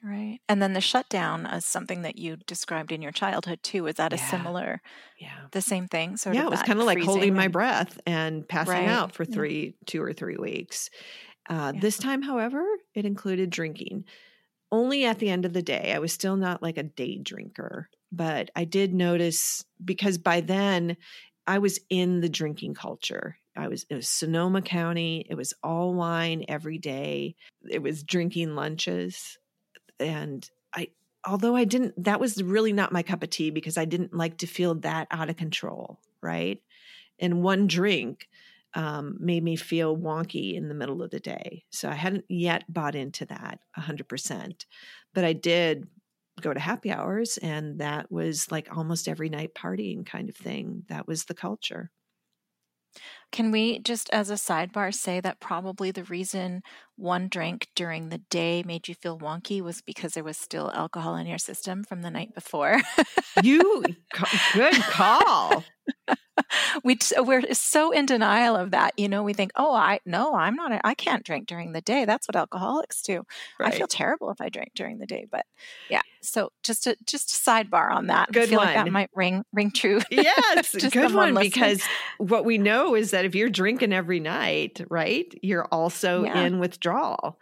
Right. 0.02 0.38
And 0.48 0.62
then 0.62 0.74
the 0.74 0.80
shutdown 0.80 1.44
is 1.46 1.64
something 1.64 2.02
that 2.02 2.18
you 2.18 2.36
described 2.46 2.92
in 2.92 3.02
your 3.02 3.10
childhood 3.10 3.60
too. 3.62 3.84
Was 3.84 3.96
that 3.96 4.12
yeah. 4.12 4.24
a 4.24 4.30
similar, 4.30 4.80
yeah, 5.18 5.46
the 5.50 5.60
same 5.60 5.88
thing? 5.88 6.16
Sort 6.16 6.36
yeah, 6.36 6.42
of 6.42 6.46
it 6.48 6.50
was 6.50 6.62
kind 6.62 6.78
of 6.78 6.86
like 6.86 7.02
holding 7.02 7.34
my 7.34 7.48
breath 7.48 7.98
and 8.06 8.46
passing 8.46 8.74
right. 8.74 8.88
out 8.88 9.12
for 9.12 9.24
three, 9.24 9.64
yeah. 9.64 9.86
two 9.86 10.02
or 10.02 10.12
three 10.12 10.36
weeks. 10.36 10.90
Uh, 11.48 11.72
yeah. 11.74 11.80
This 11.80 11.98
time, 11.98 12.22
however, 12.22 12.64
it 12.94 13.04
included 13.04 13.50
drinking. 13.50 14.04
Only 14.70 15.04
at 15.04 15.18
the 15.18 15.30
end 15.30 15.44
of 15.44 15.52
the 15.52 15.62
day. 15.62 15.92
I 15.94 15.98
was 15.98 16.12
still 16.12 16.36
not 16.36 16.62
like 16.62 16.76
a 16.76 16.82
day 16.82 17.18
drinker, 17.18 17.88
but 18.12 18.50
I 18.54 18.64
did 18.64 18.94
notice 18.94 19.64
because 19.82 20.18
by 20.18 20.42
then 20.42 20.96
I 21.46 21.58
was 21.58 21.80
in 21.88 22.20
the 22.20 22.28
drinking 22.28 22.74
culture. 22.74 23.38
I 23.56 23.68
was 23.68 23.86
it 23.90 23.94
was 23.94 24.08
Sonoma 24.08 24.62
County. 24.62 25.26
It 25.28 25.34
was 25.34 25.54
all 25.62 25.94
wine 25.94 26.44
every 26.46 26.78
day. 26.78 27.34
It 27.68 27.82
was 27.82 28.02
drinking 28.04 28.54
lunches, 28.54 29.38
and 30.00 30.48
I 30.74 30.88
although 31.26 31.56
I 31.56 31.64
didn't 31.64 32.04
that 32.04 32.20
was 32.20 32.42
really 32.42 32.72
not 32.72 32.92
my 32.92 33.02
cup 33.02 33.22
of 33.22 33.30
tea 33.30 33.50
because 33.50 33.78
I 33.78 33.84
didn't 33.84 34.14
like 34.14 34.38
to 34.38 34.46
feel 34.46 34.74
that 34.76 35.08
out 35.10 35.30
of 35.30 35.36
control, 35.36 36.00
right? 36.22 36.62
And 37.18 37.42
one 37.42 37.66
drink 37.66 38.28
um, 38.74 39.16
made 39.18 39.42
me 39.42 39.56
feel 39.56 39.96
wonky 39.96 40.54
in 40.54 40.68
the 40.68 40.74
middle 40.74 41.02
of 41.02 41.10
the 41.10 41.20
day. 41.20 41.64
So 41.70 41.88
I 41.88 41.94
hadn't 41.94 42.24
yet 42.28 42.72
bought 42.72 42.94
into 42.94 43.24
that 43.26 43.60
100%. 43.76 44.66
But 45.14 45.24
I 45.24 45.32
did 45.32 45.88
go 46.40 46.52
to 46.52 46.60
happy 46.60 46.92
hours, 46.92 47.38
and 47.38 47.80
that 47.80 48.12
was 48.12 48.50
like 48.52 48.68
almost 48.76 49.08
every 49.08 49.28
night 49.28 49.54
partying 49.54 50.06
kind 50.06 50.28
of 50.28 50.36
thing. 50.36 50.84
That 50.88 51.08
was 51.08 51.24
the 51.24 51.34
culture. 51.34 51.90
Can 53.30 53.50
we 53.50 53.78
just, 53.80 54.08
as 54.10 54.30
a 54.30 54.34
sidebar, 54.34 54.92
say 54.94 55.20
that 55.20 55.40
probably 55.40 55.90
the 55.90 56.04
reason 56.04 56.62
one 56.96 57.28
drink 57.28 57.68
during 57.74 58.08
the 58.08 58.18
day 58.18 58.62
made 58.66 58.88
you 58.88 58.94
feel 58.94 59.18
wonky 59.18 59.60
was 59.60 59.82
because 59.82 60.14
there 60.14 60.24
was 60.24 60.36
still 60.36 60.70
alcohol 60.72 61.14
in 61.16 61.26
your 61.26 61.38
system 61.38 61.84
from 61.84 62.02
the 62.02 62.10
night 62.10 62.34
before? 62.34 62.80
you, 63.42 63.84
good 64.54 64.74
call. 64.82 65.64
we 66.84 66.98
we're 67.18 67.42
so 67.52 67.90
in 67.90 68.06
denial 68.06 68.56
of 68.56 68.70
that. 68.72 68.92
You 68.96 69.08
know, 69.08 69.22
we 69.22 69.32
think, 69.32 69.52
oh, 69.56 69.74
I 69.74 70.00
no, 70.04 70.34
I'm 70.34 70.54
not. 70.54 70.80
I 70.84 70.94
can't 70.94 71.24
drink 71.24 71.46
during 71.46 71.72
the 71.72 71.80
day. 71.80 72.04
That's 72.04 72.28
what 72.28 72.36
alcoholics 72.36 73.02
do. 73.02 73.24
Right. 73.58 73.72
I 73.72 73.76
feel 73.76 73.86
terrible 73.86 74.30
if 74.30 74.40
I 74.40 74.48
drink 74.48 74.72
during 74.74 74.98
the 74.98 75.06
day. 75.06 75.26
But 75.30 75.46
yeah, 75.90 76.02
so 76.20 76.50
just 76.62 76.86
a 76.86 76.96
just 77.06 77.30
a 77.30 77.50
sidebar 77.50 77.90
on 77.90 78.08
that. 78.08 78.32
Good 78.32 78.44
I 78.44 78.46
feel 78.46 78.58
one. 78.58 78.66
Like 78.66 78.76
that 78.76 78.90
might 78.90 79.10
ring 79.14 79.44
ring 79.52 79.70
true. 79.70 80.00
Yes, 80.10 80.74
good 80.92 81.14
one. 81.14 81.34
Listening. 81.34 81.50
Because 81.50 81.82
what 82.18 82.44
we 82.44 82.58
know 82.58 82.94
is 82.94 83.10
that 83.12 83.17
if 83.24 83.34
you're 83.34 83.50
drinking 83.50 83.92
every 83.92 84.20
night, 84.20 84.80
right, 84.88 85.32
you're 85.42 85.66
also 85.66 86.24
yeah. 86.24 86.42
in 86.42 86.58
withdrawal. 86.58 87.38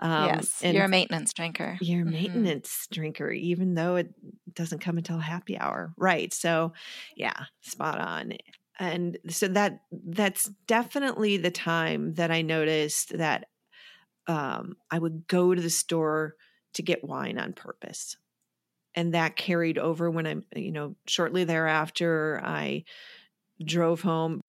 Um, 0.00 0.26
yes, 0.26 0.62
you're 0.62 0.84
a 0.84 0.88
maintenance 0.88 1.32
drinker. 1.32 1.76
You're 1.80 2.02
a 2.02 2.04
mm-hmm. 2.04 2.12
maintenance 2.12 2.68
mm-hmm. 2.68 3.00
drinker, 3.00 3.30
even 3.30 3.74
though 3.74 3.96
it 3.96 4.14
doesn't 4.52 4.80
come 4.80 4.96
until 4.96 5.18
happy 5.18 5.58
hour, 5.58 5.92
right? 5.96 6.32
So, 6.32 6.72
yeah, 7.16 7.44
spot 7.62 8.00
on. 8.00 8.34
And 8.78 9.18
so 9.28 9.48
that 9.48 9.80
that's 9.90 10.48
definitely 10.68 11.36
the 11.36 11.50
time 11.50 12.14
that 12.14 12.30
I 12.30 12.42
noticed 12.42 13.18
that 13.18 13.46
um, 14.28 14.76
I 14.88 15.00
would 15.00 15.26
go 15.26 15.52
to 15.52 15.60
the 15.60 15.70
store 15.70 16.36
to 16.74 16.82
get 16.82 17.02
wine 17.02 17.38
on 17.38 17.54
purpose, 17.54 18.16
and 18.94 19.14
that 19.14 19.34
carried 19.34 19.78
over 19.78 20.08
when 20.10 20.28
I'm, 20.28 20.44
you 20.54 20.70
know, 20.70 20.94
shortly 21.08 21.42
thereafter 21.42 22.40
I 22.44 22.84
drove 23.64 24.02
home. 24.02 24.42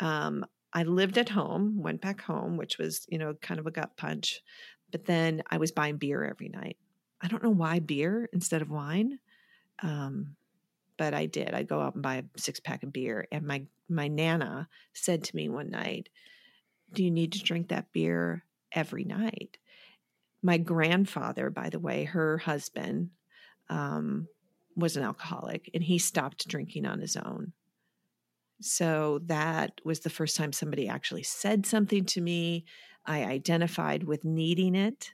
Um, 0.00 0.44
I 0.72 0.82
lived 0.82 1.18
at 1.18 1.30
home, 1.30 1.82
went 1.82 2.00
back 2.00 2.20
home, 2.20 2.56
which 2.56 2.78
was, 2.78 3.06
you 3.08 3.18
know, 3.18 3.34
kind 3.40 3.58
of 3.58 3.66
a 3.66 3.70
gut 3.70 3.96
punch. 3.96 4.42
But 4.90 5.04
then 5.04 5.42
I 5.50 5.58
was 5.58 5.72
buying 5.72 5.96
beer 5.96 6.24
every 6.24 6.48
night. 6.48 6.76
I 7.20 7.28
don't 7.28 7.42
know 7.42 7.50
why 7.50 7.78
beer 7.80 8.28
instead 8.32 8.62
of 8.62 8.70
wine. 8.70 9.18
Um, 9.82 10.36
but 10.96 11.14
I 11.14 11.26
did. 11.26 11.54
I'd 11.54 11.68
go 11.68 11.80
out 11.80 11.94
and 11.94 12.02
buy 12.02 12.16
a 12.16 12.24
six 12.36 12.60
pack 12.60 12.82
of 12.82 12.92
beer. 12.92 13.26
And 13.32 13.46
my, 13.46 13.64
my 13.88 14.08
Nana 14.08 14.68
said 14.92 15.24
to 15.24 15.36
me 15.36 15.48
one 15.48 15.70
night, 15.70 16.08
Do 16.92 17.04
you 17.04 17.10
need 17.10 17.32
to 17.32 17.42
drink 17.42 17.68
that 17.68 17.92
beer 17.92 18.44
every 18.72 19.04
night? 19.04 19.58
My 20.42 20.58
grandfather, 20.58 21.50
by 21.50 21.70
the 21.70 21.80
way, 21.80 22.04
her 22.04 22.38
husband, 22.38 23.10
um, 23.68 24.28
was 24.76 24.96
an 24.96 25.02
alcoholic 25.02 25.70
and 25.74 25.82
he 25.82 25.98
stopped 25.98 26.46
drinking 26.46 26.86
on 26.86 27.00
his 27.00 27.16
own. 27.16 27.52
So 28.60 29.20
that 29.26 29.80
was 29.84 30.00
the 30.00 30.10
first 30.10 30.36
time 30.36 30.52
somebody 30.52 30.88
actually 30.88 31.22
said 31.22 31.66
something 31.66 32.04
to 32.06 32.20
me 32.20 32.64
I 33.08 33.24
identified 33.24 34.04
with 34.04 34.24
needing 34.24 34.74
it. 34.74 35.12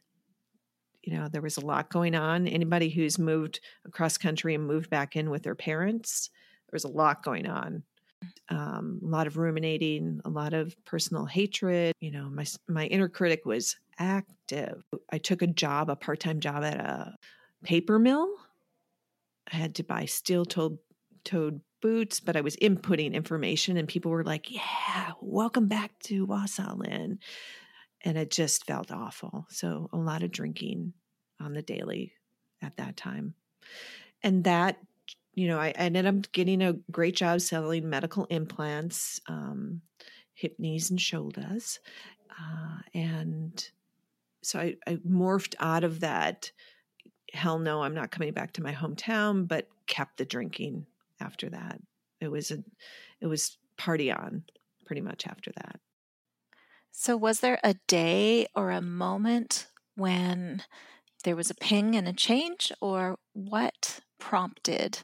You 1.05 1.15
know, 1.15 1.29
there 1.29 1.43
was 1.43 1.57
a 1.57 1.65
lot 1.65 1.91
going 1.91 2.17
on. 2.17 2.49
Anybody 2.49 2.89
who's 2.89 3.19
moved 3.19 3.61
across 3.87 4.19
country 4.19 4.55
and 4.55 4.67
moved 4.67 4.91
back 4.91 5.15
in 5.15 5.31
with 5.31 5.45
their 5.45 5.55
parents, 5.55 6.31
there 6.67 6.75
was 6.75 6.85
a 6.85 6.89
lot 6.89 7.23
going 7.23 7.47
on. 7.47 7.85
Um, 8.49 9.01
a 9.05 9.07
lot 9.07 9.27
of 9.27 9.37
ruminating, 9.37 10.21
a 10.25 10.31
lot 10.31 10.55
of 10.55 10.75
personal 10.85 11.27
hatred. 11.27 11.95
You 12.01 12.11
know, 12.11 12.31
my 12.31 12.47
my 12.69 12.87
inner 12.87 13.09
critic 13.09 13.45
was 13.45 13.77
active. 13.99 14.83
I 15.13 15.19
took 15.19 15.43
a 15.43 15.47
job, 15.47 15.91
a 15.91 15.97
part 15.97 16.21
time 16.21 16.41
job 16.41 16.65
at 16.65 16.79
a 16.79 17.15
paper 17.63 17.99
mill. 17.99 18.29
I 19.53 19.57
had 19.57 19.75
to 19.77 19.85
buy 19.85 20.07
steel 20.07 20.47
toed 20.47 21.61
boots, 21.85 22.19
but 22.19 22.37
I 22.37 22.41
was 22.41 22.57
inputting 22.57 23.13
information, 23.13 23.77
and 23.77 23.87
people 23.87 24.11
were 24.11 24.25
like, 24.25 24.51
"Yeah, 24.51 25.13
welcome 25.21 25.69
back 25.69 25.93
to 26.05 26.27
Wausau, 26.27 26.79
Lynn." 26.79 27.19
and 28.05 28.19
it 28.19 28.31
just 28.31 28.67
felt 28.67 28.93
awful. 28.93 29.47
So 29.49 29.89
a 29.93 29.97
lot 29.97 30.23
of 30.23 30.31
drinking 30.31 30.93
on 31.41 31.55
the 31.55 31.63
daily 31.63 32.13
at 32.63 32.77
that 32.77 32.97
time. 32.97 33.35
And 34.23 34.45
that, 34.45 34.79
you 35.33 35.49
know, 35.49 35.59
I, 35.59 35.71
ended 35.71 36.07
up 36.07 36.31
getting 36.33 36.63
a 36.63 36.75
great 36.93 37.17
job 37.17 37.41
selling 37.41 37.89
medical 37.89 38.27
implants, 38.27 39.21
um, 39.27 39.81
hip, 40.35 40.57
knees, 40.59 40.91
and 40.91 41.01
shoulders. 41.01 41.81
Uh, 42.31 42.79
and 42.93 43.67
so 44.43 44.59
I, 44.59 44.77
I 44.87 44.97
morphed 44.97 45.55
out 45.59 45.83
of 45.83 46.01
that. 46.01 46.53
Hell 47.33 47.59
no, 47.59 47.83
I'm 47.83 47.95
not 47.95 48.11
coming 48.11 48.33
back 48.33 48.53
to 48.53 48.63
my 48.63 48.73
hometown, 48.73 49.49
but 49.49 49.69
kept 49.87 50.19
the 50.19 50.25
drinking 50.25 50.87
after 51.25 51.51
that. 51.51 51.81
It 52.21 52.31
was 52.31 52.51
a, 52.51 52.59
it 53.21 53.27
was 53.27 53.59
party 53.77 54.11
on 54.11 54.45
pretty 54.87 55.03
much 55.03 55.27
after 55.27 55.51
that. 55.57 55.81
So, 56.91 57.17
was 57.17 57.41
there 57.41 57.59
a 57.65 57.75
day 57.89 58.47
or 58.55 58.71
a 58.71 58.81
moment 58.81 59.67
when 59.97 60.63
there 61.25 61.37
was 61.37 61.51
a 61.51 61.55
ping 61.55 61.97
and 61.97 62.07
a 62.07 62.13
change, 62.13 62.71
or 62.81 63.17
what 63.33 64.01
prompted 64.21 65.01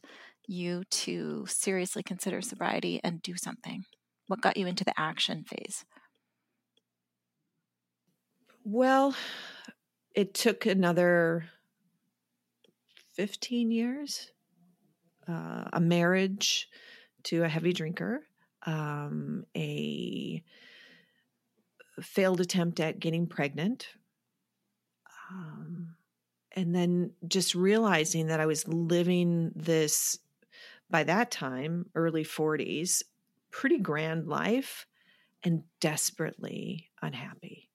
you 0.46 0.84
to 0.90 1.46
seriously 1.48 2.02
consider 2.02 2.42
sobriety 2.42 3.00
and 3.02 3.22
do 3.22 3.36
something? 3.36 3.84
What 4.28 4.40
got 4.40 4.56
you 4.56 4.66
into 4.66 4.84
the 4.84 4.98
action 4.98 5.44
phase? 5.44 5.84
Well, 8.62 9.16
it 10.14 10.34
took 10.34 10.66
another 10.66 11.46
15 13.16 13.72
years, 13.72 14.30
uh, 15.30 15.68
a 15.72 15.80
marriage 15.80 16.68
to 17.24 17.44
a 17.44 17.48
heavy 17.48 17.72
drinker, 17.72 18.22
um, 18.66 19.44
a 19.56 20.42
failed 22.00 22.40
attempt 22.40 22.80
at 22.80 22.98
getting 22.98 23.26
pregnant. 23.26 23.88
Um, 25.30 25.94
and 26.52 26.74
then 26.74 27.12
just 27.28 27.54
realizing 27.54 28.26
that 28.26 28.40
I 28.40 28.46
was 28.46 28.66
living 28.66 29.52
this, 29.54 30.18
by 30.88 31.04
that 31.04 31.30
time, 31.30 31.86
early 31.94 32.24
40s, 32.24 33.02
pretty 33.50 33.78
grand 33.78 34.26
life 34.26 34.86
and 35.44 35.62
desperately 35.80 36.88
unhappy. 37.02 37.70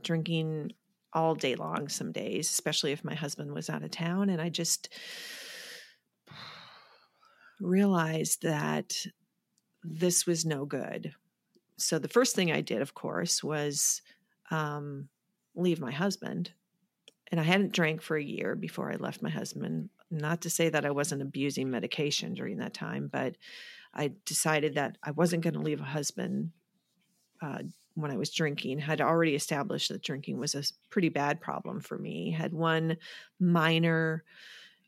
Drinking 0.00 0.72
all 1.12 1.34
day 1.34 1.56
long 1.56 1.88
some 1.88 2.12
days, 2.12 2.48
especially 2.50 2.92
if 2.92 3.04
my 3.04 3.14
husband 3.14 3.52
was 3.52 3.68
out 3.68 3.82
of 3.82 3.90
town. 3.90 4.30
And 4.30 4.40
I 4.40 4.48
just 4.48 4.88
realized 7.60 8.42
that 8.42 9.06
this 9.82 10.26
was 10.26 10.44
no 10.44 10.64
good 10.64 11.14
so 11.80 11.98
the 11.98 12.08
first 12.08 12.36
thing 12.36 12.52
I 12.52 12.60
did, 12.60 12.82
of 12.82 12.94
course, 12.94 13.42
was 13.42 14.02
um, 14.50 15.08
leave 15.54 15.80
my 15.80 15.90
husband. 15.90 16.52
And 17.30 17.40
I 17.40 17.44
hadn't 17.44 17.72
drank 17.72 18.02
for 18.02 18.16
a 18.16 18.22
year 18.22 18.54
before 18.54 18.92
I 18.92 18.96
left 18.96 19.22
my 19.22 19.30
husband. 19.30 19.88
Not 20.10 20.42
to 20.42 20.50
say 20.50 20.68
that 20.68 20.84
I 20.84 20.90
wasn't 20.90 21.22
abusing 21.22 21.70
medication 21.70 22.34
during 22.34 22.58
that 22.58 22.74
time, 22.74 23.08
but 23.10 23.36
I 23.94 24.12
decided 24.26 24.74
that 24.74 24.98
I 25.02 25.12
wasn't 25.12 25.42
going 25.42 25.54
to 25.54 25.60
leave 25.60 25.80
a 25.80 25.84
husband 25.84 26.50
uh, 27.40 27.60
when 27.94 28.10
I 28.10 28.16
was 28.16 28.30
drinking. 28.30 28.80
Had 28.80 29.00
already 29.00 29.34
established 29.34 29.88
that 29.88 30.02
drinking 30.02 30.38
was 30.38 30.54
a 30.54 30.64
pretty 30.90 31.08
bad 31.08 31.40
problem 31.40 31.80
for 31.80 31.96
me. 31.96 32.32
Had 32.32 32.52
one 32.52 32.96
minor 33.38 34.24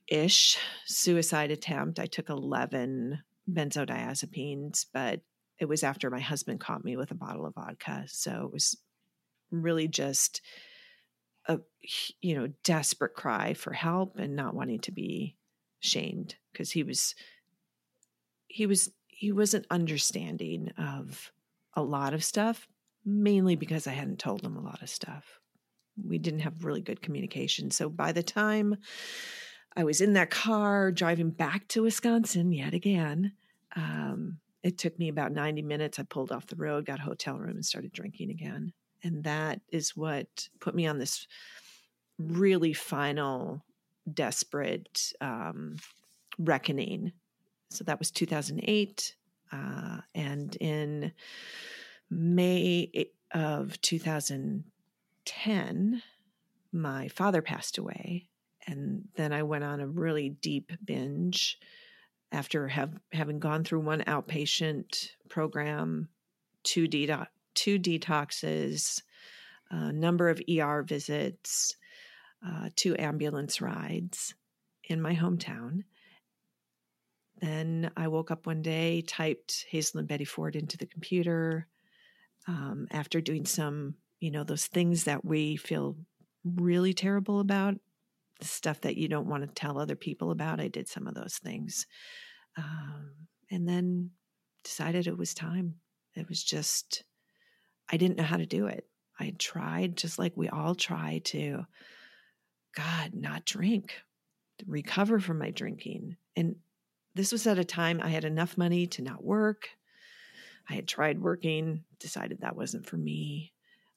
ish 0.08 0.58
suicide 0.86 1.50
attempt. 1.50 1.98
I 1.98 2.06
took 2.06 2.28
11 2.28 3.22
benzodiazepines, 3.50 4.86
but 4.92 5.20
it 5.58 5.68
was 5.68 5.82
after 5.82 6.10
my 6.10 6.20
husband 6.20 6.60
caught 6.60 6.84
me 6.84 6.96
with 6.96 7.10
a 7.10 7.16
bottle 7.16 7.46
of 7.46 7.54
vodka. 7.54 8.04
So 8.06 8.44
it 8.46 8.52
was 8.52 8.76
really 9.50 9.88
just 9.88 10.40
a 11.46 11.58
you 12.20 12.34
know 12.34 12.48
desperate 12.64 13.14
cry 13.14 13.54
for 13.54 13.72
help 13.72 14.16
and 14.18 14.36
not 14.36 14.54
wanting 14.54 14.80
to 14.80 14.92
be 14.92 15.36
shamed 15.80 16.36
because 16.52 16.70
he 16.70 16.82
was 16.82 17.14
he 18.46 18.66
was 18.66 18.90
he 19.08 19.32
wasn't 19.32 19.66
understanding 19.70 20.70
of 20.78 21.32
a 21.74 21.82
lot 21.82 22.14
of 22.14 22.24
stuff 22.24 22.68
mainly 23.04 23.56
because 23.56 23.86
I 23.86 23.92
hadn't 23.92 24.18
told 24.18 24.42
him 24.42 24.56
a 24.56 24.62
lot 24.62 24.82
of 24.82 24.88
stuff. 24.88 25.40
We 25.96 26.18
didn't 26.18 26.40
have 26.40 26.64
really 26.64 26.80
good 26.80 27.02
communication. 27.02 27.70
So 27.70 27.88
by 27.88 28.12
the 28.12 28.22
time 28.22 28.76
I 29.76 29.84
was 29.84 30.00
in 30.00 30.12
that 30.14 30.30
car 30.30 30.92
driving 30.92 31.30
back 31.30 31.68
to 31.68 31.82
Wisconsin 31.82 32.52
yet 32.52 32.74
again, 32.74 33.32
um, 33.76 34.38
it 34.62 34.78
took 34.78 34.98
me 34.98 35.08
about 35.08 35.32
90 35.32 35.60
minutes. 35.62 35.98
I 35.98 36.04
pulled 36.04 36.30
off 36.30 36.46
the 36.46 36.56
road, 36.56 36.84
got 36.86 37.00
a 37.00 37.02
hotel 37.02 37.38
room, 37.38 37.56
and 37.56 37.66
started 37.66 37.92
drinking 37.92 38.30
again. 38.30 38.72
And 39.02 39.24
that 39.24 39.60
is 39.70 39.96
what 39.96 40.48
put 40.60 40.74
me 40.74 40.86
on 40.86 40.98
this 40.98 41.26
really 42.18 42.72
final, 42.72 43.64
desperate 44.12 45.12
um, 45.20 45.76
reckoning. 46.38 47.12
So 47.70 47.84
that 47.84 47.98
was 47.98 48.12
2008. 48.12 49.16
Uh, 49.50 49.98
and 50.14 50.54
in 50.56 51.12
May 52.08 53.08
of 53.32 53.80
2010, 53.80 56.02
my 56.72 57.08
father 57.08 57.42
passed 57.42 57.78
away. 57.78 58.28
And 58.66 59.08
then 59.16 59.32
I 59.32 59.42
went 59.42 59.64
on 59.64 59.80
a 59.80 59.86
really 59.86 60.30
deep 60.30 60.72
binge 60.84 61.58
after 62.30 62.68
have, 62.68 62.92
having 63.12 63.38
gone 63.38 63.64
through 63.64 63.80
one 63.80 64.02
outpatient 64.02 65.08
program, 65.28 66.08
two, 66.62 66.86
two 66.86 67.78
detoxes, 67.78 69.02
a 69.70 69.92
number 69.92 70.28
of 70.28 70.40
ER 70.48 70.82
visits, 70.82 71.76
uh, 72.46 72.68
two 72.76 72.96
ambulance 72.98 73.60
rides 73.60 74.34
in 74.84 75.00
my 75.00 75.14
hometown. 75.14 75.84
Then 77.40 77.90
I 77.96 78.08
woke 78.08 78.30
up 78.30 78.46
one 78.46 78.62
day, 78.62 79.02
typed 79.02 79.66
Hazelden 79.68 80.06
Betty 80.06 80.24
Ford 80.24 80.54
into 80.54 80.76
the 80.76 80.86
computer. 80.86 81.66
Um, 82.46 82.86
after 82.90 83.20
doing 83.20 83.46
some, 83.46 83.94
you 84.20 84.30
know, 84.30 84.44
those 84.44 84.66
things 84.66 85.04
that 85.04 85.24
we 85.24 85.56
feel 85.56 85.96
really 86.44 86.92
terrible 86.92 87.40
about, 87.40 87.76
stuff 88.48 88.80
that 88.82 88.96
you 88.96 89.08
don't 89.08 89.28
want 89.28 89.42
to 89.42 89.48
tell 89.48 89.78
other 89.78 89.96
people 89.96 90.30
about, 90.30 90.60
I 90.60 90.68
did 90.68 90.88
some 90.88 91.06
of 91.06 91.14
those 91.14 91.36
things. 91.36 91.86
Um, 92.56 93.12
and 93.50 93.68
then 93.68 94.10
decided 94.64 95.06
it 95.06 95.18
was 95.18 95.34
time. 95.34 95.76
It 96.14 96.28
was 96.28 96.42
just, 96.42 97.04
I 97.90 97.96
didn't 97.96 98.18
know 98.18 98.24
how 98.24 98.36
to 98.36 98.46
do 98.46 98.66
it. 98.66 98.86
I 99.18 99.34
tried, 99.38 99.96
just 99.96 100.18
like 100.18 100.32
we 100.36 100.48
all 100.48 100.74
try 100.74 101.20
to, 101.24 101.64
God, 102.74 103.12
not 103.14 103.44
drink, 103.44 103.94
recover 104.66 105.20
from 105.20 105.38
my 105.38 105.50
drinking. 105.50 106.16
And 106.36 106.56
this 107.14 107.32
was 107.32 107.46
at 107.46 107.58
a 107.58 107.64
time 107.64 108.00
I 108.02 108.08
had 108.08 108.24
enough 108.24 108.56
money 108.56 108.86
to 108.88 109.02
not 109.02 109.22
work. 109.22 109.68
I 110.68 110.74
had 110.74 110.88
tried 110.88 111.20
working, 111.20 111.84
decided 111.98 112.40
that 112.40 112.56
wasn't 112.56 112.86
for 112.86 112.96
me, 112.96 113.52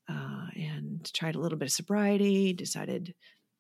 uh, 0.10 0.48
and 0.56 1.14
tried 1.14 1.36
a 1.36 1.40
little 1.40 1.58
bit 1.58 1.68
of 1.68 1.72
sobriety, 1.72 2.54
decided 2.54 3.14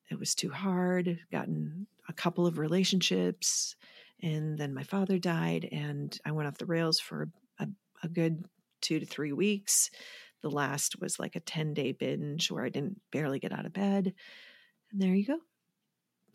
it 0.09 0.19
was 0.19 0.35
too 0.35 0.49
hard, 0.49 1.19
gotten 1.31 1.87
a 2.07 2.13
couple 2.13 2.45
of 2.45 2.57
relationships, 2.57 3.75
and 4.21 4.57
then 4.57 4.73
my 4.73 4.83
father 4.83 5.17
died, 5.17 5.67
and 5.71 6.17
I 6.25 6.31
went 6.31 6.47
off 6.47 6.57
the 6.57 6.65
rails 6.65 6.99
for 6.99 7.29
a, 7.59 7.67
a 8.03 8.07
good 8.07 8.45
two 8.81 8.99
to 8.99 9.05
three 9.05 9.33
weeks. 9.33 9.89
The 10.41 10.49
last 10.49 11.01
was 11.01 11.19
like 11.19 11.35
a 11.35 11.39
10 11.39 11.73
day 11.73 11.91
binge 11.91 12.51
where 12.51 12.63
I 12.63 12.69
didn't 12.69 13.01
barely 13.11 13.39
get 13.39 13.51
out 13.51 13.65
of 13.65 13.73
bed. 13.73 14.13
And 14.91 15.01
there 15.01 15.15
you 15.15 15.25
go. 15.25 15.39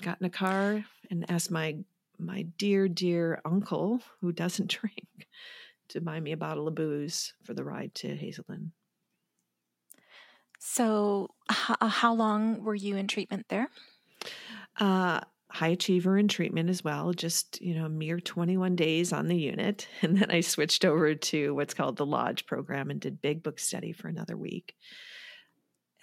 Got 0.02 0.20
in 0.20 0.26
a 0.26 0.30
car 0.30 0.84
and 1.10 1.30
asked 1.30 1.50
my 1.50 1.76
my 2.18 2.42
dear, 2.58 2.86
dear 2.86 3.40
uncle, 3.44 4.02
who 4.20 4.32
doesn't 4.32 4.68
drink, 4.80 5.28
to 5.88 6.00
buy 6.00 6.20
me 6.20 6.32
a 6.32 6.36
bottle 6.36 6.68
of 6.68 6.74
booze 6.74 7.32
for 7.44 7.54
the 7.54 7.64
ride 7.64 7.94
to 7.96 8.14
Hazelden. 8.14 8.72
So, 10.60 11.28
h- 11.50 11.76
uh, 11.80 11.88
how 11.88 12.14
long 12.14 12.62
were 12.62 12.74
you 12.74 12.96
in 12.96 13.08
treatment 13.08 13.46
there? 13.48 13.68
Uh, 14.78 15.20
high 15.50 15.68
achiever 15.68 16.16
in 16.16 16.28
treatment 16.28 16.70
as 16.70 16.84
well, 16.84 17.12
just, 17.12 17.60
you 17.60 17.74
know, 17.74 17.88
mere 17.88 18.20
21 18.20 18.76
days 18.76 19.12
on 19.12 19.26
the 19.26 19.36
unit. 19.36 19.88
And 20.02 20.16
then 20.16 20.30
I 20.30 20.40
switched 20.40 20.84
over 20.84 21.14
to 21.14 21.54
what's 21.54 21.74
called 21.74 21.96
the 21.96 22.06
Lodge 22.06 22.46
program 22.46 22.90
and 22.90 23.00
did 23.00 23.20
big 23.20 23.42
book 23.42 23.58
study 23.58 23.92
for 23.92 24.08
another 24.08 24.36
week. 24.36 24.76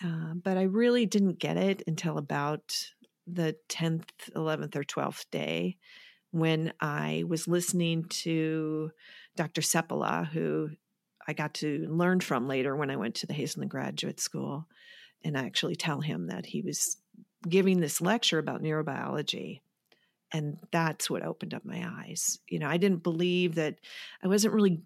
Uh, 0.03 0.33
but 0.33 0.57
I 0.57 0.63
really 0.63 1.05
didn't 1.05 1.39
get 1.39 1.57
it 1.57 1.83
until 1.87 2.17
about 2.17 2.91
the 3.25 3.55
10th, 3.69 4.09
11th, 4.35 4.75
or 4.75 4.83
12th 4.83 5.29
day 5.31 5.77
when 6.31 6.73
I 6.81 7.23
was 7.27 7.47
listening 7.47 8.05
to 8.05 8.91
Dr. 9.35 9.61
Seppala, 9.61 10.27
who 10.27 10.71
I 11.27 11.33
got 11.33 11.55
to 11.55 11.85
learn 11.89 12.19
from 12.21 12.47
later 12.47 12.75
when 12.75 12.89
I 12.89 12.95
went 12.95 13.15
to 13.15 13.27
the 13.27 13.33
Hazelden 13.33 13.67
Graduate 13.67 14.19
School, 14.19 14.67
and 15.23 15.35
actually 15.35 15.75
tell 15.75 16.01
him 16.01 16.27
that 16.27 16.45
he 16.45 16.61
was 16.61 16.97
giving 17.47 17.79
this 17.79 18.01
lecture 18.01 18.39
about 18.39 18.61
neurobiology. 18.61 19.61
And 20.31 20.57
that's 20.71 21.09
what 21.09 21.25
opened 21.25 21.53
up 21.53 21.65
my 21.65 21.87
eyes. 22.01 22.39
You 22.49 22.59
know, 22.59 22.67
I 22.67 22.77
didn't 22.77 23.03
believe 23.03 23.55
that 23.55 23.75
I 24.23 24.27
wasn't 24.27 24.53
really 24.53 24.81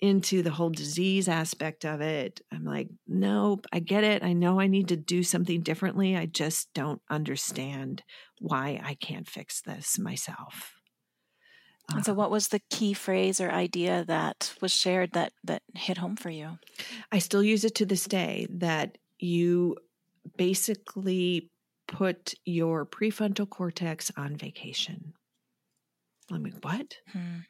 into 0.00 0.42
the 0.42 0.50
whole 0.50 0.70
disease 0.70 1.28
aspect 1.28 1.84
of 1.84 2.00
it. 2.00 2.40
I'm 2.52 2.64
like, 2.64 2.88
nope, 3.06 3.66
I 3.72 3.78
get 3.78 4.02
it. 4.02 4.24
I 4.24 4.32
know 4.32 4.60
I 4.60 4.66
need 4.66 4.88
to 4.88 4.96
do 4.96 5.22
something 5.22 5.62
differently. 5.62 6.16
I 6.16 6.26
just 6.26 6.74
don't 6.74 7.00
understand 7.08 8.02
why 8.40 8.80
I 8.82 8.94
can't 8.94 9.28
fix 9.28 9.60
this 9.60 10.00
myself. 10.00 10.74
And 11.90 12.04
so, 12.04 12.12
uh, 12.12 12.14
what 12.14 12.30
was 12.30 12.48
the 12.48 12.60
key 12.70 12.92
phrase 12.92 13.40
or 13.40 13.50
idea 13.50 14.04
that 14.06 14.54
was 14.60 14.72
shared 14.72 15.12
that 15.12 15.32
that 15.44 15.62
hit 15.74 15.98
home 15.98 16.16
for 16.16 16.30
you? 16.30 16.58
I 17.10 17.18
still 17.18 17.42
use 17.42 17.64
it 17.64 17.74
to 17.76 17.86
this 17.86 18.06
day. 18.06 18.46
That 18.50 18.98
you 19.18 19.76
basically 20.36 21.50
put 21.88 22.34
your 22.44 22.86
prefrontal 22.86 23.48
cortex 23.48 24.10
on 24.16 24.36
vacation. 24.36 25.12
I'm 26.30 26.42
like, 26.42 26.64
what? 26.64 26.96
Hmm 27.12 27.40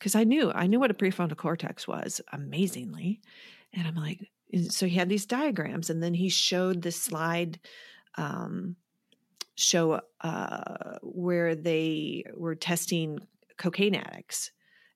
because 0.00 0.14
I 0.14 0.24
knew 0.24 0.50
I 0.52 0.66
knew 0.66 0.80
what 0.80 0.90
a 0.90 0.94
prefrontal 0.94 1.36
cortex 1.36 1.86
was 1.86 2.20
amazingly, 2.32 3.20
and 3.72 3.86
I'm 3.86 3.94
like, 3.94 4.26
so 4.68 4.86
he 4.86 4.96
had 4.96 5.08
these 5.08 5.26
diagrams, 5.26 5.90
and 5.90 6.02
then 6.02 6.14
he 6.14 6.28
showed 6.28 6.82
the 6.82 6.90
slide 6.90 7.60
um, 8.16 8.76
show 9.60 10.00
uh, 10.20 10.98
where 11.02 11.54
they 11.54 12.24
were 12.34 12.54
testing 12.54 13.18
cocaine 13.56 13.94
addicts 13.94 14.52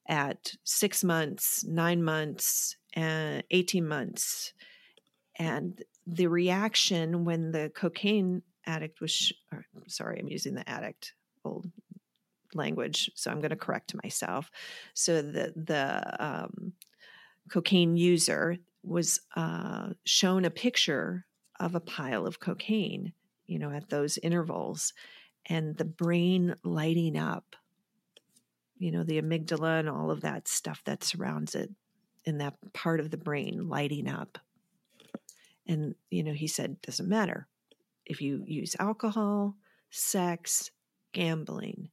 at 0.08 0.52
six 0.64 1.04
months, 1.04 1.64
nine 1.64 2.02
months, 2.02 2.76
and 2.94 3.42
eighteen 3.50 3.86
months, 3.86 4.52
and 5.36 5.82
the 6.06 6.26
reaction 6.26 7.24
when 7.24 7.52
the 7.52 7.70
cocaine 7.74 8.42
addict 8.66 9.00
was 9.00 9.10
sh- 9.10 9.32
or, 9.52 9.64
sorry 9.86 10.18
i'm 10.18 10.28
using 10.28 10.54
the 10.54 10.68
addict 10.68 11.14
old 11.44 11.70
language, 12.54 13.10
so 13.14 13.30
I'm 13.30 13.40
going 13.40 13.50
to 13.50 13.56
correct 13.56 13.94
myself. 14.02 14.50
So 14.94 15.22
the 15.22 15.52
the 15.56 16.24
um, 16.24 16.72
cocaine 17.50 17.96
user 17.96 18.58
was 18.82 19.20
uh, 19.36 19.90
shown 20.04 20.44
a 20.44 20.50
picture 20.50 21.26
of 21.60 21.74
a 21.74 21.80
pile 21.80 22.26
of 22.26 22.40
cocaine, 22.40 23.12
you 23.46 23.58
know, 23.58 23.70
at 23.70 23.88
those 23.88 24.18
intervals, 24.18 24.92
and 25.46 25.76
the 25.76 25.84
brain 25.84 26.54
lighting 26.64 27.16
up. 27.16 27.56
You 28.76 28.90
know, 28.90 29.04
the 29.04 29.20
amygdala 29.20 29.80
and 29.80 29.88
all 29.88 30.10
of 30.10 30.22
that 30.22 30.48
stuff 30.48 30.82
that 30.84 31.04
surrounds 31.04 31.54
it, 31.54 31.70
in 32.24 32.38
that 32.38 32.54
part 32.72 33.00
of 33.00 33.10
the 33.10 33.16
brain 33.16 33.68
lighting 33.68 34.08
up. 34.08 34.38
And 35.66 35.94
you 36.10 36.22
know, 36.22 36.32
he 36.32 36.46
said, 36.46 36.80
doesn't 36.82 37.08
matter 37.08 37.48
if 38.04 38.20
you 38.20 38.42
use 38.46 38.76
alcohol, 38.78 39.56
sex, 39.90 40.70
gambling, 41.12 41.90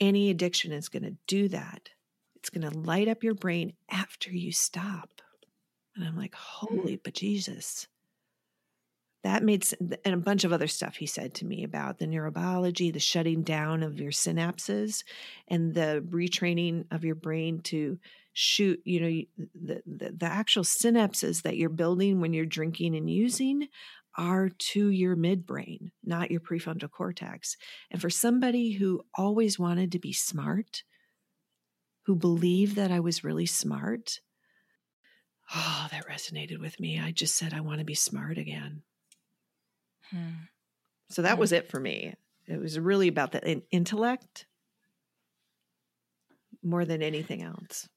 any 0.00 0.30
addiction 0.30 0.72
is 0.72 0.88
going 0.88 1.04
to 1.04 1.16
do 1.26 1.48
that. 1.48 1.90
It's 2.36 2.50
going 2.50 2.70
to 2.70 2.78
light 2.78 3.08
up 3.08 3.22
your 3.22 3.34
brain 3.34 3.74
after 3.90 4.30
you 4.30 4.52
stop. 4.52 5.10
And 5.94 6.04
I'm 6.04 6.16
like, 6.16 6.34
hmm. 6.34 6.76
holy 6.76 6.96
but 6.96 7.14
Jesus. 7.14 7.86
That 9.26 9.42
made. 9.42 9.66
And 10.04 10.14
a 10.14 10.18
bunch 10.18 10.44
of 10.44 10.52
other 10.52 10.68
stuff 10.68 10.94
he 10.94 11.06
said 11.06 11.34
to 11.34 11.44
me 11.44 11.64
about 11.64 11.98
the 11.98 12.06
neurobiology, 12.06 12.92
the 12.92 13.00
shutting 13.00 13.42
down 13.42 13.82
of 13.82 13.98
your 13.98 14.12
synapses, 14.12 15.02
and 15.48 15.74
the 15.74 16.00
retraining 16.08 16.84
of 16.92 17.04
your 17.04 17.16
brain 17.16 17.60
to 17.64 17.98
shoot, 18.32 18.80
you 18.84 19.00
know, 19.00 19.46
the, 19.54 19.82
the, 19.84 20.12
the 20.16 20.26
actual 20.26 20.62
synapses 20.62 21.42
that 21.42 21.56
you're 21.56 21.68
building 21.68 22.20
when 22.20 22.32
you're 22.32 22.46
drinking 22.46 22.94
and 22.94 23.10
using 23.10 23.66
are 24.16 24.48
to 24.58 24.90
your 24.90 25.16
midbrain, 25.16 25.90
not 26.04 26.30
your 26.30 26.40
prefrontal 26.40 26.90
cortex. 26.90 27.56
And 27.90 28.00
for 28.00 28.10
somebody 28.10 28.74
who 28.74 29.02
always 29.16 29.58
wanted 29.58 29.90
to 29.92 29.98
be 29.98 30.12
smart, 30.12 30.84
who 32.04 32.14
believed 32.14 32.76
that 32.76 32.92
I 32.92 33.00
was 33.00 33.24
really 33.24 33.46
smart, 33.46 34.20
oh, 35.52 35.88
that 35.90 36.06
resonated 36.06 36.60
with 36.60 36.78
me. 36.78 37.00
I 37.00 37.10
just 37.10 37.34
said, 37.34 37.52
I 37.52 37.60
want 37.60 37.80
to 37.80 37.84
be 37.84 37.94
smart 37.96 38.38
again. 38.38 38.82
Hmm. 40.10 40.44
So 41.10 41.22
that 41.22 41.34
hmm. 41.34 41.40
was 41.40 41.52
it 41.52 41.68
for 41.68 41.80
me. 41.80 42.14
It 42.46 42.60
was 42.60 42.78
really 42.78 43.08
about 43.08 43.32
the 43.32 43.62
intellect 43.70 44.46
more 46.62 46.84
than 46.84 47.02
anything 47.02 47.42
else. 47.42 47.88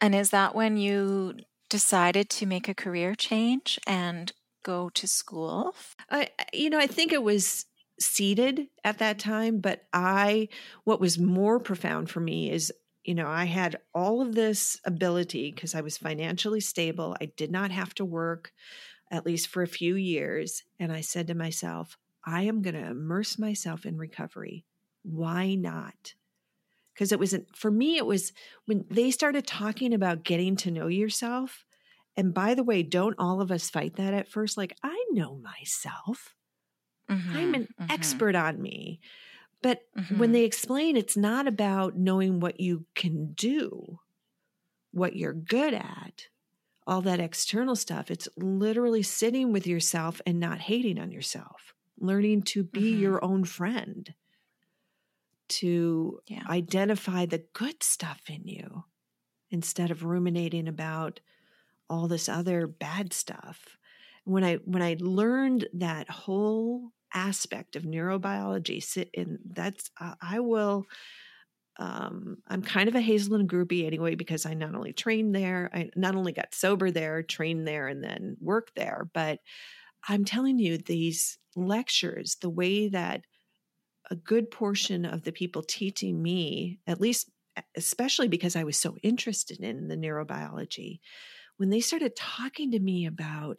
And 0.00 0.14
is 0.14 0.30
that 0.30 0.54
when 0.54 0.76
you 0.76 1.34
decided 1.68 2.30
to 2.30 2.46
make 2.46 2.68
a 2.68 2.74
career 2.74 3.14
change 3.14 3.78
and 3.86 4.32
go 4.62 4.88
to 4.90 5.06
school? 5.06 5.74
I, 6.10 6.28
you 6.52 6.70
know, 6.70 6.78
I 6.78 6.86
think 6.86 7.12
it 7.12 7.22
was 7.22 7.66
seeded 8.00 8.68
at 8.84 8.98
that 8.98 9.18
time, 9.18 9.58
but 9.58 9.82
I, 9.92 10.48
what 10.84 11.00
was 11.00 11.18
more 11.18 11.58
profound 11.58 12.10
for 12.10 12.20
me 12.20 12.50
is, 12.50 12.72
you 13.04 13.14
know, 13.14 13.26
I 13.26 13.44
had 13.44 13.78
all 13.94 14.22
of 14.22 14.34
this 14.34 14.78
ability 14.84 15.50
because 15.52 15.74
I 15.74 15.80
was 15.80 15.98
financially 15.98 16.60
stable. 16.60 17.16
I 17.20 17.26
did 17.36 17.50
not 17.50 17.70
have 17.70 17.94
to 17.94 18.04
work 18.04 18.52
at 19.10 19.26
least 19.26 19.48
for 19.48 19.62
a 19.62 19.68
few 19.68 19.94
years. 19.94 20.64
And 20.78 20.92
I 20.92 21.00
said 21.00 21.26
to 21.28 21.34
myself, 21.34 21.96
I 22.24 22.42
am 22.42 22.62
going 22.62 22.74
to 22.74 22.86
immerse 22.86 23.38
myself 23.38 23.86
in 23.86 23.96
recovery. 23.96 24.64
Why 25.02 25.54
not? 25.54 26.14
Because 26.92 27.12
it 27.12 27.18
wasn't 27.18 27.56
for 27.56 27.70
me, 27.70 27.96
it 27.96 28.06
was 28.06 28.32
when 28.66 28.84
they 28.90 29.10
started 29.10 29.46
talking 29.46 29.94
about 29.94 30.24
getting 30.24 30.56
to 30.56 30.70
know 30.70 30.88
yourself. 30.88 31.64
And 32.16 32.34
by 32.34 32.54
the 32.54 32.64
way, 32.64 32.82
don't 32.82 33.14
all 33.18 33.40
of 33.40 33.52
us 33.52 33.70
fight 33.70 33.94
that 33.96 34.12
at 34.12 34.28
first? 34.28 34.56
Like, 34.56 34.76
I 34.82 35.04
know 35.12 35.36
myself. 35.36 36.34
Mm-hmm, 37.08 37.36
I'm 37.36 37.54
an 37.54 37.68
mm-hmm. 37.80 37.90
expert 37.90 38.34
on 38.34 38.60
me. 38.60 39.00
But 39.62 39.82
mm-hmm. 39.96 40.18
when 40.18 40.32
they 40.32 40.44
explain, 40.44 40.96
it's 40.96 41.16
not 41.16 41.46
about 41.46 41.96
knowing 41.96 42.40
what 42.40 42.60
you 42.60 42.86
can 42.94 43.32
do, 43.34 44.00
what 44.92 45.16
you're 45.16 45.32
good 45.32 45.74
at, 45.74 46.26
all 46.88 47.02
that 47.02 47.20
external 47.20 47.76
stuff. 47.76 48.10
It's 48.10 48.28
literally 48.36 49.02
sitting 49.02 49.52
with 49.52 49.66
yourself 49.66 50.20
and 50.26 50.40
not 50.40 50.58
hating 50.58 50.98
on 50.98 51.12
yourself, 51.12 51.74
learning 52.00 52.42
to 52.42 52.64
be 52.64 52.92
mm-hmm. 52.92 53.02
your 53.02 53.24
own 53.24 53.44
friend, 53.44 54.12
to 55.48 56.20
yeah. 56.26 56.42
identify 56.48 57.26
the 57.26 57.44
good 57.52 57.82
stuff 57.82 58.22
in 58.28 58.48
you 58.48 58.84
instead 59.50 59.90
of 59.90 60.04
ruminating 60.04 60.66
about 60.66 61.20
all 61.90 62.08
this 62.08 62.28
other 62.28 62.66
bad 62.66 63.12
stuff. 63.12 63.76
When 64.24 64.44
I 64.44 64.56
when 64.56 64.82
I 64.82 64.96
learned 64.98 65.68
that 65.74 66.10
whole 66.10 66.92
aspect 67.14 67.76
of 67.76 67.84
neurobiology 67.84 68.82
sit 68.82 69.08
in 69.14 69.38
that's 69.52 69.90
uh, 70.00 70.14
i 70.20 70.38
will 70.40 70.84
um, 71.78 72.36
i'm 72.48 72.62
kind 72.62 72.88
of 72.88 72.94
a 72.94 73.00
hazelden 73.00 73.46
groupie 73.46 73.86
anyway 73.86 74.14
because 74.14 74.46
i 74.46 74.54
not 74.54 74.74
only 74.74 74.92
trained 74.92 75.34
there 75.34 75.70
i 75.72 75.88
not 75.96 76.14
only 76.14 76.32
got 76.32 76.54
sober 76.54 76.90
there 76.90 77.22
trained 77.22 77.66
there 77.66 77.86
and 77.86 78.02
then 78.02 78.36
worked 78.40 78.74
there 78.76 79.08
but 79.14 79.40
i'm 80.08 80.24
telling 80.24 80.58
you 80.58 80.78
these 80.78 81.38
lectures 81.56 82.36
the 82.40 82.50
way 82.50 82.88
that 82.88 83.22
a 84.10 84.16
good 84.16 84.50
portion 84.50 85.04
of 85.04 85.22
the 85.22 85.32
people 85.32 85.62
teaching 85.62 86.22
me 86.22 86.78
at 86.86 87.00
least 87.00 87.30
especially 87.76 88.28
because 88.28 88.56
i 88.56 88.64
was 88.64 88.76
so 88.76 88.96
interested 89.02 89.60
in 89.60 89.88
the 89.88 89.96
neurobiology 89.96 91.00
when 91.56 91.70
they 91.70 91.80
started 91.80 92.16
talking 92.16 92.70
to 92.70 92.80
me 92.80 93.06
about 93.06 93.58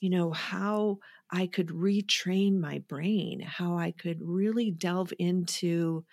you 0.00 0.10
know 0.10 0.30
how 0.30 0.98
I 1.30 1.46
could 1.46 1.68
retrain 1.68 2.58
my 2.58 2.78
brain, 2.88 3.40
how 3.40 3.76
I 3.76 3.92
could 3.92 4.18
really 4.22 4.70
delve 4.70 5.12
into 5.18 6.04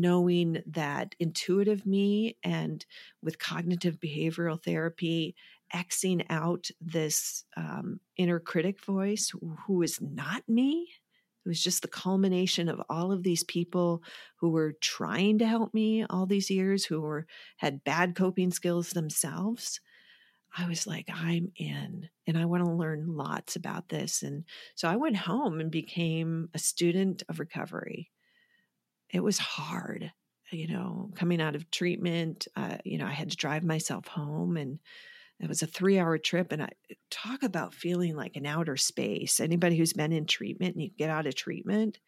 knowing 0.00 0.62
that 0.66 1.14
intuitive 1.18 1.86
me 1.86 2.36
and 2.42 2.84
with 3.22 3.38
cognitive 3.38 3.98
behavioral 4.00 4.62
therapy, 4.62 5.34
Xing 5.74 6.24
out 6.28 6.68
this 6.82 7.44
um, 7.56 7.98
inner 8.18 8.38
critic 8.38 8.84
voice 8.84 9.32
who 9.66 9.82
is 9.82 10.00
not 10.02 10.46
me. 10.46 10.88
It 11.44 11.48
was 11.48 11.62
just 11.62 11.82
the 11.82 11.88
culmination 11.88 12.68
of 12.68 12.82
all 12.90 13.10
of 13.10 13.22
these 13.22 13.42
people 13.42 14.02
who 14.36 14.50
were 14.50 14.74
trying 14.80 15.38
to 15.38 15.46
help 15.46 15.72
me 15.72 16.04
all 16.08 16.26
these 16.26 16.50
years, 16.50 16.84
who 16.84 17.00
were 17.00 17.26
had 17.56 17.84
bad 17.84 18.14
coping 18.14 18.50
skills 18.50 18.90
themselves. 18.90 19.80
I 20.56 20.68
was 20.68 20.86
like, 20.86 21.08
I'm 21.12 21.50
in 21.56 22.10
and 22.26 22.36
I 22.36 22.44
want 22.44 22.64
to 22.64 22.70
learn 22.70 23.16
lots 23.16 23.56
about 23.56 23.88
this. 23.88 24.22
And 24.22 24.44
so 24.74 24.88
I 24.88 24.96
went 24.96 25.16
home 25.16 25.58
and 25.58 25.70
became 25.70 26.50
a 26.52 26.58
student 26.58 27.22
of 27.28 27.40
recovery. 27.40 28.11
It 29.12 29.22
was 29.22 29.38
hard, 29.38 30.10
you 30.50 30.68
know, 30.68 31.10
coming 31.14 31.40
out 31.40 31.54
of 31.54 31.70
treatment. 31.70 32.48
Uh, 32.56 32.78
you 32.84 32.98
know, 32.98 33.06
I 33.06 33.12
had 33.12 33.30
to 33.30 33.36
drive 33.36 33.62
myself 33.62 34.06
home 34.08 34.56
and 34.56 34.78
it 35.40 35.48
was 35.48 35.62
a 35.62 35.66
three 35.66 35.98
hour 35.98 36.18
trip. 36.18 36.52
And 36.52 36.62
I 36.62 36.70
talk 37.10 37.42
about 37.42 37.74
feeling 37.74 38.16
like 38.16 38.36
an 38.36 38.46
outer 38.46 38.76
space. 38.76 39.40
Anybody 39.40 39.76
who's 39.76 39.92
been 39.92 40.12
in 40.12 40.26
treatment 40.26 40.74
and 40.74 40.82
you 40.82 40.90
get 40.96 41.10
out 41.10 41.26
of 41.26 41.34
treatment, 41.34 41.98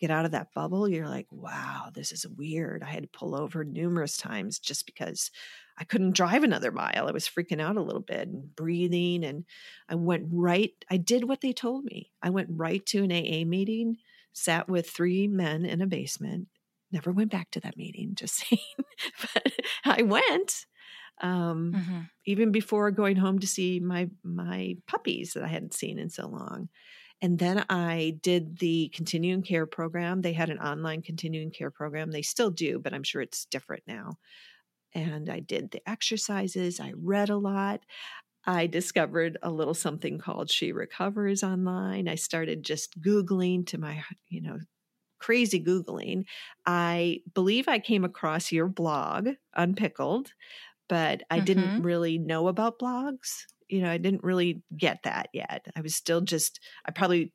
get 0.00 0.10
out 0.10 0.24
of 0.24 0.32
that 0.32 0.52
bubble, 0.54 0.88
you're 0.88 1.08
like, 1.08 1.26
wow, 1.30 1.90
this 1.94 2.10
is 2.10 2.26
weird. 2.26 2.82
I 2.82 2.86
had 2.86 3.04
to 3.04 3.08
pull 3.08 3.40
over 3.40 3.64
numerous 3.64 4.16
times 4.16 4.58
just 4.58 4.86
because 4.86 5.30
I 5.78 5.84
couldn't 5.84 6.16
drive 6.16 6.42
another 6.42 6.72
mile. 6.72 7.06
I 7.08 7.12
was 7.12 7.28
freaking 7.28 7.60
out 7.60 7.76
a 7.76 7.82
little 7.82 8.02
bit 8.02 8.28
and 8.28 8.54
breathing. 8.54 9.24
And 9.24 9.44
I 9.88 9.94
went 9.94 10.26
right, 10.30 10.72
I 10.90 10.96
did 10.96 11.24
what 11.24 11.40
they 11.40 11.52
told 11.52 11.84
me. 11.84 12.10
I 12.22 12.30
went 12.30 12.48
right 12.50 12.84
to 12.86 13.04
an 13.04 13.12
AA 13.12 13.46
meeting, 13.46 13.96
sat 14.32 14.68
with 14.68 14.88
three 14.88 15.28
men 15.28 15.64
in 15.64 15.80
a 15.80 15.86
basement, 15.86 16.48
never 16.92 17.12
went 17.12 17.30
back 17.30 17.50
to 17.52 17.60
that 17.60 17.76
meeting, 17.76 18.12
just 18.14 18.36
saying. 18.48 18.62
but 19.34 19.52
I 19.84 20.02
went. 20.02 20.66
Um, 21.22 21.74
mm-hmm. 21.76 22.00
even 22.24 22.50
before 22.50 22.90
going 22.90 23.16
home 23.16 23.40
to 23.40 23.46
see 23.46 23.78
my 23.78 24.08
my 24.24 24.76
puppies 24.86 25.34
that 25.34 25.42
I 25.42 25.48
hadn't 25.48 25.74
seen 25.74 25.98
in 25.98 26.08
so 26.08 26.26
long. 26.26 26.70
And 27.20 27.38
then 27.38 27.62
I 27.68 28.16
did 28.22 28.58
the 28.58 28.90
continuing 28.94 29.42
care 29.42 29.66
program. 29.66 30.22
They 30.22 30.32
had 30.32 30.48
an 30.48 30.58
online 30.58 31.02
continuing 31.02 31.50
care 31.50 31.70
program. 31.70 32.10
They 32.10 32.22
still 32.22 32.50
do, 32.50 32.78
but 32.78 32.94
I'm 32.94 33.02
sure 33.02 33.20
it's 33.20 33.44
different 33.44 33.82
now 33.86 34.16
and 34.94 35.28
I 35.28 35.40
did 35.40 35.70
the 35.70 35.88
exercises. 35.88 36.80
I 36.80 36.92
read 36.96 37.30
a 37.30 37.36
lot. 37.36 37.80
I 38.46 38.66
discovered 38.66 39.38
a 39.42 39.50
little 39.50 39.74
something 39.74 40.18
called 40.18 40.50
She 40.50 40.72
Recovers 40.72 41.42
online. 41.42 42.08
I 42.08 42.14
started 42.14 42.62
just 42.62 43.00
Googling 43.00 43.66
to 43.68 43.78
my, 43.78 44.02
you 44.28 44.40
know, 44.40 44.58
crazy 45.18 45.62
Googling. 45.62 46.24
I 46.66 47.20
believe 47.34 47.68
I 47.68 47.78
came 47.78 48.04
across 48.04 48.50
your 48.50 48.68
blog, 48.68 49.28
Unpickled, 49.54 50.32
but 50.88 51.22
I 51.30 51.36
mm-hmm. 51.36 51.44
didn't 51.44 51.82
really 51.82 52.18
know 52.18 52.48
about 52.48 52.78
blogs. 52.78 53.44
You 53.68 53.82
know, 53.82 53.90
I 53.90 53.98
didn't 53.98 54.24
really 54.24 54.62
get 54.76 55.04
that 55.04 55.28
yet. 55.32 55.66
I 55.76 55.82
was 55.82 55.94
still 55.94 56.22
just, 56.22 56.58
I 56.84 56.90
probably 56.90 57.32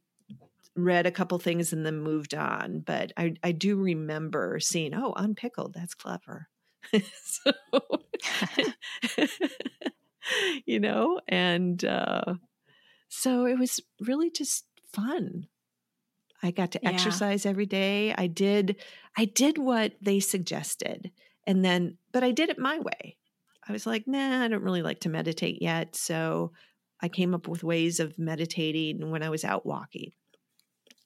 read 0.75 1.05
a 1.05 1.11
couple 1.11 1.39
things 1.39 1.71
and 1.71 1.85
then 1.85 1.99
moved 1.99 2.33
on. 2.33 2.79
But 2.79 3.13
I, 3.15 3.35
I 3.43 3.51
do 3.53 3.77
remember 3.77 4.59
seeing, 4.59 4.93
oh, 4.93 5.13
Unpickled, 5.15 5.73
that's 5.73 5.93
clever. 5.93 6.49
so, 7.23 7.51
you 10.65 10.80
know, 10.80 11.19
and 11.28 11.84
uh, 11.84 12.36
so 13.09 13.45
it 13.45 13.57
was 13.57 13.80
really 13.99 14.30
just 14.30 14.65
fun. 14.93 15.47
I 16.43 16.51
got 16.51 16.71
to 16.71 16.80
yeah. 16.84 16.89
exercise 16.89 17.45
every 17.45 17.65
day. 17.65 18.13
I 18.15 18.28
did 18.28 18.78
I 19.17 19.26
did 19.26 19.57
what 19.57 19.93
they 20.01 20.19
suggested. 20.19 21.11
And 21.47 21.63
then 21.63 21.97
but 22.11 22.23
I 22.23 22.32
did 22.32 22.49
it 22.49 22.59
my 22.59 22.80
way. 22.80 23.17
I 23.67 23.71
was 23.71 23.86
like, 23.86 24.07
"Nah, 24.07 24.43
I 24.43 24.47
don't 24.47 24.63
really 24.63 24.84
like 24.84 24.99
to 25.01 25.09
meditate 25.09 25.61
yet." 25.61 25.95
So 25.95 26.51
I 27.01 27.09
came 27.09 27.34
up 27.34 27.47
with 27.47 27.63
ways 27.63 27.99
of 27.99 28.19
meditating 28.19 29.09
when 29.09 29.23
I 29.23 29.30
was 29.30 29.43
out 29.43 29.65
walking. 29.65 30.11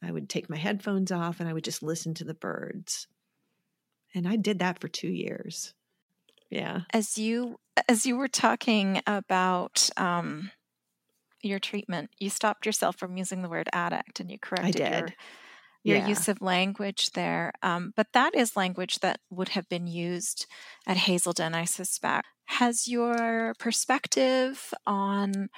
I 0.01 0.11
would 0.11 0.30
take 0.30 0.49
my 0.49 0.57
headphones 0.57 1.11
off 1.11 1.39
and 1.39 1.49
I 1.49 1.53
would 1.53 1.63
just 1.63 1.84
listen 1.84 2.13
to 2.15 2.24
the 2.24 2.34
birds. 2.34 3.07
And 4.13 4.28
I 4.28 4.38
did 4.38 4.59
that 4.59 4.80
for 4.80 4.88
2 4.88 5.07
years. 5.07 5.74
Yeah. 6.49 6.81
As 6.93 7.17
you 7.17 7.59
as 7.87 8.05
you 8.05 8.17
were 8.17 8.27
talking 8.27 9.01
about 9.07 9.89
um, 9.97 10.51
your 11.41 11.59
treatment, 11.59 12.09
you 12.19 12.29
stopped 12.29 12.65
yourself 12.65 12.97
from 12.97 13.17
using 13.17 13.41
the 13.41 13.49
word 13.49 13.69
addict, 13.71 14.19
and 14.19 14.31
you 14.31 14.37
corrected 14.39 14.79
your 14.79 15.09
your 15.83 15.97
yeah. 15.97 16.07
use 16.07 16.27
of 16.27 16.41
language 16.41 17.11
there. 17.11 17.53
Um, 17.63 17.93
but 17.95 18.07
that 18.13 18.35
is 18.35 18.57
language 18.57 18.99
that 18.99 19.19
would 19.29 19.49
have 19.49 19.69
been 19.69 19.87
used 19.87 20.45
at 20.85 20.97
Hazelden, 20.97 21.53
I 21.55 21.65
suspect. 21.65 22.27
Has 22.45 22.87
your 22.87 23.53
perspective 23.59 24.73
on 24.85 25.49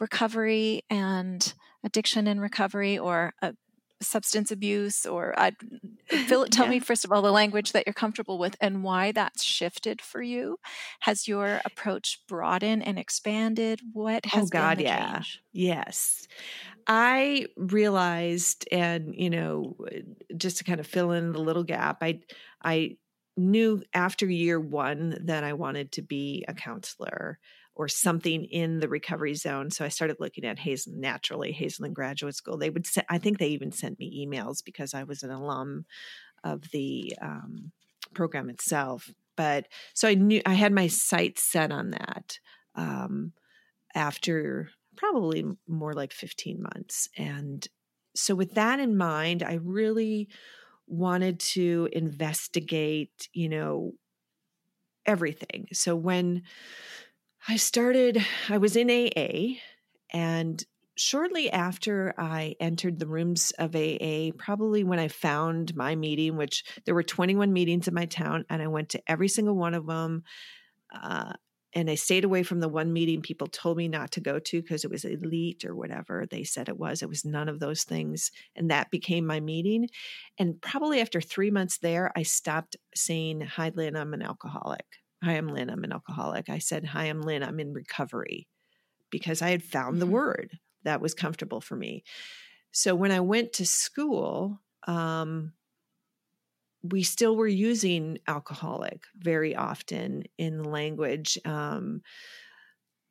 recovery 0.00 0.82
and 0.90 1.52
addiction 1.84 2.26
and 2.26 2.40
recovery, 2.40 2.98
or 2.98 3.34
uh, 3.42 3.52
substance 4.00 4.50
abuse 4.50 5.04
or 5.06 5.38
uh, 5.38 5.50
I 6.12 6.24
tell 6.24 6.66
yeah. 6.66 6.70
me 6.70 6.78
first 6.80 7.04
of 7.04 7.12
all 7.12 7.22
the 7.22 7.32
language 7.32 7.72
that 7.72 7.86
you're 7.86 7.94
comfortable 7.94 8.38
with 8.38 8.56
and 8.60 8.82
why 8.82 9.12
that's 9.12 9.42
shifted 9.42 10.00
for 10.00 10.22
you. 10.22 10.58
Has 11.00 11.28
your 11.28 11.60
approach 11.64 12.22
broadened 12.28 12.86
and 12.86 12.98
expanded? 12.98 13.80
What 13.92 14.24
oh, 14.26 14.36
has 14.36 14.44
oh 14.44 14.48
God, 14.50 14.80
yeah. 14.80 15.14
Change? 15.14 15.42
Yes. 15.52 16.28
I 16.86 17.46
realized 17.56 18.66
and 18.72 19.14
you 19.14 19.30
know 19.30 19.76
just 20.36 20.58
to 20.58 20.64
kind 20.64 20.80
of 20.80 20.86
fill 20.86 21.12
in 21.12 21.32
the 21.32 21.40
little 21.40 21.64
gap, 21.64 21.98
I 22.02 22.20
I 22.62 22.96
knew 23.36 23.82
after 23.94 24.26
year 24.26 24.58
1 24.58 25.18
that 25.26 25.44
I 25.44 25.52
wanted 25.52 25.92
to 25.92 26.02
be 26.02 26.44
a 26.48 26.54
counselor 26.54 27.38
or 27.78 27.86
something 27.86 28.44
in 28.44 28.80
the 28.80 28.88
recovery 28.88 29.34
zone. 29.34 29.70
So 29.70 29.84
I 29.84 29.88
started 29.88 30.16
looking 30.18 30.44
at 30.44 30.58
Hazel 30.58 30.92
naturally, 30.96 31.52
Hazelden 31.52 31.92
Graduate 31.92 32.34
School. 32.34 32.58
They 32.58 32.70
would, 32.70 32.86
se- 32.86 33.06
I 33.08 33.18
think 33.18 33.38
they 33.38 33.48
even 33.48 33.70
sent 33.70 34.00
me 34.00 34.26
emails 34.26 34.64
because 34.64 34.94
I 34.94 35.04
was 35.04 35.22
an 35.22 35.30
alum 35.30 35.86
of 36.42 36.70
the 36.72 37.14
um, 37.22 37.70
program 38.14 38.50
itself. 38.50 39.08
But 39.36 39.68
so 39.94 40.08
I 40.08 40.14
knew 40.14 40.42
I 40.44 40.54
had 40.54 40.72
my 40.72 40.88
sights 40.88 41.44
set 41.44 41.70
on 41.70 41.90
that 41.90 42.40
um, 42.74 43.32
after 43.94 44.70
probably 44.96 45.44
more 45.68 45.94
like 45.94 46.12
15 46.12 46.60
months. 46.60 47.08
And 47.16 47.66
so, 48.16 48.34
with 48.34 48.54
that 48.54 48.80
in 48.80 48.96
mind, 48.96 49.44
I 49.44 49.60
really 49.62 50.28
wanted 50.88 51.38
to 51.38 51.88
investigate, 51.92 53.28
you 53.32 53.48
know, 53.48 53.92
everything. 55.06 55.68
So 55.72 55.94
when 55.94 56.42
I 57.50 57.56
started, 57.56 58.22
I 58.50 58.58
was 58.58 58.76
in 58.76 58.90
AA, 58.90 59.56
and 60.12 60.62
shortly 60.96 61.50
after 61.50 62.12
I 62.18 62.56
entered 62.60 62.98
the 62.98 63.06
rooms 63.06 63.52
of 63.58 63.74
AA, 63.74 64.32
probably 64.36 64.84
when 64.84 64.98
I 64.98 65.08
found 65.08 65.74
my 65.74 65.96
meeting, 65.96 66.36
which 66.36 66.62
there 66.84 66.94
were 66.94 67.02
21 67.02 67.50
meetings 67.50 67.88
in 67.88 67.94
my 67.94 68.04
town, 68.04 68.44
and 68.50 68.60
I 68.60 68.66
went 68.66 68.90
to 68.90 69.02
every 69.10 69.28
single 69.28 69.56
one 69.56 69.72
of 69.72 69.86
them. 69.86 70.24
Uh, 70.94 71.32
and 71.72 71.88
I 71.88 71.94
stayed 71.94 72.24
away 72.24 72.42
from 72.42 72.60
the 72.60 72.68
one 72.68 72.92
meeting 72.92 73.22
people 73.22 73.46
told 73.46 73.78
me 73.78 73.88
not 73.88 74.10
to 74.12 74.20
go 74.20 74.38
to 74.38 74.60
because 74.60 74.84
it 74.84 74.90
was 74.90 75.06
elite 75.06 75.64
or 75.64 75.74
whatever 75.74 76.26
they 76.30 76.44
said 76.44 76.68
it 76.68 76.78
was. 76.78 77.02
It 77.02 77.08
was 77.08 77.24
none 77.24 77.48
of 77.48 77.60
those 77.60 77.84
things. 77.84 78.30
And 78.56 78.70
that 78.70 78.90
became 78.90 79.24
my 79.24 79.40
meeting. 79.40 79.88
And 80.38 80.60
probably 80.60 81.00
after 81.00 81.22
three 81.22 81.50
months 81.50 81.78
there, 81.78 82.12
I 82.14 82.24
stopped 82.24 82.76
saying, 82.94 83.40
Hi, 83.40 83.72
Lynn, 83.74 83.96
I'm 83.96 84.12
an 84.12 84.22
alcoholic. 84.22 84.84
Hi, 85.22 85.32
I'm 85.32 85.48
Lynn, 85.48 85.70
I'm 85.70 85.84
an 85.84 85.92
alcoholic. 85.92 86.48
I 86.48 86.58
said, 86.58 86.84
Hi, 86.84 87.04
I'm 87.04 87.22
Lynn, 87.22 87.42
I'm 87.42 87.58
in 87.58 87.72
recovery 87.72 88.46
because 89.10 89.42
I 89.42 89.50
had 89.50 89.62
found 89.62 90.00
the 90.00 90.06
mm-hmm. 90.06 90.14
word 90.14 90.58
that 90.84 91.00
was 91.00 91.14
comfortable 91.14 91.60
for 91.60 91.76
me. 91.76 92.04
So 92.70 92.94
when 92.94 93.10
I 93.10 93.20
went 93.20 93.54
to 93.54 93.66
school, 93.66 94.60
um, 94.86 95.52
we 96.82 97.02
still 97.02 97.36
were 97.36 97.48
using 97.48 98.18
alcoholic 98.28 99.02
very 99.16 99.56
often 99.56 100.24
in 100.38 100.58
the 100.58 100.68
language. 100.68 101.36
Um, 101.44 102.02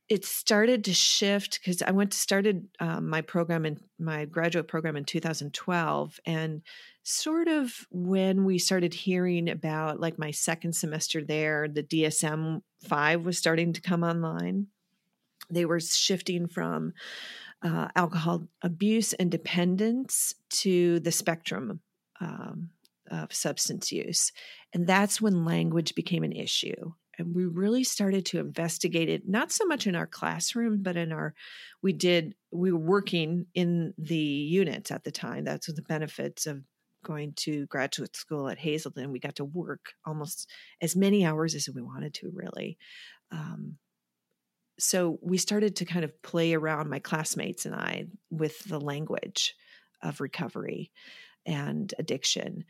it 0.09 0.23
started 0.23 0.85
to 0.85 0.93
shift 0.93 1.59
because 1.59 1.81
I 1.81 1.91
went 1.91 2.11
to 2.11 2.17
started 2.17 2.67
um, 2.79 3.09
my 3.09 3.21
program 3.21 3.65
in 3.65 3.79
my 3.99 4.25
graduate 4.25 4.67
program 4.67 4.95
in 4.95 5.03
2012, 5.03 6.19
and 6.25 6.61
sort 7.03 7.47
of 7.47 7.73
when 7.89 8.45
we 8.45 8.57
started 8.57 8.93
hearing 8.93 9.49
about 9.49 9.99
like 9.99 10.17
my 10.17 10.31
second 10.31 10.73
semester 10.73 11.23
there, 11.23 11.67
the 11.67 11.83
DSM 11.83 12.61
five 12.83 13.25
was 13.25 13.37
starting 13.37 13.73
to 13.73 13.81
come 13.81 14.03
online. 14.03 14.67
They 15.49 15.65
were 15.65 15.79
shifting 15.79 16.47
from 16.47 16.93
uh, 17.61 17.87
alcohol 17.95 18.47
abuse 18.61 19.13
and 19.13 19.31
dependence 19.31 20.35
to 20.49 20.99
the 20.99 21.11
spectrum 21.11 21.79
um, 22.19 22.69
of 23.09 23.33
substance 23.33 23.91
use. 23.91 24.31
And 24.73 24.85
that's 24.85 25.21
when 25.21 25.45
language 25.45 25.95
became 25.95 26.23
an 26.23 26.33
issue. 26.33 26.93
And 27.17 27.35
we 27.35 27.45
really 27.45 27.83
started 27.83 28.25
to 28.27 28.39
investigate 28.39 29.09
it, 29.09 29.27
not 29.27 29.51
so 29.51 29.65
much 29.65 29.87
in 29.87 29.95
our 29.95 30.07
classroom, 30.07 30.83
but 30.83 30.95
in 30.95 31.11
our, 31.11 31.33
we 31.81 31.93
did, 31.93 32.35
we 32.51 32.71
were 32.71 32.79
working 32.79 33.47
in 33.55 33.93
the 33.97 34.15
units 34.15 34.91
at 34.91 35.03
the 35.03 35.11
time. 35.11 35.43
That's 35.43 35.67
the 35.67 35.81
benefits 35.81 36.45
of 36.45 36.61
going 37.03 37.33
to 37.37 37.65
graduate 37.67 38.15
school 38.15 38.49
at 38.49 38.59
Hazelden. 38.59 39.11
We 39.11 39.19
got 39.19 39.37
to 39.37 39.45
work 39.45 39.93
almost 40.05 40.49
as 40.81 40.95
many 40.95 41.25
hours 41.25 41.55
as 41.55 41.67
we 41.73 41.81
wanted 41.81 42.13
to, 42.15 42.29
really. 42.33 42.77
Um, 43.31 43.77
so 44.79 45.17
we 45.23 45.37
started 45.37 45.77
to 45.77 45.85
kind 45.85 46.05
of 46.05 46.21
play 46.21 46.53
around, 46.53 46.89
my 46.89 46.99
classmates 46.99 47.65
and 47.65 47.73
I, 47.73 48.05
with 48.29 48.63
the 48.65 48.79
language 48.79 49.55
of 50.03 50.21
recovery 50.21 50.91
and 51.45 51.91
addiction 51.97 52.65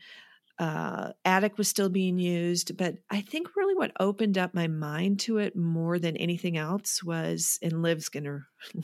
uh, 0.58 1.12
Addict 1.24 1.56
was 1.56 1.68
still 1.68 1.88
being 1.88 2.18
used, 2.18 2.76
but 2.76 2.96
I 3.10 3.20
think 3.20 3.54
really 3.54 3.74
what 3.74 3.92
opened 4.00 4.36
up 4.36 4.54
my 4.54 4.66
mind 4.66 5.20
to 5.20 5.38
it 5.38 5.54
more 5.54 5.98
than 5.98 6.16
anything 6.16 6.56
else 6.56 7.02
was, 7.02 7.58
and 7.62 7.82
Liv's 7.82 8.08
going 8.08 8.24
to 8.24 8.42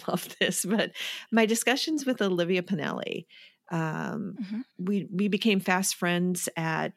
love 0.09 0.29
this, 0.39 0.65
but 0.65 0.93
my 1.33 1.47
discussions 1.47 2.07
with 2.07 2.23
Olivia 2.23 2.63
Pennelle. 2.63 3.27
Um, 3.71 4.37
mm-hmm. 4.41 4.61
We 4.79 5.09
we 5.11 5.29
became 5.29 5.59
fast 5.59 5.97
friends 5.97 6.49
at 6.57 6.93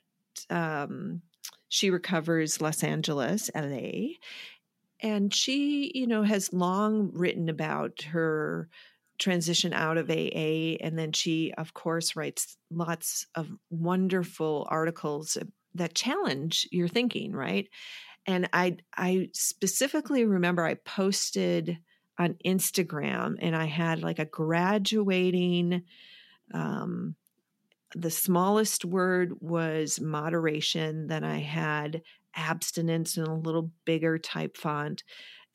um, 0.49 1.21
She 1.69 1.89
Recovers 1.89 2.61
Los 2.61 2.83
Angeles, 2.83 3.49
LA, 3.55 4.17
and 4.99 5.33
she, 5.33 5.91
you 5.95 6.07
know, 6.07 6.23
has 6.23 6.53
long 6.53 7.11
written 7.13 7.49
about 7.49 8.01
her 8.09 8.69
transition 9.17 9.73
out 9.73 9.97
of 9.97 10.09
AA. 10.09 10.77
And 10.81 10.97
then 10.97 11.11
she, 11.11 11.53
of 11.57 11.73
course, 11.73 12.15
writes 12.15 12.57
lots 12.69 13.25
of 13.35 13.49
wonderful 13.69 14.67
articles 14.69 15.37
that 15.75 15.95
challenge 15.95 16.67
your 16.71 16.87
thinking, 16.87 17.33
right? 17.33 17.67
And 18.25 18.49
I, 18.53 18.77
I 18.95 19.29
specifically 19.33 20.25
remember 20.25 20.65
I 20.65 20.75
posted 20.75 21.77
on 22.19 22.35
Instagram 22.45 23.35
and 23.39 23.55
I 23.55 23.65
had 23.65 24.01
like 24.01 24.19
a 24.19 24.25
graduating, 24.25 25.83
um, 26.53 27.15
the 27.95 28.11
smallest 28.11 28.83
word 28.83 29.33
was 29.39 30.01
moderation. 30.01 31.07
Then 31.07 31.23
I 31.23 31.39
had 31.39 32.01
abstinence 32.35 33.17
in 33.17 33.23
a 33.23 33.37
little 33.37 33.71
bigger 33.85 34.17
type 34.17 34.57
font, 34.57 35.03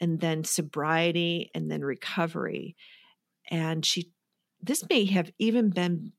and 0.00 0.18
then 0.18 0.42
sobriety, 0.42 1.50
and 1.54 1.70
then 1.70 1.82
recovery 1.82 2.74
and 3.51 3.84
she 3.84 4.11
this 4.61 4.84
may 4.88 5.05
have 5.07 5.30
even 5.38 5.70
been 5.70 6.12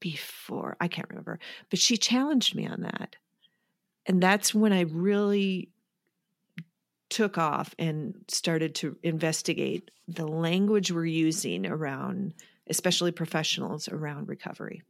before 0.00 0.76
i 0.80 0.88
can't 0.88 1.08
remember 1.08 1.38
but 1.68 1.78
she 1.78 1.96
challenged 1.96 2.54
me 2.54 2.66
on 2.66 2.82
that. 2.82 3.16
And 4.06 4.22
that's 4.22 4.54
when 4.54 4.72
i 4.72 4.82
really 4.82 5.70
took 7.10 7.38
off 7.38 7.74
and 7.78 8.14
started 8.28 8.74
to 8.76 8.96
investigate 9.02 9.90
the 10.06 10.26
language 10.26 10.92
we're 10.92 11.04
using 11.04 11.66
around 11.66 12.34
especially 12.68 13.10
professionals 13.10 13.88
around 13.88 14.28
recovery 14.28 14.82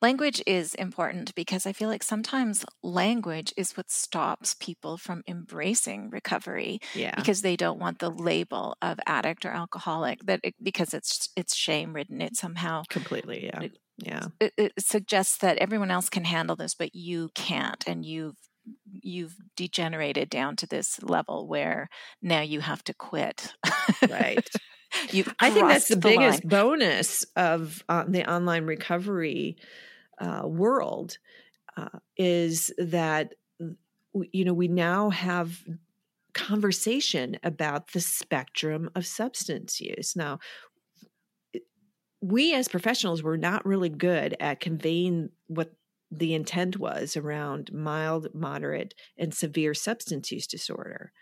Language 0.00 0.42
is 0.46 0.74
important 0.74 1.34
because 1.34 1.66
I 1.66 1.72
feel 1.72 1.88
like 1.88 2.02
sometimes 2.02 2.64
language 2.82 3.52
is 3.56 3.76
what 3.76 3.90
stops 3.90 4.54
people 4.54 4.96
from 4.96 5.22
embracing 5.26 6.10
recovery 6.10 6.80
yeah. 6.94 7.14
because 7.16 7.42
they 7.42 7.56
don't 7.56 7.78
want 7.78 7.98
the 7.98 8.10
label 8.10 8.76
of 8.82 8.98
addict 9.06 9.44
or 9.44 9.50
alcoholic 9.50 10.24
that 10.26 10.40
it, 10.42 10.54
because 10.62 10.94
it's 10.94 11.30
it's 11.36 11.54
shame 11.54 11.94
ridden. 11.94 12.20
It 12.20 12.36
somehow 12.36 12.82
completely 12.88 13.46
yeah. 13.46 13.68
yeah. 13.98 14.26
it, 14.40 14.52
it 14.56 14.72
suggests 14.78 15.38
that 15.38 15.58
everyone 15.58 15.90
else 15.90 16.08
can 16.08 16.24
handle 16.24 16.56
this 16.56 16.74
but 16.74 16.94
you 16.94 17.30
can't 17.34 17.84
and 17.86 18.04
you've 18.04 18.36
you've 19.02 19.36
degenerated 19.56 20.30
down 20.30 20.56
to 20.56 20.66
this 20.66 21.02
level 21.02 21.48
where 21.48 21.88
now 22.20 22.40
you 22.40 22.60
have 22.60 22.84
to 22.84 22.94
quit. 22.94 23.54
Right 24.08 24.48
You've 25.10 25.34
I 25.40 25.50
think 25.50 25.68
that's 25.68 25.88
the, 25.88 25.96
the 25.96 26.00
biggest 26.00 26.44
line. 26.44 26.48
bonus 26.48 27.24
of 27.36 27.84
uh, 27.88 28.04
the 28.06 28.30
online 28.30 28.64
recovery 28.64 29.56
uh, 30.18 30.42
world 30.44 31.18
uh, 31.76 31.98
is 32.16 32.72
that 32.78 33.34
you 34.12 34.44
know 34.44 34.54
we 34.54 34.68
now 34.68 35.10
have 35.10 35.58
conversation 36.34 37.38
about 37.42 37.92
the 37.92 38.00
spectrum 38.00 38.90
of 38.94 39.06
substance 39.06 39.80
use. 39.80 40.16
Now, 40.16 40.38
we 42.20 42.54
as 42.54 42.68
professionals 42.68 43.22
were 43.22 43.36
not 43.36 43.66
really 43.66 43.88
good 43.88 44.36
at 44.40 44.60
conveying 44.60 45.30
what 45.48 45.72
the 46.10 46.34
intent 46.34 46.78
was 46.78 47.16
around 47.16 47.72
mild, 47.72 48.28
moderate, 48.34 48.94
and 49.16 49.34
severe 49.34 49.74
substance 49.74 50.30
use 50.30 50.46
disorder. 50.46 51.12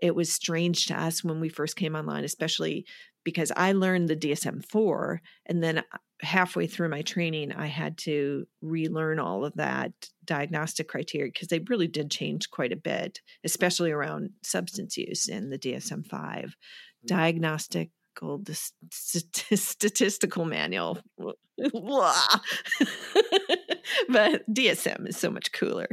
It 0.00 0.14
was 0.14 0.32
strange 0.32 0.86
to 0.86 1.00
us 1.00 1.22
when 1.22 1.40
we 1.40 1.48
first 1.48 1.76
came 1.76 1.94
online, 1.94 2.24
especially 2.24 2.86
because 3.28 3.52
I 3.54 3.72
learned 3.72 4.08
the 4.08 4.16
DSM 4.16 4.64
4 4.64 5.20
and 5.44 5.62
then 5.62 5.78
uh, 5.78 5.82
halfway 6.22 6.66
through 6.66 6.88
my 6.88 7.02
training 7.02 7.52
I 7.52 7.66
had 7.66 7.98
to 7.98 8.46
relearn 8.62 9.18
all 9.18 9.44
of 9.44 9.54
that 9.56 9.92
diagnostic 10.24 10.88
criteria 10.88 11.30
because 11.30 11.48
they 11.48 11.60
really 11.68 11.88
did 11.88 12.10
change 12.10 12.50
quite 12.50 12.72
a 12.72 12.76
bit, 12.76 13.20
especially 13.44 13.90
around 13.90 14.30
substance 14.42 14.96
use 14.96 15.28
in 15.28 15.50
the 15.50 15.58
DSM 15.58 16.06
5 16.06 16.56
diagnostic 17.06 17.90
statistical 18.90 20.44
manual. 20.44 20.98
but 24.08 24.52
DSM 24.52 25.06
is 25.06 25.16
so 25.16 25.30
much 25.30 25.52
cooler. 25.52 25.88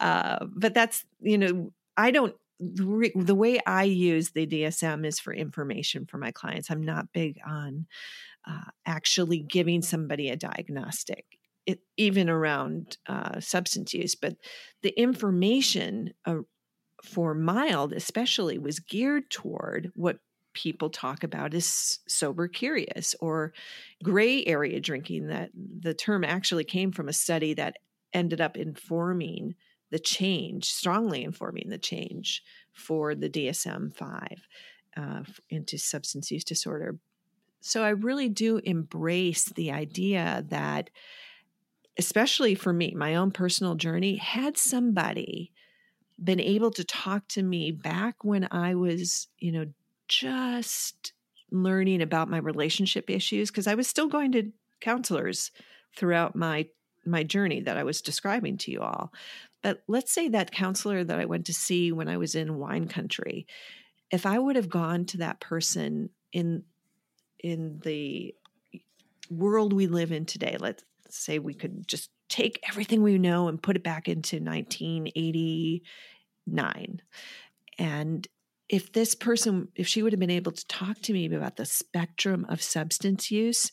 Uh, 0.00 0.44
but 0.54 0.74
that's, 0.74 1.06
you 1.20 1.38
know, 1.38 1.72
I 1.96 2.10
don't 2.10 2.34
the, 2.62 3.10
the 3.16 3.34
way 3.34 3.58
I 3.66 3.84
use 3.84 4.30
the 4.30 4.46
DSM 4.46 5.04
is 5.04 5.18
for 5.18 5.34
information 5.34 6.06
for 6.06 6.18
my 6.18 6.30
clients. 6.30 6.70
I'm 6.70 6.82
not 6.82 7.12
big 7.12 7.38
on 7.46 7.86
uh, 8.48 8.70
actually 8.86 9.40
giving 9.40 9.82
somebody 9.82 10.28
a 10.28 10.36
diagnostic, 10.36 11.24
it, 11.66 11.80
even 11.96 12.28
around 12.28 12.98
uh, 13.06 13.40
substance 13.40 13.92
use. 13.94 14.14
But 14.14 14.36
the 14.82 14.90
information 14.90 16.14
uh, 16.24 16.38
for 17.02 17.34
mild, 17.34 17.92
especially, 17.92 18.58
was 18.58 18.78
geared 18.78 19.30
toward 19.30 19.90
what 19.96 20.18
people 20.54 20.90
talk 20.90 21.24
about 21.24 21.54
as 21.54 21.98
sober 22.06 22.46
curious 22.46 23.14
or 23.20 23.52
gray 24.04 24.44
area 24.44 24.80
drinking. 24.80 25.28
That 25.28 25.50
the 25.54 25.94
term 25.94 26.24
actually 26.24 26.64
came 26.64 26.92
from 26.92 27.08
a 27.08 27.12
study 27.12 27.54
that 27.54 27.76
ended 28.12 28.40
up 28.40 28.56
informing 28.56 29.54
the 29.92 29.98
change, 29.98 30.72
strongly 30.72 31.22
informing 31.22 31.68
the 31.68 31.78
change 31.78 32.42
for 32.72 33.14
the 33.14 33.28
DSM 33.28 33.94
5 33.94 34.46
uh, 34.96 35.22
into 35.50 35.78
substance 35.78 36.30
use 36.30 36.44
disorder. 36.44 36.96
So 37.60 37.84
I 37.84 37.90
really 37.90 38.30
do 38.30 38.56
embrace 38.64 39.44
the 39.44 39.70
idea 39.70 40.46
that, 40.48 40.88
especially 41.98 42.54
for 42.54 42.72
me, 42.72 42.94
my 42.96 43.14
own 43.14 43.30
personal 43.32 43.74
journey, 43.74 44.16
had 44.16 44.56
somebody 44.56 45.52
been 46.22 46.40
able 46.40 46.70
to 46.70 46.84
talk 46.84 47.28
to 47.28 47.42
me 47.42 47.70
back 47.70 48.24
when 48.24 48.48
I 48.50 48.74
was, 48.74 49.28
you 49.38 49.52
know, 49.52 49.66
just 50.08 51.12
learning 51.50 52.00
about 52.00 52.30
my 52.30 52.38
relationship 52.38 53.10
issues 53.10 53.50
because 53.50 53.66
I 53.66 53.74
was 53.74 53.86
still 53.86 54.08
going 54.08 54.32
to 54.32 54.52
counselors 54.80 55.50
throughout 55.94 56.34
my 56.34 56.66
my 57.04 57.22
journey 57.22 57.60
that 57.60 57.76
I 57.76 57.82
was 57.82 58.00
describing 58.00 58.56
to 58.58 58.70
you 58.70 58.80
all. 58.80 59.12
But 59.62 59.82
let's 59.86 60.12
say 60.12 60.28
that 60.28 60.50
counselor 60.50 61.04
that 61.04 61.20
I 61.20 61.24
went 61.24 61.46
to 61.46 61.54
see 61.54 61.92
when 61.92 62.08
I 62.08 62.16
was 62.16 62.34
in 62.34 62.58
wine 62.58 62.88
country, 62.88 63.46
if 64.10 64.26
I 64.26 64.38
would 64.38 64.56
have 64.56 64.68
gone 64.68 65.04
to 65.06 65.18
that 65.18 65.40
person 65.40 66.10
in 66.32 66.64
in 67.38 67.78
the 67.82 68.34
world 69.30 69.72
we 69.72 69.86
live 69.86 70.12
in 70.12 70.26
today, 70.26 70.56
let's 70.58 70.84
say 71.10 71.38
we 71.38 71.54
could 71.54 71.88
just 71.88 72.10
take 72.28 72.60
everything 72.68 73.02
we 73.02 73.16
know 73.18 73.48
and 73.48 73.62
put 73.62 73.76
it 73.76 73.82
back 73.82 74.08
into 74.08 74.36
1989. 74.36 77.02
And 77.78 78.28
if 78.68 78.92
this 78.92 79.14
person, 79.14 79.68
if 79.74 79.86
she 79.86 80.02
would 80.02 80.12
have 80.12 80.20
been 80.20 80.30
able 80.30 80.52
to 80.52 80.66
talk 80.66 81.00
to 81.02 81.12
me 81.12 81.26
about 81.26 81.56
the 81.56 81.66
spectrum 81.66 82.46
of 82.48 82.62
substance 82.62 83.30
use 83.30 83.70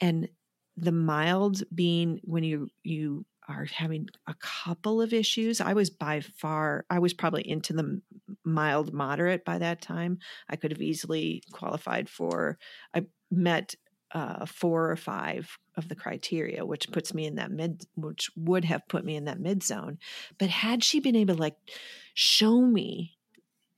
and 0.00 0.28
the 0.76 0.92
mild 0.92 1.62
being 1.74 2.20
when 2.24 2.42
you 2.42 2.68
you 2.82 3.24
are 3.50 3.64
having 3.64 4.08
a 4.26 4.34
couple 4.34 5.02
of 5.02 5.12
issues. 5.12 5.60
I 5.60 5.72
was 5.72 5.90
by 5.90 6.20
far, 6.20 6.84
I 6.88 7.00
was 7.00 7.12
probably 7.12 7.48
into 7.48 7.72
the 7.72 8.00
mild 8.44 8.92
moderate 8.92 9.44
by 9.44 9.58
that 9.58 9.82
time. 9.82 10.18
I 10.48 10.56
could 10.56 10.70
have 10.70 10.80
easily 10.80 11.42
qualified 11.52 12.08
for, 12.08 12.58
I 12.94 13.06
met 13.30 13.74
uh, 14.12 14.46
four 14.46 14.90
or 14.90 14.96
five 14.96 15.58
of 15.76 15.88
the 15.88 15.94
criteria, 15.94 16.64
which 16.64 16.90
puts 16.90 17.12
me 17.14 17.26
in 17.26 17.36
that 17.36 17.50
mid, 17.50 17.84
which 17.96 18.30
would 18.36 18.64
have 18.64 18.86
put 18.88 19.04
me 19.04 19.16
in 19.16 19.24
that 19.24 19.40
mid 19.40 19.62
zone. 19.62 19.98
But 20.38 20.48
had 20.48 20.82
she 20.82 21.00
been 21.00 21.16
able 21.16 21.34
to 21.34 21.40
like 21.40 21.56
show 22.14 22.60
me 22.60 23.16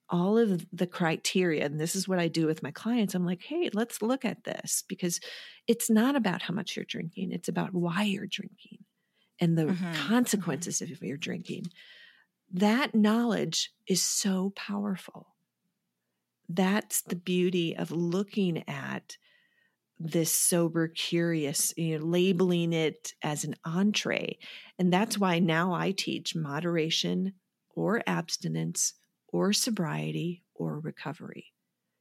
all 0.09 0.37
of 0.39 0.67
the 0.73 0.87
criteria, 0.87 1.65
and 1.65 1.81
this 1.81 1.97
is 1.97 2.07
what 2.07 2.19
I 2.19 2.29
do 2.29 2.47
with 2.47 2.63
my 2.63 2.71
clients, 2.71 3.15
I'm 3.15 3.27
like, 3.27 3.43
hey, 3.43 3.71
let's 3.73 4.03
look 4.03 4.25
at 4.25 4.45
this 4.45 4.85
because 4.87 5.21
it's 5.67 5.89
not 5.89 6.17
about 6.17 6.43
how 6.43 6.55
much 6.55 6.77
you're 6.77 6.85
drinking, 6.85 7.33
it's 7.33 7.49
about 7.49 7.73
why 7.75 8.03
you're 8.03 8.27
drinking 8.27 8.79
and 9.43 9.59
the 9.59 9.65
mm-hmm. 9.65 9.85
mm-hmm. 9.85 10.09
consequences 10.09 10.81
mm-hmm. 10.81 10.93
of 10.93 11.03
your 11.03 11.17
drinking. 11.19 11.67
That 12.53 12.95
knowledge 12.95 13.73
is 13.89 14.01
so 14.01 14.53
powerful. 14.55 15.35
That's 16.49 17.03
the 17.03 17.17
beauty 17.17 17.77
of 17.77 17.91
looking 17.91 18.63
at 18.69 19.17
this 20.05 20.33
sober 20.33 20.89
curious 20.89 21.73
you 21.77 21.97
know 21.97 22.05
labeling 22.05 22.73
it 22.73 23.13
as 23.23 23.45
an 23.45 23.55
entree 23.65 24.37
and 24.77 24.93
that's 24.93 25.17
why 25.17 25.39
now 25.39 25.73
i 25.73 25.93
teach 25.93 26.35
moderation 26.35 27.35
or 27.77 28.03
abstinence 28.05 28.95
or 29.29 29.53
sobriety 29.53 30.43
or 30.57 30.81
recovery 30.81 31.53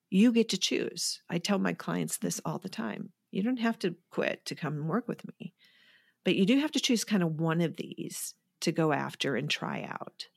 you 0.10 0.32
get 0.32 0.50
to 0.50 0.58
choose 0.58 1.22
i 1.30 1.38
tell 1.38 1.60
my 1.60 1.74
clients 1.74 2.18
this 2.18 2.42
all 2.44 2.58
the 2.58 2.70
time 2.70 3.12
you 3.30 3.44
don't 3.44 3.60
have 3.60 3.78
to 3.78 3.94
quit 4.10 4.44
to 4.46 4.56
come 4.56 4.74
and 4.74 4.90
work 4.90 5.08
with 5.08 5.24
me 5.40 5.54
but 6.24 6.36
you 6.36 6.46
do 6.46 6.60
have 6.60 6.72
to 6.72 6.80
choose 6.80 7.04
kind 7.04 7.24
of 7.24 7.40
one 7.40 7.62
of 7.62 7.78
these 7.78 8.34
to 8.62 8.72
go 8.72 8.92
after 8.92 9.36
and 9.36 9.50
try 9.50 9.84
out 9.84 10.28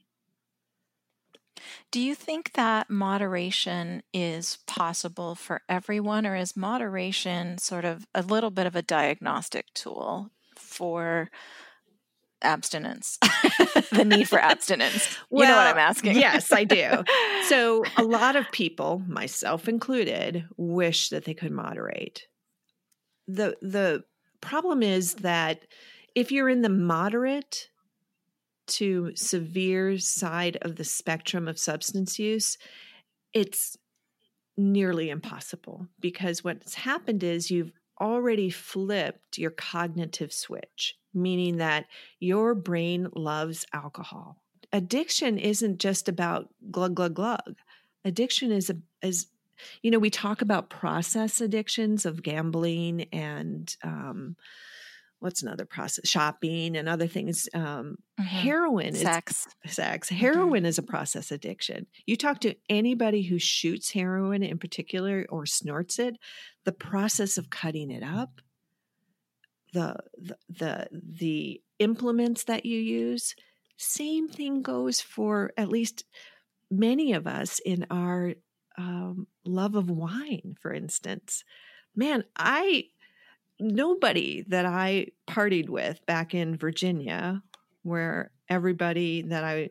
do 1.90 2.00
you 2.00 2.14
think 2.14 2.52
that 2.54 2.90
moderation 2.90 4.02
is 4.12 4.58
possible 4.66 5.34
for 5.34 5.62
everyone, 5.68 6.26
or 6.26 6.36
is 6.36 6.56
moderation 6.56 7.58
sort 7.58 7.84
of 7.84 8.06
a 8.14 8.22
little 8.22 8.50
bit 8.50 8.66
of 8.66 8.76
a 8.76 8.82
diagnostic 8.82 9.72
tool 9.74 10.30
for 10.56 11.30
abstinence? 12.42 13.18
the 13.92 14.04
need 14.04 14.28
for 14.28 14.38
abstinence. 14.38 15.16
Well, 15.30 15.42
you 15.48 15.48
know 15.48 15.56
what 15.56 15.68
I'm 15.68 15.78
asking. 15.78 16.16
yes, 16.16 16.52
I 16.52 16.64
do. 16.64 17.04
So, 17.44 17.84
a 17.98 18.02
lot 18.02 18.36
of 18.36 18.50
people, 18.52 19.02
myself 19.06 19.68
included, 19.68 20.46
wish 20.56 21.10
that 21.10 21.26
they 21.26 21.34
could 21.34 21.52
moderate. 21.52 22.22
The 23.28 23.54
the 23.60 24.04
problem 24.44 24.82
is 24.82 25.14
that 25.16 25.66
if 26.14 26.30
you're 26.30 26.48
in 26.48 26.62
the 26.62 26.68
moderate 26.68 27.68
to 28.66 29.12
severe 29.14 29.98
side 29.98 30.58
of 30.62 30.76
the 30.76 30.84
spectrum 30.84 31.48
of 31.48 31.58
substance 31.58 32.18
use, 32.18 32.56
it's 33.32 33.76
nearly 34.56 35.10
impossible 35.10 35.88
because 36.00 36.44
what's 36.44 36.74
happened 36.74 37.24
is 37.24 37.50
you've 37.50 37.72
already 38.00 38.50
flipped 38.50 39.38
your 39.38 39.50
cognitive 39.50 40.32
switch, 40.32 40.96
meaning 41.12 41.56
that 41.58 41.86
your 42.20 42.54
brain 42.54 43.08
loves 43.14 43.66
alcohol. 43.72 44.36
Addiction 44.72 45.38
isn't 45.38 45.78
just 45.78 46.08
about 46.08 46.48
glug 46.70 46.94
glug 46.94 47.14
glug. 47.14 47.56
Addiction 48.04 48.50
is 48.52 48.70
a, 48.70 48.76
is 49.02 49.26
you 49.82 49.90
know 49.90 49.98
we 49.98 50.10
talk 50.10 50.42
about 50.42 50.70
process 50.70 51.40
addictions 51.40 52.06
of 52.06 52.22
gambling 52.22 53.06
and 53.12 53.76
um, 53.82 54.36
what's 55.20 55.42
another 55.42 55.64
process 55.64 56.06
shopping 56.08 56.76
and 56.76 56.88
other 56.88 57.06
things 57.06 57.48
um, 57.54 57.96
mm-hmm. 58.20 58.22
heroin 58.22 58.94
sex 58.94 59.46
is, 59.64 59.72
sex 59.74 60.08
mm-hmm. 60.08 60.16
heroin 60.16 60.60
mm-hmm. 60.60 60.66
is 60.66 60.78
a 60.78 60.82
process 60.82 61.30
addiction 61.30 61.86
you 62.06 62.16
talk 62.16 62.40
to 62.40 62.54
anybody 62.68 63.22
who 63.22 63.38
shoots 63.38 63.92
heroin 63.92 64.42
in 64.42 64.58
particular 64.58 65.24
or 65.30 65.46
snorts 65.46 65.98
it 65.98 66.16
the 66.64 66.72
process 66.72 67.38
of 67.38 67.50
cutting 67.50 67.90
it 67.90 68.02
up 68.02 68.40
the 69.72 69.96
the 70.16 70.36
the, 70.48 70.88
the 70.92 71.62
implements 71.78 72.44
that 72.44 72.66
you 72.66 72.78
use 72.78 73.34
same 73.76 74.28
thing 74.28 74.62
goes 74.62 75.00
for 75.00 75.52
at 75.56 75.68
least 75.68 76.04
many 76.70 77.12
of 77.12 77.26
us 77.26 77.60
in 77.64 77.86
our 77.90 78.34
um, 78.76 79.26
love 79.44 79.74
of 79.74 79.90
wine 79.90 80.56
for 80.60 80.72
instance 80.72 81.44
man 81.94 82.24
i 82.36 82.84
nobody 83.60 84.42
that 84.48 84.66
I 84.66 85.08
partied 85.28 85.68
with 85.68 86.04
back 86.06 86.34
in 86.34 86.56
Virginia, 86.56 87.42
where 87.82 88.30
everybody 88.48 89.22
that 89.22 89.44
I 89.44 89.70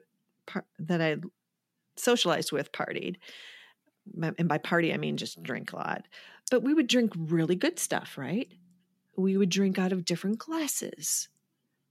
that 0.80 1.02
I 1.02 1.18
socialized 1.96 2.52
with 2.52 2.72
partied, 2.72 3.16
and 4.22 4.48
by 4.48 4.58
party 4.58 4.94
I 4.94 4.98
mean 4.98 5.18
just 5.18 5.42
drink 5.44 5.74
a 5.74 5.78
lot. 5.78 6.06
But 6.52 6.64
we 6.64 6.74
would 6.74 6.88
drink 6.88 7.14
really 7.16 7.56
good 7.56 7.80
stuff, 7.80 8.18
right? 8.18 8.52
We 9.16 9.38
would 9.38 9.50
drink 9.50 9.80
out 9.80 9.92
of 9.92 10.06
different 10.06 10.40
glasses, 10.40 11.30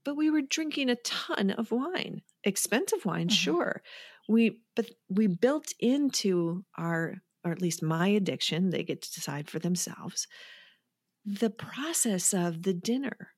but 0.03 0.15
we 0.15 0.29
were 0.29 0.41
drinking 0.41 0.89
a 0.89 0.95
ton 0.97 1.51
of 1.51 1.71
wine, 1.71 2.21
expensive 2.43 3.05
wine, 3.05 3.27
mm-hmm. 3.27 3.33
sure. 3.33 3.81
We 4.27 4.59
but 4.75 4.89
we 5.09 5.27
built 5.27 5.73
into 5.79 6.63
our, 6.77 7.15
or 7.43 7.51
at 7.51 7.61
least 7.61 7.83
my 7.83 8.07
addiction. 8.07 8.69
They 8.69 8.83
get 8.83 9.01
to 9.01 9.13
decide 9.13 9.49
for 9.49 9.59
themselves 9.59 10.27
the 11.25 11.49
process 11.49 12.33
of 12.33 12.63
the 12.63 12.73
dinner, 12.73 13.29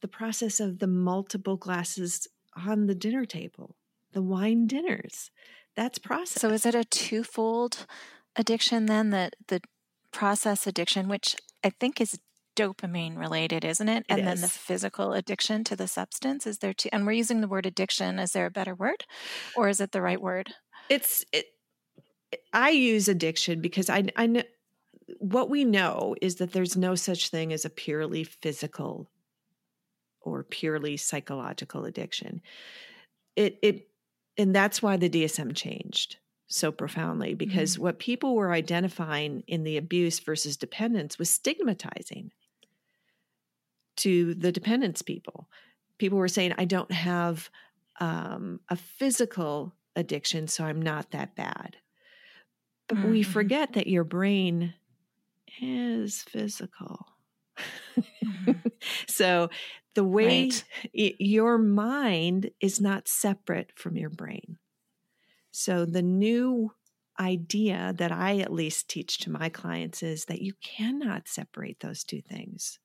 the 0.00 0.08
process 0.08 0.60
of 0.60 0.78
the 0.78 0.86
multiple 0.86 1.56
glasses 1.56 2.26
on 2.66 2.86
the 2.86 2.94
dinner 2.94 3.24
table, 3.24 3.76
the 4.12 4.22
wine 4.22 4.66
dinners. 4.66 5.30
That's 5.74 5.98
process. 5.98 6.40
So 6.40 6.50
is 6.50 6.64
it 6.64 6.74
a 6.74 6.84
twofold 6.84 7.86
addiction 8.34 8.86
then? 8.86 9.10
That 9.10 9.36
the 9.48 9.60
process 10.10 10.66
addiction, 10.66 11.08
which 11.08 11.36
I 11.62 11.70
think 11.70 12.00
is 12.00 12.18
dopamine 12.56 13.16
related, 13.16 13.64
isn't 13.64 13.88
it? 13.88 14.04
it 14.08 14.12
and 14.12 14.20
is. 14.20 14.26
then 14.26 14.40
the 14.40 14.48
physical 14.48 15.12
addiction 15.12 15.62
to 15.64 15.76
the 15.76 15.86
substance. 15.86 16.46
Is 16.46 16.58
there 16.58 16.72
two 16.72 16.88
and 16.92 17.06
we're 17.06 17.12
using 17.12 17.40
the 17.40 17.48
word 17.48 17.66
addiction. 17.66 18.18
Is 18.18 18.32
there 18.32 18.46
a 18.46 18.50
better 18.50 18.74
word? 18.74 19.04
Or 19.54 19.68
is 19.68 19.80
it 19.80 19.92
the 19.92 20.02
right 20.02 20.20
word? 20.20 20.54
It's 20.88 21.24
it, 21.32 21.46
I 22.52 22.70
use 22.70 23.08
addiction 23.08 23.60
because 23.60 23.88
I 23.88 24.08
I 24.16 24.26
know 24.26 24.42
what 25.18 25.50
we 25.50 25.64
know 25.64 26.16
is 26.20 26.36
that 26.36 26.52
there's 26.52 26.76
no 26.76 26.94
such 26.94 27.28
thing 27.28 27.52
as 27.52 27.64
a 27.64 27.70
purely 27.70 28.24
physical 28.24 29.10
or 30.20 30.42
purely 30.42 30.96
psychological 30.96 31.84
addiction. 31.84 32.42
It 33.36 33.58
it 33.62 33.88
and 34.38 34.54
that's 34.54 34.82
why 34.82 34.96
the 34.96 35.08
DSM 35.08 35.54
changed 35.54 36.16
so 36.48 36.70
profoundly 36.70 37.34
because 37.34 37.74
mm-hmm. 37.74 37.82
what 37.82 37.98
people 37.98 38.34
were 38.34 38.52
identifying 38.52 39.42
in 39.46 39.64
the 39.64 39.76
abuse 39.76 40.20
versus 40.20 40.56
dependence 40.56 41.18
was 41.18 41.30
stigmatizing 41.30 42.30
to 43.96 44.34
the 44.34 44.52
dependence 44.52 45.02
people. 45.02 45.48
People 45.98 46.18
were 46.18 46.28
saying, 46.28 46.54
I 46.58 46.64
don't 46.64 46.92
have 46.92 47.50
um, 48.00 48.60
a 48.68 48.76
physical 48.76 49.74
addiction, 49.94 50.48
so 50.48 50.64
I'm 50.64 50.82
not 50.82 51.10
that 51.12 51.34
bad. 51.34 51.76
But 52.88 52.98
mm-hmm. 52.98 53.10
we 53.10 53.22
forget 53.22 53.72
that 53.72 53.86
your 53.86 54.04
brain 54.04 54.74
is 55.60 56.22
physical. 56.22 57.06
Mm-hmm. 57.98 58.52
so 59.08 59.48
the 59.94 60.04
way 60.04 60.44
right. 60.44 60.64
it, 60.92 61.16
your 61.18 61.58
mind 61.58 62.50
is 62.60 62.80
not 62.80 63.08
separate 63.08 63.72
from 63.74 63.96
your 63.96 64.10
brain. 64.10 64.58
So 65.50 65.86
the 65.86 66.02
new 66.02 66.72
idea 67.18 67.94
that 67.96 68.12
I 68.12 68.40
at 68.40 68.52
least 68.52 68.90
teach 68.90 69.18
to 69.18 69.30
my 69.30 69.48
clients 69.48 70.02
is 70.02 70.26
that 70.26 70.42
you 70.42 70.52
cannot 70.62 71.28
separate 71.28 71.80
those 71.80 72.04
two 72.04 72.20
things. 72.20 72.78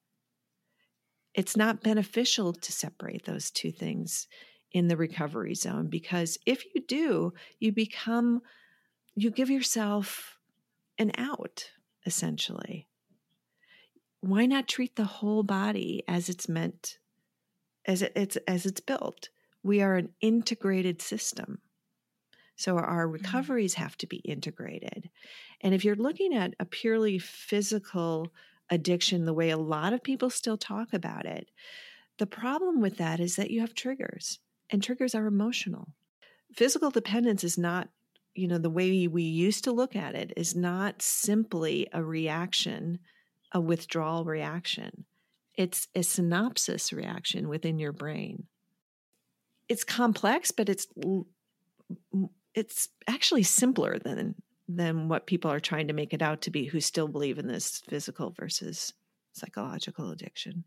It's 1.33 1.55
not 1.55 1.83
beneficial 1.83 2.53
to 2.53 2.71
separate 2.71 3.25
those 3.25 3.51
two 3.51 3.71
things 3.71 4.27
in 4.71 4.87
the 4.87 4.97
recovery 4.97 5.55
zone 5.55 5.87
because 5.87 6.37
if 6.45 6.63
you 6.73 6.81
do, 6.81 7.33
you 7.59 7.71
become, 7.71 8.41
you 9.15 9.31
give 9.31 9.49
yourself 9.49 10.37
an 10.97 11.11
out 11.17 11.71
essentially. 12.05 12.87
Why 14.21 14.45
not 14.45 14.67
treat 14.67 14.95
the 14.95 15.05
whole 15.05 15.43
body 15.43 16.03
as 16.07 16.29
it's 16.29 16.47
meant, 16.47 16.99
as 17.85 18.01
it, 18.01 18.11
it's 18.15 18.37
as 18.47 18.65
it's 18.65 18.81
built? 18.81 19.29
We 19.63 19.81
are 19.81 19.95
an 19.95 20.09
integrated 20.21 21.01
system. 21.01 21.59
So 22.55 22.77
our 22.77 23.05
mm-hmm. 23.05 23.13
recoveries 23.13 23.73
have 23.75 23.97
to 23.97 24.07
be 24.07 24.17
integrated. 24.17 25.09
And 25.61 25.73
if 25.73 25.83
you're 25.83 25.95
looking 25.95 26.35
at 26.35 26.53
a 26.59 26.65
purely 26.65 27.17
physical 27.17 28.31
addiction, 28.71 29.25
the 29.25 29.33
way 29.33 29.51
a 29.51 29.57
lot 29.57 29.93
of 29.93 30.01
people 30.01 30.31
still 30.31 30.57
talk 30.57 30.93
about 30.93 31.25
it, 31.25 31.49
the 32.17 32.25
problem 32.25 32.81
with 32.81 32.97
that 32.97 33.19
is 33.19 33.35
that 33.35 33.51
you 33.51 33.61
have 33.61 33.75
triggers, 33.75 34.39
and 34.69 34.81
triggers 34.81 35.13
are 35.13 35.27
emotional. 35.27 35.89
Physical 36.55 36.89
dependence 36.89 37.43
is 37.43 37.57
not, 37.57 37.89
you 38.33 38.47
know, 38.47 38.57
the 38.57 38.69
way 38.69 39.07
we 39.07 39.23
used 39.23 39.63
to 39.65 39.71
look 39.71 39.95
at 39.95 40.15
it 40.15 40.33
is 40.37 40.55
not 40.55 41.01
simply 41.01 41.87
a 41.93 42.03
reaction, 42.03 42.99
a 43.51 43.59
withdrawal 43.59 44.23
reaction. 44.23 45.05
It's 45.55 45.87
a 45.93 46.01
synapse 46.01 46.93
reaction 46.93 47.49
within 47.49 47.77
your 47.77 47.91
brain. 47.91 48.45
It's 49.67 49.83
complex, 49.83 50.51
but 50.51 50.69
it's 50.69 50.87
it's 52.53 52.89
actually 53.07 53.43
simpler 53.43 53.99
than 53.99 54.35
than 54.67 55.09
what 55.09 55.27
people 55.27 55.51
are 55.51 55.59
trying 55.59 55.87
to 55.87 55.93
make 55.93 56.13
it 56.13 56.21
out 56.21 56.41
to 56.41 56.51
be 56.51 56.65
who 56.65 56.79
still 56.79 57.07
believe 57.07 57.37
in 57.37 57.47
this 57.47 57.81
physical 57.87 58.29
versus 58.31 58.93
psychological 59.33 60.11
addiction. 60.11 60.63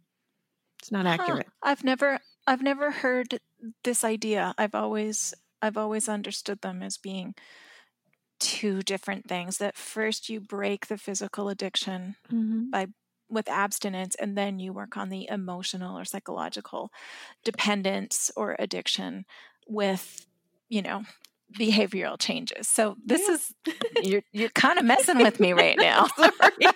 It's 0.80 0.92
not 0.92 1.06
accurate. 1.06 1.46
Huh. 1.62 1.70
I've 1.70 1.84
never 1.84 2.18
I've 2.46 2.62
never 2.62 2.90
heard 2.90 3.40
this 3.84 4.04
idea. 4.04 4.54
I've 4.58 4.74
always 4.74 5.34
I've 5.62 5.76
always 5.76 6.08
understood 6.08 6.60
them 6.60 6.82
as 6.82 6.98
being 6.98 7.34
two 8.38 8.82
different 8.82 9.26
things. 9.26 9.58
That 9.58 9.76
first 9.76 10.28
you 10.28 10.40
break 10.40 10.88
the 10.88 10.98
physical 10.98 11.48
addiction 11.48 12.16
mm-hmm. 12.30 12.70
by 12.70 12.88
with 13.30 13.48
abstinence 13.48 14.14
and 14.16 14.36
then 14.36 14.58
you 14.58 14.72
work 14.72 14.96
on 14.96 15.08
the 15.08 15.26
emotional 15.30 15.98
or 15.98 16.04
psychological 16.04 16.90
dependence 17.42 18.30
or 18.36 18.54
addiction 18.58 19.24
with 19.66 20.26
you 20.68 20.82
know 20.82 21.04
behavioral 21.58 22.18
changes. 22.18 22.68
So 22.68 22.96
this 23.04 23.22
yeah. 23.28 23.34
is 23.34 23.54
you're 24.02 24.22
you're 24.32 24.48
kind 24.50 24.78
of 24.78 24.84
messing 24.84 25.18
with 25.18 25.40
me 25.40 25.52
right 25.52 25.76
now. 25.78 26.06
sorry. 26.16 26.66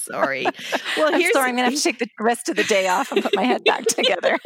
sorry. 0.00 0.46
Well, 0.96 1.12
here's 1.12 1.24
I'm 1.26 1.32
sorry. 1.32 1.48
I'm 1.50 1.56
gonna 1.56 1.70
have 1.70 1.74
to 1.74 1.82
take 1.82 1.98
the 1.98 2.08
rest 2.20 2.48
of 2.48 2.56
the 2.56 2.64
day 2.64 2.88
off 2.88 3.12
and 3.12 3.22
put 3.22 3.34
my 3.34 3.44
head 3.44 3.64
back 3.64 3.84
together. 3.86 4.38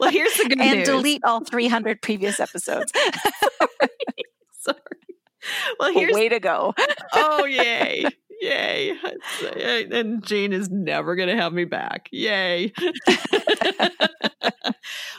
well, 0.00 0.10
here's 0.10 0.34
the 0.34 0.48
good 0.48 0.60
and 0.60 0.78
news. 0.78 0.88
delete 0.88 1.24
all 1.24 1.40
300 1.44 2.02
previous 2.02 2.40
episodes. 2.40 2.92
sorry. 3.40 3.90
sorry. 4.52 4.78
Well, 5.78 5.92
here's 5.92 6.14
way 6.14 6.28
to 6.28 6.40
go. 6.40 6.74
oh 7.12 7.44
yay. 7.44 8.04
Yay. 8.40 8.92
Uh, 9.42 9.48
and 9.92 10.24
Jean 10.24 10.52
is 10.52 10.68
never 10.68 11.14
going 11.16 11.28
to 11.28 11.36
have 11.36 11.52
me 11.52 11.64
back. 11.64 12.08
Yay. 12.10 12.72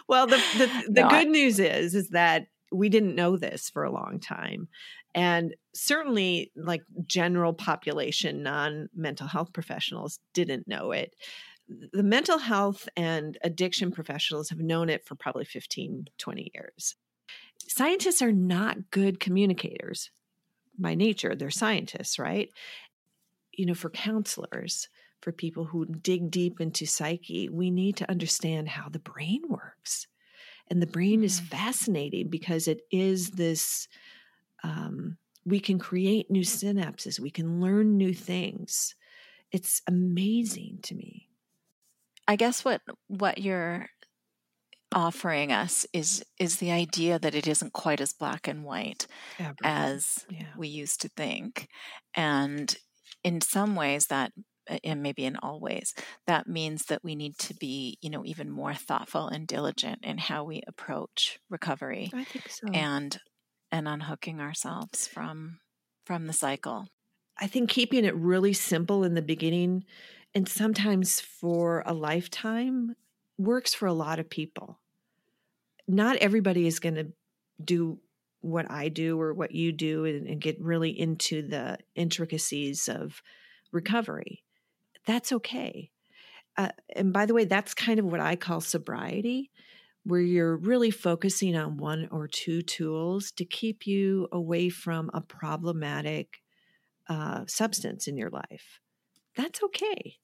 well, 0.08 0.28
the, 0.28 0.38
the, 0.58 0.70
the 0.90 1.02
no, 1.02 1.10
good 1.10 1.16
I, 1.16 1.24
news 1.24 1.60
is, 1.60 1.96
is 1.96 2.10
that 2.10 2.48
we 2.72 2.90
didn't 2.90 3.16
know 3.16 3.38
this 3.38 3.70
for 3.70 3.84
a 3.84 3.92
long 3.92 4.20
time. 4.20 4.68
And 5.14 5.56
certainly, 5.74 6.52
like 6.56 6.82
general 7.06 7.54
population, 7.54 8.44
non 8.44 8.90
mental 8.96 9.28
health 9.28 9.54
professionals 9.54 10.20
didn't 10.34 10.68
know 10.68 10.92
it. 10.92 11.16
The 11.68 12.04
mental 12.04 12.38
health 12.38 12.88
and 12.96 13.38
addiction 13.44 13.92
professionals 13.92 14.50
have 14.50 14.60
known 14.60 14.90
it 14.90 15.06
for 15.06 15.16
probably 15.16 15.46
15, 15.46 16.08
20 16.18 16.52
years. 16.54 16.96
Scientists 17.68 18.22
are 18.22 18.32
not 18.32 18.92
good 18.92 19.20
communicators 19.20 20.12
by 20.78 20.94
nature, 20.94 21.36
they're 21.36 21.50
scientists, 21.50 22.20
right? 22.20 22.50
You 23.54 23.66
know, 23.66 23.74
for 23.74 23.90
counselors, 23.90 24.90
for 25.22 25.32
people 25.32 25.66
who 25.66 25.86
dig 25.86 26.30
deep 26.30 26.60
into 26.60 26.86
psyche, 26.86 27.50
we 27.50 27.72
need 27.72 27.98
to 27.98 28.12
understand 28.12 28.68
how 28.68 28.90
the 28.90 29.00
brain 29.00 29.42
works 29.48 30.08
and 30.70 30.82
the 30.82 30.88
brain 30.88 31.22
mm. 31.22 31.26
is 31.26 31.40
fascinating 31.40 32.30
because 32.30 32.68
it 32.68 32.82
is 32.92 33.32
this 33.32 33.88
um, 34.64 35.18
we 35.46 35.60
can 35.60 35.78
create 35.78 36.32
new 36.32 36.42
synapses, 36.42 37.20
we 37.20 37.30
can 37.30 37.62
learn 37.62 37.98
new 37.98 38.14
things. 38.14 38.96
It's 39.52 39.82
amazing 39.88 40.80
to 40.84 40.96
me. 40.96 41.30
I 42.28 42.36
guess 42.36 42.66
what 42.66 42.82
what 43.08 43.38
you're 43.38 43.88
offering 44.94 45.52
us 45.52 45.86
is 45.94 46.24
is 46.40 46.58
the 46.58 46.72
idea 46.72 47.20
that 47.20 47.36
it 47.36 47.48
isn't 47.48 47.74
quite 47.74 48.02
as 48.02 48.14
black 48.14 48.48
and 48.48 48.64
white 48.64 49.08
as 49.64 50.26
yeah. 50.30 50.46
we 50.58 50.68
used 50.68 51.02
to 51.02 51.10
think 51.10 51.68
and 52.16 52.78
in 53.24 53.42
some 53.42 53.76
ways 53.76 54.08
that 54.08 54.32
and 54.84 55.02
maybe 55.04 55.26
in 55.26 55.36
all 55.38 55.60
ways 55.60 55.94
that 56.28 56.48
means 56.48 56.86
that 56.86 57.04
we 57.04 57.16
need 57.16 57.38
to 57.38 57.54
be 57.54 57.98
you 58.02 58.10
know 58.10 58.26
even 58.26 58.50
more 58.50 58.74
thoughtful 58.74 59.28
and 59.28 59.48
diligent 59.48 60.00
in 60.04 60.18
how 60.18 60.44
we 60.44 60.62
approach 60.68 61.40
recovery 61.50 62.12
i 62.14 62.24
think 62.24 62.50
so. 62.50 62.68
and 62.74 63.20
and 63.72 63.88
unhooking 63.88 64.40
ourselves 64.40 65.08
from 65.08 65.60
from 66.06 66.28
the 66.28 66.34
cycle. 66.34 66.88
I 67.38 67.48
think 67.48 67.70
keeping 67.70 68.06
it 68.06 68.16
really 68.16 68.54
simple 68.54 69.04
in 69.04 69.16
the 69.16 69.22
beginning 69.22 69.84
and 70.34 70.48
sometimes 70.48 71.20
for 71.20 71.84
a 71.86 71.94
lifetime 71.94 72.96
works 73.38 73.74
for 73.74 73.88
a 73.88 73.94
lot 73.94 74.20
of 74.20 74.30
people. 74.30 74.80
Not 75.88 76.18
everybody 76.18 76.68
is 76.68 76.80
going 76.80 76.96
to 76.96 77.08
do 77.64 78.00
what 78.42 78.70
i 78.70 78.90
do 78.90 79.20
or 79.20 79.34
what 79.34 79.54
you 79.56 79.72
do 79.72 80.06
and, 80.06 80.28
and 80.28 80.40
get 80.40 80.62
really 80.62 80.92
into 80.92 81.42
the 81.42 81.80
intricacies 81.96 82.88
of 82.88 83.24
recovery 83.72 84.44
that's 85.06 85.32
okay. 85.32 85.92
Uh, 86.58 86.70
and 86.96 87.12
by 87.12 87.26
the 87.26 87.34
way, 87.34 87.46
that's 87.46 87.74
kind 87.74 88.00
of 88.00 88.06
what 88.06 88.20
I 88.20 88.36
call 88.36 88.62
sobriety, 88.62 89.52
where 90.04 90.22
you're 90.22 90.56
really 90.58 90.92
focusing 90.92 91.56
on 91.56 91.78
one 91.78 92.08
or 92.12 92.28
two 92.28 92.62
tools 92.62 93.32
to 93.34 93.46
keep 93.46 93.86
you 93.86 94.28
away 94.32 94.70
from 94.70 95.10
a 95.14 95.22
problematic 95.22 96.42
uh, 97.10 97.44
substance 97.48 98.08
in 98.08 98.18
your 98.18 98.30
life. 98.30 98.80
That's 99.36 99.62
okay. 99.64 100.18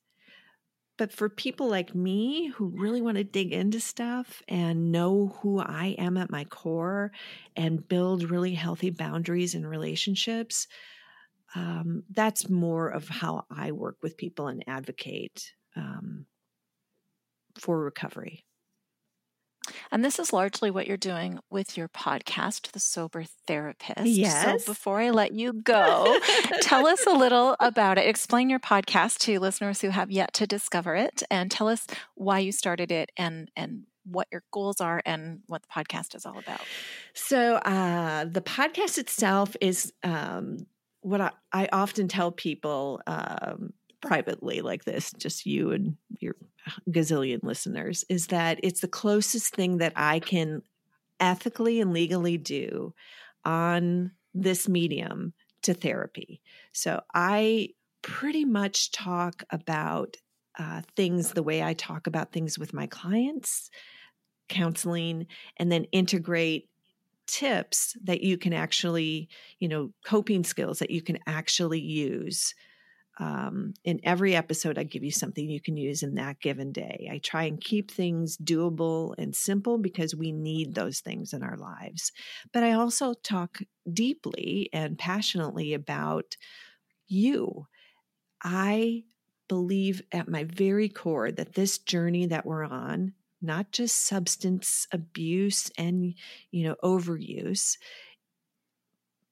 But 0.97 1.11
for 1.11 1.29
people 1.29 1.67
like 1.67 1.95
me 1.95 2.49
who 2.49 2.67
really 2.67 3.01
want 3.01 3.17
to 3.17 3.23
dig 3.23 3.51
into 3.53 3.79
stuff 3.79 4.43
and 4.47 4.91
know 4.91 5.35
who 5.41 5.59
I 5.59 5.95
am 5.97 6.15
at 6.15 6.29
my 6.29 6.43
core 6.43 7.11
and 7.55 7.87
build 7.87 8.29
really 8.29 8.53
healthy 8.53 8.91
boundaries 8.91 9.55
and 9.55 9.67
relationships, 9.67 10.67
um, 11.55 12.03
that's 12.09 12.49
more 12.49 12.89
of 12.89 13.07
how 13.09 13.45
I 13.49 13.71
work 13.71 13.97
with 14.01 14.17
people 14.17 14.47
and 14.47 14.63
advocate 14.67 15.53
um, 15.75 16.25
for 17.57 17.79
recovery. 17.79 18.45
And 19.91 20.03
this 20.03 20.17
is 20.17 20.33
largely 20.33 20.71
what 20.71 20.87
you're 20.87 20.97
doing 20.97 21.39
with 21.49 21.77
your 21.77 21.87
podcast, 21.87 22.71
The 22.71 22.79
Sober 22.79 23.25
Therapist. 23.45 24.05
Yes. 24.05 24.63
So 24.65 24.71
before 24.71 24.99
I 24.99 25.11
let 25.11 25.33
you 25.33 25.53
go, 25.53 26.17
tell 26.61 26.87
us 26.87 27.05
a 27.05 27.13
little 27.13 27.55
about 27.59 27.97
it. 27.97 28.07
Explain 28.07 28.49
your 28.49 28.59
podcast 28.59 29.19
to 29.19 29.39
listeners 29.39 29.81
who 29.81 29.89
have 29.89 30.09
yet 30.09 30.33
to 30.33 30.47
discover 30.47 30.95
it 30.95 31.21
and 31.29 31.51
tell 31.51 31.67
us 31.67 31.85
why 32.15 32.39
you 32.39 32.51
started 32.51 32.91
it 32.91 33.11
and, 33.17 33.51
and 33.55 33.83
what 34.03 34.27
your 34.31 34.43
goals 34.51 34.81
are 34.81 35.01
and 35.05 35.41
what 35.47 35.61
the 35.61 35.67
podcast 35.67 36.15
is 36.15 36.25
all 36.25 36.39
about. 36.39 36.61
So, 37.13 37.55
uh, 37.57 38.25
the 38.25 38.41
podcast 38.41 38.97
itself 38.97 39.55
is 39.61 39.93
um, 40.03 40.65
what 41.01 41.21
I, 41.21 41.31
I 41.51 41.69
often 41.71 42.07
tell 42.07 42.31
people 42.31 43.01
um, 43.07 43.73
privately 44.01 44.61
like 44.61 44.85
this, 44.85 45.11
just 45.17 45.45
you 45.45 45.71
and 45.71 45.95
your 46.19 46.35
gazillion 46.89 47.43
listeners, 47.43 48.03
is 48.09 48.27
that 48.27 48.59
it's 48.63 48.81
the 48.81 48.87
closest 48.87 49.55
thing 49.55 49.77
that 49.77 49.93
I 49.95 50.19
can 50.19 50.61
ethically 51.19 51.81
and 51.81 51.93
legally 51.93 52.37
do 52.37 52.93
on 53.45 54.11
this 54.33 54.67
medium 54.67 55.33
to 55.63 55.73
therapy. 55.73 56.41
So 56.73 57.01
I 57.13 57.69
pretty 58.01 58.45
much 58.45 58.91
talk 58.91 59.43
about 59.51 60.17
uh, 60.57 60.81
things 60.95 61.31
the 61.31 61.43
way 61.43 61.63
I 61.63 61.73
talk 61.73 62.07
about 62.07 62.31
things 62.31 62.57
with 62.57 62.73
my 62.73 62.87
clients, 62.87 63.69
counseling, 64.49 65.27
and 65.57 65.71
then 65.71 65.85
integrate 65.85 66.67
tips 67.31 67.95
that 68.03 68.21
you 68.21 68.37
can 68.37 68.51
actually, 68.51 69.29
you 69.59 69.69
know, 69.69 69.93
coping 70.05 70.43
skills 70.43 70.79
that 70.79 70.91
you 70.91 71.01
can 71.01 71.17
actually 71.25 71.79
use. 71.79 72.53
Um, 73.19 73.73
in 73.85 73.99
every 74.03 74.35
episode, 74.35 74.77
I 74.77 74.83
give 74.83 75.03
you 75.03 75.11
something 75.11 75.49
you 75.49 75.61
can 75.61 75.77
use 75.77 76.03
in 76.03 76.15
that 76.15 76.41
given 76.41 76.71
day. 76.71 77.09
I 77.11 77.19
try 77.19 77.43
and 77.43 77.61
keep 77.61 77.89
things 77.89 78.37
doable 78.37 79.13
and 79.17 79.33
simple 79.33 79.77
because 79.77 80.15
we 80.15 80.31
need 80.31 80.75
those 80.75 80.99
things 80.99 81.31
in 81.31 81.41
our 81.41 81.57
lives. 81.57 82.11
But 82.51 82.63
I 82.63 82.73
also 82.73 83.13
talk 83.13 83.59
deeply 83.91 84.69
and 84.73 84.97
passionately 84.97 85.73
about 85.73 86.35
you. 87.07 87.67
I 88.43 89.03
believe 89.47 90.01
at 90.11 90.27
my 90.27 90.45
very 90.45 90.89
core 90.89 91.31
that 91.31 91.53
this 91.53 91.77
journey 91.77 92.25
that 92.27 92.45
we're 92.45 92.65
on 92.65 93.13
not 93.41 93.71
just 93.71 94.05
substance 94.05 94.87
abuse 94.91 95.71
and, 95.77 96.13
you 96.51 96.63
know, 96.63 96.75
overuse, 96.83 97.77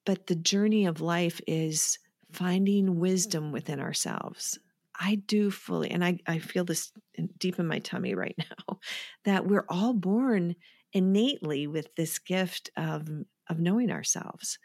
but 0.05 0.27
the 0.27 0.35
journey 0.35 0.85
of 0.85 1.01
life 1.01 1.39
is 1.47 1.99
finding 2.31 2.99
wisdom 2.99 3.51
within 3.51 3.79
ourselves. 3.79 4.59
I 4.99 5.15
do 5.15 5.49
fully, 5.51 5.91
and 5.91 6.03
I, 6.03 6.19
I 6.27 6.39
feel 6.39 6.65
this 6.65 6.91
deep 7.37 7.59
in 7.59 7.67
my 7.67 7.79
tummy 7.79 8.15
right 8.15 8.35
now, 8.67 8.79
that 9.25 9.45
we're 9.45 9.65
all 9.69 9.93
born 9.93 10.55
innately 10.93 11.67
with 11.67 11.95
this 11.95 12.19
gift 12.19 12.69
of, 12.75 13.07
of 13.49 13.59
knowing 13.59 13.91
ourselves. 13.91 14.57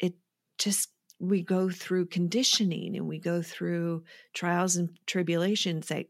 It 0.00 0.14
just 0.58 0.90
we 1.18 1.42
go 1.42 1.70
through 1.70 2.06
conditioning 2.06 2.96
and 2.96 3.06
we 3.06 3.18
go 3.18 3.40
through 3.40 4.04
trials 4.34 4.76
and 4.76 4.90
tribulations 5.06 5.88
that 5.88 6.06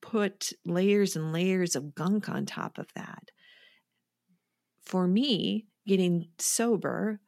put 0.00 0.52
layers 0.64 1.16
and 1.16 1.32
layers 1.32 1.76
of 1.76 1.94
gunk 1.94 2.28
on 2.28 2.46
top 2.46 2.78
of 2.78 2.92
that. 2.94 3.30
For 4.82 5.06
me, 5.06 5.66
getting 5.86 6.28
sober 6.38 7.20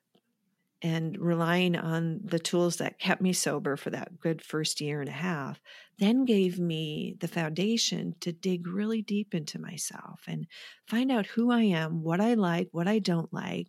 and 0.82 1.16
relying 1.18 1.76
on 1.76 2.20
the 2.24 2.40
tools 2.40 2.76
that 2.76 2.98
kept 2.98 3.22
me 3.22 3.32
sober 3.32 3.76
for 3.76 3.90
that 3.90 4.18
good 4.18 4.42
first 4.42 4.80
year 4.80 5.00
and 5.00 5.08
a 5.08 5.12
half 5.12 5.60
then 5.98 6.24
gave 6.24 6.58
me 6.58 7.14
the 7.20 7.28
foundation 7.28 8.14
to 8.20 8.32
dig 8.32 8.66
really 8.66 9.02
deep 9.02 9.34
into 9.34 9.60
myself 9.60 10.22
and 10.26 10.46
find 10.88 11.12
out 11.12 11.26
who 11.26 11.52
I 11.52 11.62
am, 11.62 12.02
what 12.02 12.20
I 12.20 12.34
like, 12.34 12.68
what 12.72 12.88
I 12.88 12.98
don't 12.98 13.32
like, 13.32 13.68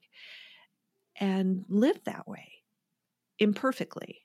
and 1.19 1.63
live 1.69 1.99
that 2.05 2.27
way 2.27 2.53
imperfectly. 3.37 4.21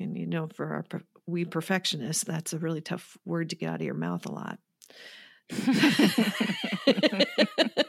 And 0.00 0.16
you 0.16 0.26
know, 0.26 0.48
for 0.48 0.72
our 0.72 0.84
we 1.26 1.44
perfectionists, 1.44 2.24
that's 2.24 2.52
a 2.52 2.58
really 2.58 2.80
tough 2.80 3.16
word 3.24 3.50
to 3.50 3.56
get 3.56 3.70
out 3.70 3.76
of 3.76 3.82
your 3.82 3.94
mouth 3.94 4.26
a 4.26 4.32
lot. 4.32 4.58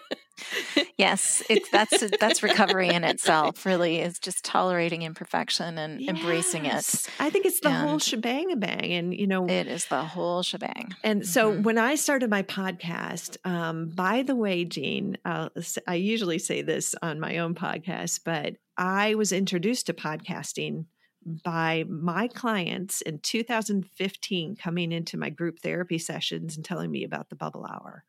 yes, 0.98 1.44
it's 1.50 1.70
that's 1.70 2.04
that's 2.20 2.44
recovery 2.44 2.90
in 2.90 3.04
itself. 3.04 3.66
Really, 3.66 4.00
is 4.00 4.20
just 4.20 4.44
tolerating 4.44 5.04
imperfection 5.04 5.78
and 5.78 6.02
yes. 6.02 6.16
embracing 6.16 6.66
it. 6.66 7.08
I 7.20 7.30
think 7.30 7.46
it's 7.46 7.60
the 7.62 7.70
and 7.70 7.88
whole 7.88 8.00
shebang 8.00 8.52
A 8.52 8.56
bang, 8.56 8.92
and 8.92 9.14
you 9.14 9.28
know, 9.28 9.48
it 9.48 9.68
is 9.68 9.86
the 9.86 10.04
whole 10.04 10.44
shebang. 10.44 10.94
And 11.04 11.26
so, 11.26 11.52
mm-hmm. 11.52 11.64
when 11.64 11.78
I 11.78 11.96
started 11.96 12.30
my 12.30 12.44
podcast, 12.44 13.38
um, 13.46 13.90
by 13.90 14.24
the 14.24 14.36
way, 14.36 14.66
Jean, 14.66 15.18
I 15.26 15.96
usually 15.96 16.40
say 16.40 16.62
this 16.62 16.96
on 17.02 17.20
my 17.20 17.38
own 17.38 17.56
podcast, 17.56 18.22
but 18.26 18.56
I 18.78 19.16
was 19.16 19.32
introduced 19.32 19.88
to 19.88 19.94
podcasting 19.94 20.86
by 21.26 21.86
my 21.90 22.28
clients 22.28 23.02
in 23.02 23.20
2015 23.20 24.56
coming 24.56 24.92
into 24.92 25.18
my 25.18 25.30
group 25.30 25.60
therapy 25.60 25.98
sessions 25.98 26.56
and 26.56 26.64
telling 26.64 26.92
me 26.92 27.04
about 27.04 27.30
the 27.30 27.36
bubble 27.36 27.66
hour. 27.66 28.04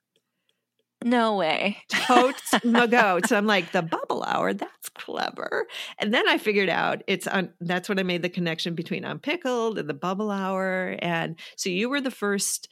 No 1.05 1.37
way. 1.37 1.79
Totes 1.89 2.55
my 2.65 2.87
goats. 2.87 3.31
I'm 3.31 3.47
like, 3.47 3.73
the 3.73 3.83
bubble 3.83 4.23
hour, 4.23 4.55
that's 4.55 4.89
clever. 4.91 5.67
And 5.99 6.13
then 6.13 6.29
I 6.29 6.39
figured 6.39 6.69
out 6.69 7.03
it's 7.07 7.27
on 7.27 7.51
that's 7.61 7.89
when 7.89 7.99
I 7.99 8.03
made 8.03 8.23
the 8.23 8.29
connection 8.29 8.75
between 8.75 9.05
Unpickled 9.05 9.79
and 9.79 9.89
the 9.89 9.95
bubble 9.95 10.31
hour. 10.31 10.97
And 11.01 11.39
so 11.57 11.69
you 11.69 11.89
were 11.89 12.01
the 12.01 12.11
first 12.11 12.69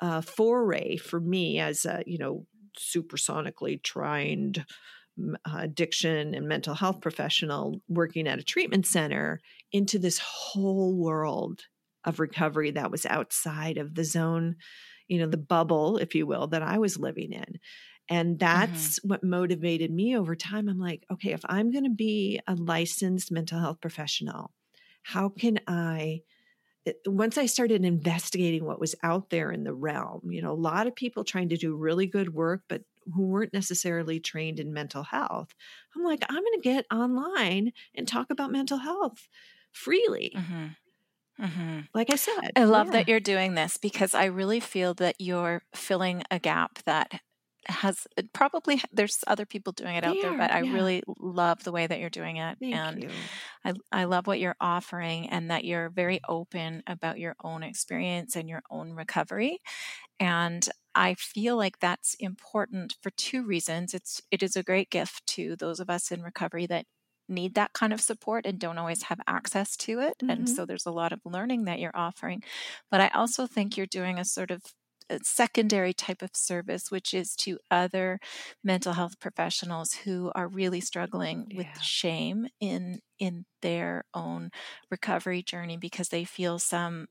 uh, 0.00 0.20
foray 0.20 0.96
for 0.96 1.20
me 1.20 1.58
as 1.58 1.84
a, 1.84 2.02
you 2.06 2.18
know, 2.18 2.46
supersonically 2.78 3.82
trained 3.82 4.64
addiction 5.46 6.34
and 6.34 6.48
mental 6.48 6.74
health 6.74 7.00
professional 7.00 7.80
working 7.88 8.26
at 8.26 8.38
a 8.38 8.44
treatment 8.44 8.86
center 8.86 9.40
into 9.72 9.98
this 9.98 10.18
whole 10.18 10.94
world 10.94 11.62
of 12.04 12.20
recovery 12.20 12.72
that 12.72 12.90
was 12.90 13.06
outside 13.06 13.78
of 13.78 13.94
the 13.94 14.04
zone, 14.04 14.56
you 15.08 15.18
know, 15.18 15.26
the 15.26 15.36
bubble, 15.36 15.96
if 15.98 16.14
you 16.14 16.26
will, 16.26 16.48
that 16.48 16.62
I 16.62 16.78
was 16.78 16.98
living 16.98 17.32
in. 17.32 17.58
And 18.08 18.38
mm-hmm. 18.38 18.38
that's 18.38 18.98
mm-hmm. 18.98 19.08
what 19.08 19.24
motivated 19.24 19.90
me 19.90 20.16
over 20.16 20.36
time. 20.36 20.68
I'm 20.68 20.78
like, 20.78 21.04
okay, 21.12 21.32
if 21.32 21.40
I'm 21.46 21.70
going 21.70 21.84
to 21.84 21.90
be 21.90 22.40
a 22.46 22.54
licensed 22.54 23.32
mental 23.32 23.58
health 23.58 23.80
professional, 23.80 24.52
how 25.02 25.28
can 25.28 25.60
I? 25.66 26.20
Once 27.06 27.38
I 27.38 27.46
started 27.46 27.82
investigating 27.82 28.66
what 28.66 28.78
was 28.78 28.94
out 29.02 29.30
there 29.30 29.50
in 29.50 29.64
the 29.64 29.72
realm, 29.72 30.20
you 30.30 30.42
know, 30.42 30.52
a 30.52 30.54
lot 30.54 30.86
of 30.86 30.94
people 30.94 31.24
trying 31.24 31.48
to 31.48 31.56
do 31.56 31.74
really 31.74 32.06
good 32.06 32.34
work, 32.34 32.60
but 32.68 32.82
who 33.12 33.26
weren't 33.26 33.52
necessarily 33.52 34.20
trained 34.20 34.60
in 34.60 34.72
mental 34.72 35.02
health. 35.02 35.54
I'm 35.96 36.04
like, 36.04 36.24
I'm 36.28 36.42
going 36.42 36.60
to 36.60 36.60
get 36.62 36.86
online 36.92 37.72
and 37.94 38.06
talk 38.06 38.30
about 38.30 38.52
mental 38.52 38.78
health 38.78 39.28
freely. 39.72 40.32
Mm-hmm. 40.36 41.44
Mm-hmm. 41.44 41.80
Like 41.92 42.10
I 42.10 42.16
said, 42.16 42.52
I 42.56 42.64
love 42.64 42.88
yeah. 42.88 42.92
that 42.92 43.08
you're 43.08 43.20
doing 43.20 43.54
this 43.54 43.76
because 43.76 44.14
I 44.14 44.26
really 44.26 44.60
feel 44.60 44.94
that 44.94 45.16
you're 45.18 45.62
filling 45.74 46.22
a 46.30 46.38
gap 46.38 46.78
that 46.84 47.20
has 47.66 48.06
uh, 48.18 48.22
probably 48.32 48.80
there's 48.92 49.24
other 49.26 49.46
people 49.46 49.72
doing 49.72 49.96
it 49.96 50.04
out 50.04 50.16
there, 50.20 50.36
but 50.36 50.50
I 50.50 50.62
yeah. 50.62 50.72
really 50.72 51.02
love 51.18 51.64
the 51.64 51.72
way 51.72 51.86
that 51.86 51.98
you're 51.98 52.10
doing 52.10 52.36
it, 52.36 52.58
Thank 52.60 52.74
and 52.74 53.02
you. 53.02 53.10
I 53.64 53.72
I 53.90 54.04
love 54.04 54.26
what 54.26 54.38
you're 54.38 54.56
offering, 54.60 55.28
and 55.28 55.50
that 55.50 55.64
you're 55.64 55.90
very 55.90 56.20
open 56.28 56.82
about 56.86 57.18
your 57.18 57.36
own 57.42 57.62
experience 57.62 58.36
and 58.36 58.48
your 58.48 58.62
own 58.70 58.92
recovery, 58.92 59.58
and 60.20 60.68
I 60.94 61.14
feel 61.14 61.56
like 61.56 61.80
that's 61.80 62.14
important 62.14 62.96
for 63.02 63.10
two 63.10 63.44
reasons. 63.44 63.94
It's 63.94 64.22
it 64.30 64.42
is 64.42 64.56
a 64.56 64.62
great 64.62 64.90
gift 64.90 65.26
to 65.28 65.56
those 65.56 65.80
of 65.80 65.90
us 65.90 66.10
in 66.10 66.22
recovery 66.22 66.66
that 66.66 66.86
need 67.28 67.54
that 67.54 67.72
kind 67.72 67.92
of 67.92 68.00
support 68.00 68.44
and 68.46 68.58
don't 68.58 68.78
always 68.78 69.04
have 69.04 69.20
access 69.26 69.76
to 69.78 70.00
it. 70.00 70.14
Mm-hmm. 70.18 70.30
And 70.30 70.48
so 70.48 70.66
there's 70.66 70.86
a 70.86 70.92
lot 70.92 71.12
of 71.12 71.20
learning 71.24 71.64
that 71.64 71.78
you're 71.78 71.96
offering. 71.96 72.42
But 72.90 73.00
I 73.00 73.08
also 73.08 73.46
think 73.46 73.76
you're 73.76 73.86
doing 73.86 74.18
a 74.18 74.24
sort 74.24 74.50
of 74.50 74.62
a 75.10 75.18
secondary 75.22 75.92
type 75.92 76.22
of 76.22 76.30
service, 76.34 76.90
which 76.90 77.12
is 77.12 77.34
to 77.36 77.58
other 77.70 78.18
mental 78.62 78.94
health 78.94 79.20
professionals 79.20 79.92
who 79.92 80.32
are 80.34 80.48
really 80.48 80.80
struggling 80.80 81.46
yeah. 81.50 81.58
with 81.58 81.82
shame 81.82 82.46
in 82.60 83.00
in 83.18 83.44
their 83.62 84.04
own 84.14 84.50
recovery 84.90 85.42
journey 85.42 85.76
because 85.76 86.08
they 86.08 86.24
feel 86.24 86.58
some 86.58 87.06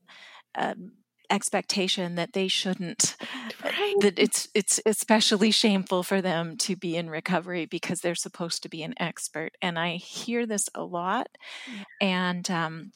um, 0.56 0.92
expectation 1.30 2.14
that 2.14 2.32
they 2.32 2.48
shouldn't 2.48 3.16
uh, 3.20 3.50
right. 3.64 3.94
that 4.00 4.18
it's 4.18 4.48
it's 4.54 4.80
especially 4.84 5.50
shameful 5.50 6.02
for 6.02 6.20
them 6.20 6.56
to 6.56 6.76
be 6.76 6.96
in 6.96 7.08
recovery 7.08 7.66
because 7.66 8.00
they're 8.00 8.14
supposed 8.14 8.62
to 8.62 8.68
be 8.68 8.82
an 8.82 8.94
expert 8.98 9.52
and 9.62 9.78
i 9.78 9.96
hear 9.96 10.46
this 10.46 10.68
a 10.74 10.82
lot 10.82 11.28
yeah. 11.66 11.84
and 12.00 12.50
um, 12.50 12.92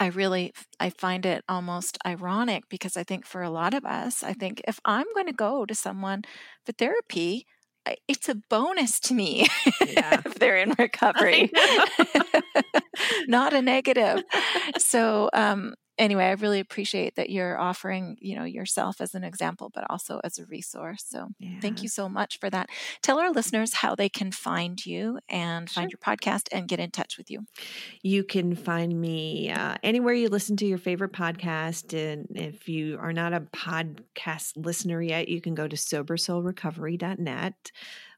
i 0.00 0.06
really 0.06 0.52
i 0.80 0.90
find 0.90 1.24
it 1.24 1.44
almost 1.48 1.98
ironic 2.06 2.64
because 2.68 2.96
i 2.96 3.02
think 3.02 3.24
for 3.24 3.42
a 3.42 3.50
lot 3.50 3.74
of 3.74 3.84
us 3.84 4.22
i 4.22 4.32
think 4.32 4.60
if 4.66 4.80
i'm 4.84 5.06
going 5.14 5.26
to 5.26 5.32
go 5.32 5.64
to 5.64 5.74
someone 5.74 6.22
for 6.64 6.72
therapy 6.72 7.46
it's 8.08 8.28
a 8.28 8.34
bonus 8.34 9.00
to 9.00 9.14
me 9.14 9.46
yeah. 9.86 10.20
if 10.24 10.34
they're 10.36 10.56
in 10.56 10.74
recovery, 10.78 11.50
not 13.26 13.52
a 13.52 13.62
negative. 13.62 14.22
So, 14.78 15.30
um, 15.32 15.74
anyway, 16.02 16.24
I 16.24 16.32
really 16.32 16.60
appreciate 16.60 17.14
that 17.14 17.30
you're 17.30 17.58
offering, 17.58 18.16
you 18.20 18.36
know, 18.36 18.44
yourself 18.44 19.00
as 19.00 19.14
an 19.14 19.24
example, 19.24 19.70
but 19.72 19.84
also 19.88 20.20
as 20.24 20.38
a 20.38 20.44
resource. 20.46 21.04
So 21.06 21.28
yeah. 21.38 21.60
thank 21.60 21.82
you 21.82 21.88
so 21.88 22.08
much 22.08 22.40
for 22.40 22.50
that. 22.50 22.68
Tell 23.02 23.18
our 23.18 23.30
listeners 23.30 23.74
how 23.74 23.94
they 23.94 24.08
can 24.08 24.32
find 24.32 24.84
you 24.84 25.20
and 25.28 25.70
find 25.70 25.90
your 25.90 25.98
podcast 25.98 26.48
and 26.50 26.68
get 26.68 26.80
in 26.80 26.90
touch 26.90 27.16
with 27.16 27.30
you. 27.30 27.46
You 28.02 28.24
can 28.24 28.54
find 28.56 29.00
me 29.00 29.50
uh, 29.50 29.76
anywhere 29.82 30.14
you 30.14 30.28
listen 30.28 30.56
to 30.58 30.66
your 30.66 30.78
favorite 30.78 31.12
podcast. 31.12 31.94
And 31.94 32.26
if 32.34 32.68
you 32.68 32.98
are 33.00 33.12
not 33.12 33.32
a 33.32 33.40
podcast 33.40 34.52
listener 34.56 35.00
yet, 35.00 35.28
you 35.28 35.40
can 35.40 35.54
go 35.54 35.68
to 35.68 35.76
sobersoulrecovery.net 35.76 37.72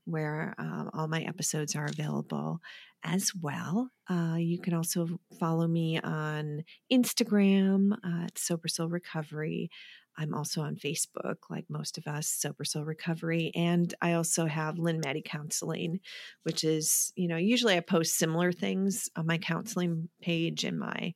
where 0.07 0.55
um, 0.59 0.91
all 0.93 1.09
my 1.09 1.23
episodes 1.23 1.75
are 1.75 1.87
available 1.87 2.61
as 3.05 3.33
well. 3.35 3.91
Uh, 4.09 4.37
you 4.39 4.59
can 4.59 4.75
also 4.75 5.07
follow 5.39 5.67
me 5.67 6.01
on 6.01 6.65
Instagram 6.93 7.93
uh, 7.93 8.25
at 8.25 8.39
Sober 8.39 8.69
Soul 8.69 8.89
Recovery. 8.89 9.71
I'm 10.17 10.35
also 10.35 10.63
on 10.63 10.77
Facebook, 10.77 11.37
like 11.51 11.65
most 11.69 11.99
of 11.99 12.07
us, 12.07 12.29
Sober 12.29 12.65
Soul 12.65 12.85
Recovery. 12.85 13.51
And 13.55 13.93
I 14.01 14.13
also 14.13 14.47
have 14.47 14.79
Lynn 14.79 15.01
Matti 15.05 15.23
Counseling, 15.25 16.01
which 16.45 16.65
is, 16.65 17.13
you 17.17 17.29
know, 17.29 17.37
usually 17.37 17.77
I 17.77 17.81
post 17.81 18.17
similar 18.17 18.53
things 18.53 19.09
on 19.17 19.27
my 19.27 19.39
counseling 19.39 20.09
page 20.23 20.65
and 20.65 20.79
my 20.79 21.15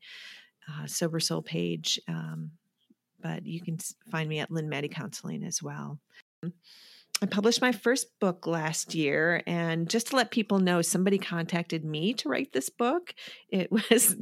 uh, 0.69 0.87
Sober 0.87 1.21
Soul 1.21 1.43
page. 1.43 2.01
Um, 2.09 2.53
but 3.21 3.47
you 3.47 3.61
can 3.61 3.79
find 4.11 4.29
me 4.29 4.41
at 4.41 4.51
Lynn 4.51 4.69
Matti 4.69 4.89
Counseling 4.89 5.45
as 5.45 5.63
well. 5.63 5.99
I 7.21 7.27
published 7.27 7.61
my 7.61 7.73
first 7.73 8.19
book 8.21 8.47
last 8.47 8.95
year. 8.95 9.43
And 9.47 9.89
just 9.91 10.09
to 10.09 10.17
let 10.17 10.31
people 10.31 10.61
know, 10.61 10.83
somebody 10.83 11.19
contacted 11.19 11.85
me 11.85 12.15
to 12.15 12.29
write 12.29 12.53
this 12.53 12.71
book. 12.71 13.15
It 13.49 13.71
was, 13.91 14.17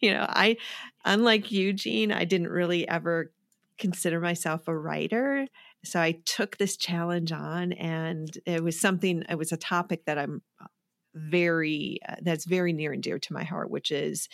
you 0.00 0.12
know, 0.12 0.26
I, 0.28 0.58
unlike 1.04 1.50
Eugene, 1.50 2.12
I 2.12 2.24
didn't 2.24 2.48
really 2.48 2.86
ever 2.86 3.32
consider 3.78 4.20
myself 4.20 4.68
a 4.68 4.76
writer. 4.76 5.46
So 5.84 6.00
I 6.00 6.18
took 6.24 6.56
this 6.56 6.76
challenge 6.76 7.32
on, 7.32 7.72
and 7.72 8.28
it 8.44 8.62
was 8.62 8.80
something, 8.80 9.22
it 9.28 9.38
was 9.38 9.52
a 9.52 9.56
topic 9.56 10.04
that 10.06 10.18
I'm 10.18 10.42
very, 11.14 12.00
uh, 12.06 12.16
that's 12.22 12.44
very 12.44 12.72
near 12.72 12.92
and 12.92 13.02
dear 13.02 13.18
to 13.18 13.32
my 13.32 13.44
heart, 13.44 13.70
which 13.70 13.90
is 13.90 14.28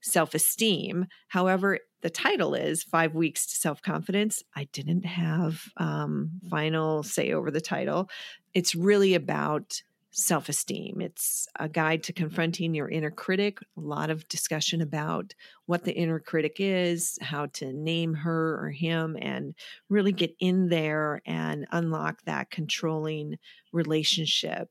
self 0.00 0.34
esteem. 0.34 1.06
However, 1.28 1.78
the 2.02 2.10
title 2.10 2.54
is 2.54 2.82
Five 2.82 3.14
Weeks 3.14 3.46
to 3.46 3.56
Self 3.56 3.82
Confidence. 3.82 4.42
I 4.56 4.64
didn't 4.72 5.04
have 5.04 5.64
um, 5.76 6.30
final 6.48 7.02
say 7.02 7.32
over 7.32 7.50
the 7.50 7.60
title. 7.60 8.08
It's 8.54 8.74
really 8.74 9.14
about 9.14 9.82
self 10.12 10.48
esteem. 10.48 11.00
It's 11.00 11.46
a 11.58 11.68
guide 11.68 12.02
to 12.04 12.12
confronting 12.12 12.74
your 12.74 12.88
inner 12.88 13.10
critic. 13.10 13.58
A 13.76 13.80
lot 13.80 14.10
of 14.10 14.28
discussion 14.28 14.80
about 14.80 15.34
what 15.66 15.84
the 15.84 15.92
inner 15.92 16.18
critic 16.18 16.56
is, 16.58 17.18
how 17.20 17.46
to 17.54 17.72
name 17.72 18.14
her 18.14 18.58
or 18.64 18.70
him, 18.70 19.16
and 19.20 19.54
really 19.88 20.12
get 20.12 20.34
in 20.40 20.68
there 20.68 21.22
and 21.26 21.66
unlock 21.70 22.22
that 22.24 22.50
controlling 22.50 23.38
relationship 23.72 24.68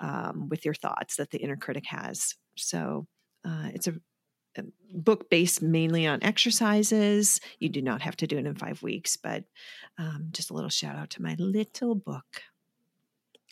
um, 0.00 0.48
with 0.48 0.64
your 0.64 0.74
thoughts 0.74 1.16
that 1.16 1.30
the 1.30 1.38
inner 1.38 1.56
critic 1.56 1.84
has. 1.86 2.34
So 2.56 3.06
uh, 3.44 3.68
it's 3.72 3.86
a, 3.86 3.92
a 3.92 4.00
book 4.92 5.30
based 5.30 5.62
mainly 5.62 6.06
on 6.06 6.22
exercises. 6.22 7.40
You 7.58 7.68
do 7.68 7.82
not 7.82 8.02
have 8.02 8.16
to 8.16 8.26
do 8.26 8.38
it 8.38 8.46
in 8.46 8.54
five 8.54 8.82
weeks, 8.82 9.16
but 9.16 9.44
um, 9.98 10.28
just 10.30 10.50
a 10.50 10.54
little 10.54 10.70
shout 10.70 10.96
out 10.96 11.10
to 11.10 11.22
my 11.22 11.34
little 11.38 11.94
book. 11.94 12.42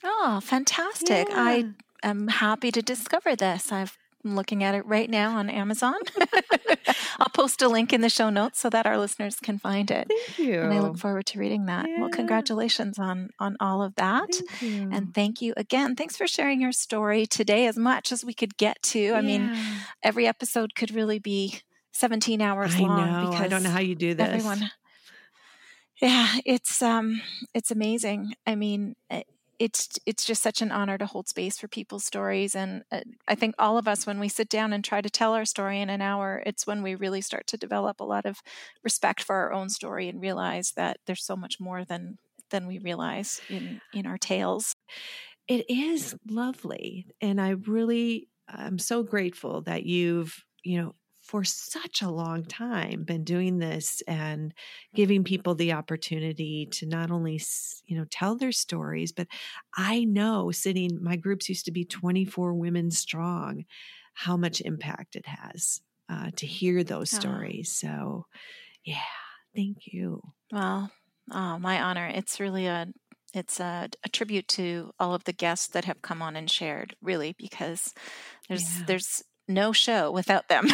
Oh, 0.05 0.40
fantastic. 0.43 1.28
Yeah. 1.28 1.36
I 1.36 1.64
am 2.02 2.28
happy 2.28 2.70
to 2.72 2.82
discover 2.82 3.36
this. 3.36 3.72
I've 3.72 3.97
I'm 4.24 4.36
looking 4.36 4.62
at 4.62 4.74
it 4.74 4.85
right 4.85 5.09
now 5.09 5.39
on 5.39 5.48
Amazon. 5.48 5.94
I'll 7.20 7.28
post 7.28 7.60
a 7.62 7.68
link 7.68 7.92
in 7.92 8.01
the 8.01 8.09
show 8.09 8.30
notes 8.30 8.59
so 8.59 8.70
that 8.70 8.86
our 8.86 8.97
listeners 8.98 9.36
can 9.36 9.59
find 9.59 9.90
it. 9.90 10.09
Thank 10.09 10.38
you. 10.38 10.60
And 10.62 10.72
I 10.72 10.80
look 10.80 10.98
forward 10.98 11.26
to 11.26 11.38
reading 11.38 11.66
that. 11.66 11.86
Well, 11.98 12.09
congratulations 12.09 12.98
on 12.98 13.30
on 13.38 13.56
all 13.60 13.82
of 13.82 13.94
that. 13.97 14.28
Thank. 14.59 14.94
And 14.94 15.14
thank 15.14 15.42
you 15.42 15.52
again. 15.56 15.97
Thanks 15.97 16.16
for 16.16 16.26
sharing 16.26 16.60
your 16.60 16.72
story 16.72 17.26
today 17.26 17.66
as 17.66 17.76
much 17.76 18.10
as 18.10 18.24
we 18.24 18.32
could 18.34 18.56
get 18.56 18.82
to. 18.84 19.12
I 19.12 19.20
mean, 19.20 19.55
every 20.02 20.26
episode 20.26 20.74
could 20.74 20.92
really 20.94 21.18
be 21.18 21.60
17 21.92 22.40
hours 22.40 22.74
I 22.74 22.80
long 22.80 23.06
know. 23.24 23.30
because 23.30 23.44
I 23.44 23.48
don't 23.48 23.62
know 23.62 23.70
how 23.70 23.80
you 23.80 23.94
do 23.94 24.14
this. 24.14 24.26
everyone 24.26 24.70
yeah 26.01 26.28
it's 26.47 26.80
um 26.80 27.20
it's 27.52 27.70
amazing 27.70 28.32
i 28.47 28.55
mean 28.55 28.97
it- 29.10 29.26
it's 29.60 29.98
it's 30.06 30.24
just 30.24 30.42
such 30.42 30.62
an 30.62 30.72
honor 30.72 30.98
to 30.98 31.06
hold 31.06 31.28
space 31.28 31.58
for 31.58 31.68
people's 31.68 32.04
stories 32.04 32.56
and 32.56 32.82
uh, 32.90 33.00
i 33.28 33.34
think 33.36 33.54
all 33.58 33.78
of 33.78 33.86
us 33.86 34.06
when 34.06 34.18
we 34.18 34.28
sit 34.28 34.48
down 34.48 34.72
and 34.72 34.84
try 34.84 35.00
to 35.00 35.10
tell 35.10 35.34
our 35.34 35.44
story 35.44 35.80
in 35.80 35.90
an 35.90 36.02
hour 36.02 36.42
it's 36.46 36.66
when 36.66 36.82
we 36.82 36.94
really 36.96 37.20
start 37.20 37.46
to 37.46 37.58
develop 37.58 38.00
a 38.00 38.04
lot 38.04 38.26
of 38.26 38.40
respect 38.84 39.22
for 39.22 39.36
our 39.36 39.52
own 39.52 39.68
story 39.68 40.08
and 40.08 40.20
realize 40.20 40.72
that 40.76 40.98
there's 41.06 41.24
so 41.24 41.36
much 41.36 41.60
more 41.60 41.84
than 41.84 42.18
than 42.50 42.66
we 42.66 42.78
realize 42.78 43.42
in 43.48 43.80
in 43.92 44.06
our 44.06 44.18
tales 44.18 44.74
It 45.48 45.66
is 45.68 46.14
lovely. 46.28 47.06
And 47.20 47.40
I 47.40 47.50
really, 47.50 48.28
I'm 48.48 48.78
so 48.78 49.02
grateful 49.02 49.62
that 49.62 49.84
you've, 49.84 50.44
you 50.62 50.80
know, 50.80 50.94
for 51.31 51.44
such 51.44 52.02
a 52.02 52.11
long 52.11 52.44
time 52.44 53.05
been 53.05 53.23
doing 53.24 53.59
this 53.59 54.02
and 54.09 54.52
giving 54.94 55.23
people 55.24 55.55
the 55.55 55.73
opportunity 55.73 56.66
to 56.73 56.86
not 56.86 57.11
only, 57.11 57.40
you 57.86 57.97
know, 57.97 58.05
tell 58.11 58.36
their 58.36 58.52
stories, 58.52 59.12
but 59.12 59.28
I 59.77 60.05
know 60.05 60.51
sitting, 60.51 60.98
my 61.02 61.16
groups 61.16 61.48
used 61.48 61.66
to 61.66 61.73
be 61.73 61.85
24 61.85 62.55
women 62.55 62.90
strong, 62.90 63.65
how 64.15 64.36
much 64.36 64.61
impact 64.61 65.15
it 65.16 65.27
has 65.27 65.81
uh, 66.09 66.31
to 66.36 66.47
hear 66.47 66.82
those 66.82 67.11
stories. 67.11 67.70
So, 67.73 68.27
yeah, 68.85 69.02
thank 69.55 69.86
you. 69.86 70.23
Well, 70.52 70.90
oh, 71.31 71.59
my 71.59 71.81
honor. 71.81 72.07
It's 72.07 72.40
really 72.40 72.66
a 72.66 72.89
it's 73.32 73.61
a, 73.61 73.89
a 74.02 74.09
tribute 74.09 74.48
to 74.48 74.90
all 74.98 75.15
of 75.15 75.23
the 75.24 75.32
guests 75.32 75.69
that 75.69 75.85
have 75.85 76.02
come 76.02 76.20
on 76.20 76.35
and 76.35 76.51
shared, 76.51 76.97
really, 77.01 77.32
because 77.39 77.94
there's 78.48 78.82
Yeah. 78.82 78.86
there's 78.86 79.23
no 79.51 79.72
show 79.72 80.10
without 80.12 80.48
them. 80.48 80.66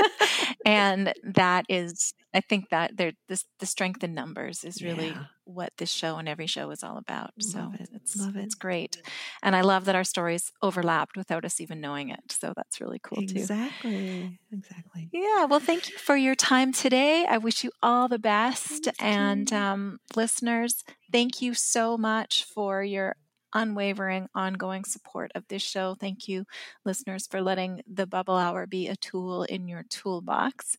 and 0.66 1.12
that 1.24 1.66
is 1.68 2.14
I 2.34 2.40
think 2.40 2.70
that 2.70 2.96
there 2.96 3.12
this 3.28 3.44
the 3.60 3.66
strength 3.66 4.02
in 4.04 4.14
numbers 4.14 4.64
is 4.64 4.82
really 4.82 5.08
Yeah. 5.12 5.24
what 5.44 5.72
this 5.78 5.90
show 5.90 6.16
and 6.18 6.28
every 6.28 6.46
show 6.46 6.70
is 6.70 6.82
all 6.84 6.96
about. 6.98 7.32
so 7.40 7.58
Love 7.60 7.74
it. 7.74 7.88
it's 7.92 8.16
Love 8.18 8.36
it's 8.36 8.54
great. 8.54 8.98
And 9.42 9.56
I 9.56 9.60
love 9.62 9.84
that 9.86 9.96
our 9.96 10.04
stories 10.04 10.52
overlapped 10.62 11.16
without 11.16 11.44
us 11.44 11.60
even 11.60 11.80
knowing 11.80 12.10
it. 12.10 12.20
So 12.30 12.52
that's 12.56 12.80
really 12.80 13.00
cool 13.02 13.22
too. 13.26 13.40
Exactly. 13.40 14.40
Exactly. 14.52 15.10
Yeah, 15.12 15.44
well, 15.44 15.60
thank 15.60 15.88
you 15.90 15.98
for 15.98 16.16
your 16.16 16.34
time 16.34 16.72
today. 16.72 17.26
I 17.28 17.38
wish 17.38 17.64
you 17.64 17.70
all 17.82 18.08
the 18.08 18.18
best. 18.18 18.84
Thank 18.84 18.96
and 19.00 19.52
um, 19.52 19.98
listeners, 20.16 20.84
thank 21.12 21.42
you 21.42 21.54
so 21.54 21.98
much 21.98 22.44
for 22.44 22.82
your 22.82 23.16
unwavering, 23.54 24.28
ongoing 24.34 24.84
support 24.84 25.32
of 25.34 25.46
this 25.48 25.62
show. 25.62 25.94
Thank 25.94 26.28
you, 26.28 26.44
listeners, 26.84 27.26
for 27.26 27.40
letting 27.42 27.82
the 27.86 28.06
Bubble 28.06 28.36
Hour 28.36 28.66
be 28.66 28.88
a 28.88 28.96
tool 28.96 29.44
in 29.44 29.68
your 29.68 29.84
toolbox. 29.88 30.76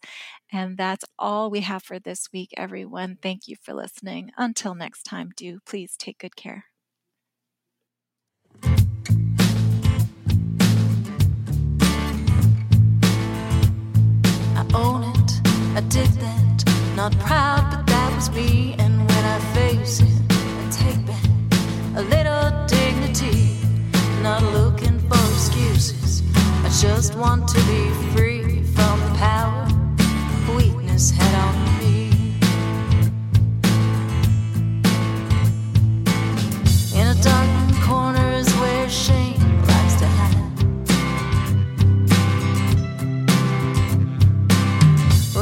And 0.52 0.78
that's 0.78 1.06
all 1.18 1.50
we 1.50 1.62
have 1.62 1.84
for 1.84 2.00
this 2.00 2.30
week, 2.34 2.54
everyone. 2.58 3.18
Thank 3.22 3.48
you 3.48 3.56
for 3.62 3.74
listening. 3.74 4.32
Until 4.38 4.76
next 4.76 5.04
time, 5.04 5.32
do 5.36 5.60
please 5.66 5.95
take 5.98 6.20
good 6.20 6.36
care. 6.36 6.66
I 14.56 14.66
own 14.74 15.04
it, 15.04 15.41
I 15.76 15.82
did 15.90 16.08
that. 16.08 16.44
Not 16.95 17.18
proud, 17.20 17.72
but 17.72 17.88
that 17.88 18.16
was 18.16 18.30
me. 18.32 18.76
And 18.78 19.00
when 19.00 19.26
I 19.26 19.40
face 19.56 20.00
it, 20.00 20.12
just 26.84 27.15
want 27.15 27.47
to 27.47 27.60
be 27.72 27.89
free 28.14 28.61
from 28.76 28.99
power 29.15 29.65
weakness 30.53 31.11
had 31.11 31.34
on 31.45 31.55
me. 31.80 32.10
In 36.99 37.07
a 37.07 37.15
dark 37.23 37.49
corner 37.88 38.34
is 38.34 38.51
where 38.55 38.89
shame 38.89 39.39
likes 39.72 39.95
to 40.01 40.07
hide. 40.18 40.35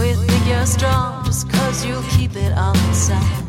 You 0.06 0.16
think 0.28 0.48
you're 0.48 0.68
strong 0.68 1.26
just 1.26 1.50
cause 1.50 1.84
you 1.84 2.04
keep 2.12 2.36
it 2.36 2.54
on 2.56 2.76
the 2.76 2.94
side. 2.94 3.44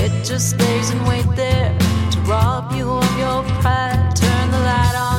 It 0.00 0.24
just 0.24 0.50
stays 0.50 0.90
and 0.90 1.06
wait 1.06 1.26
there 1.36 1.72
to 2.10 2.18
rob 2.22 2.72
you 2.72 2.90
of 2.90 3.12
your 3.16 3.44
pride. 3.60 4.16
Turn 4.16 4.50
the 4.50 4.58
light 4.58 4.96
on, 4.96 5.11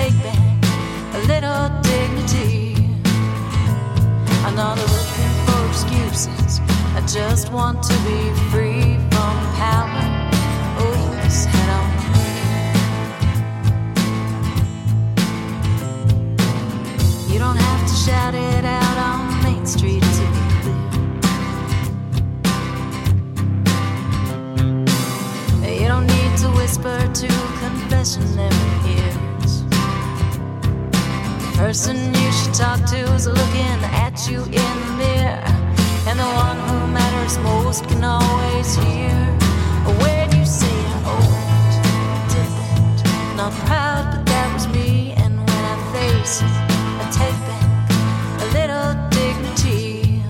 take 0.00 0.18
back 0.22 0.38
a 1.14 1.18
little 1.32 1.68
dignity. 1.82 2.74
I'm 4.44 4.54
not 4.54 4.78
looking 4.78 5.32
for 5.46 5.60
excuses. 5.68 6.60
I 6.98 7.00
just 7.06 7.52
want 7.52 7.82
to 7.82 7.94
be 8.08 8.20
free 8.50 8.96
from 9.12 9.34
power. 9.60 10.04
Oh, 10.82 11.02
this 11.22 11.44
head 11.52 11.70
on. 11.78 11.88
You 17.30 17.38
don't 17.38 17.60
have 17.68 17.82
to 17.90 17.94
shout 18.04 18.34
it 18.34 18.64
out 18.64 18.98
on 19.08 19.42
Main 19.42 19.66
Street 19.66 20.02
to 20.18 20.24
be 20.34 20.42
clear. 25.62 25.74
You 25.82 25.88
don't 25.88 26.06
need 26.06 26.32
to 26.38 26.48
whisper 26.58 26.98
to 27.20 27.28
confession 27.64 28.38
ears. 28.38 28.79
Person 31.60 32.14
you 32.14 32.32
should 32.32 32.54
talk 32.54 32.82
to 32.86 32.96
is 33.12 33.26
looking 33.26 33.80
at 34.04 34.26
you 34.30 34.38
in 34.44 34.74
the 34.80 34.92
mirror. 34.96 35.44
And 36.08 36.18
the 36.18 36.30
one 36.46 36.56
who 36.66 36.86
matters 36.86 37.36
most 37.40 37.84
can 37.86 38.02
always 38.02 38.74
hear 38.76 39.14
when 40.00 40.34
you 40.34 40.46
say, 40.46 40.78
Oh, 41.04 41.20
did 42.32 42.48
that. 42.56 43.36
Not 43.36 43.52
proud, 43.68 44.04
but 44.10 44.24
that 44.24 44.54
was 44.54 44.68
me. 44.68 45.12
And 45.18 45.36
when 45.36 45.64
I 45.74 45.76
face 45.92 46.40
it, 46.40 46.48
I 47.02 47.06
take 47.12 47.38
back 47.44 47.68
a 48.40 48.46
little 48.56 48.92
dignity. 49.12 50.22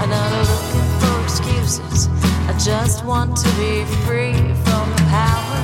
I'm 0.00 0.10
not 0.10 0.30
looking 0.52 0.88
for 1.00 1.14
excuses. 1.24 2.08
I 2.46 2.52
just 2.62 3.06
want 3.06 3.38
to 3.38 3.48
be 3.56 3.86
free 4.04 4.36
from 4.66 4.84
the 4.92 5.04
power. 5.08 5.58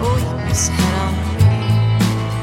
Oh, 0.00 0.16
you 0.16 0.48
just 0.48 0.70
had 0.70 0.94
on 1.02 1.37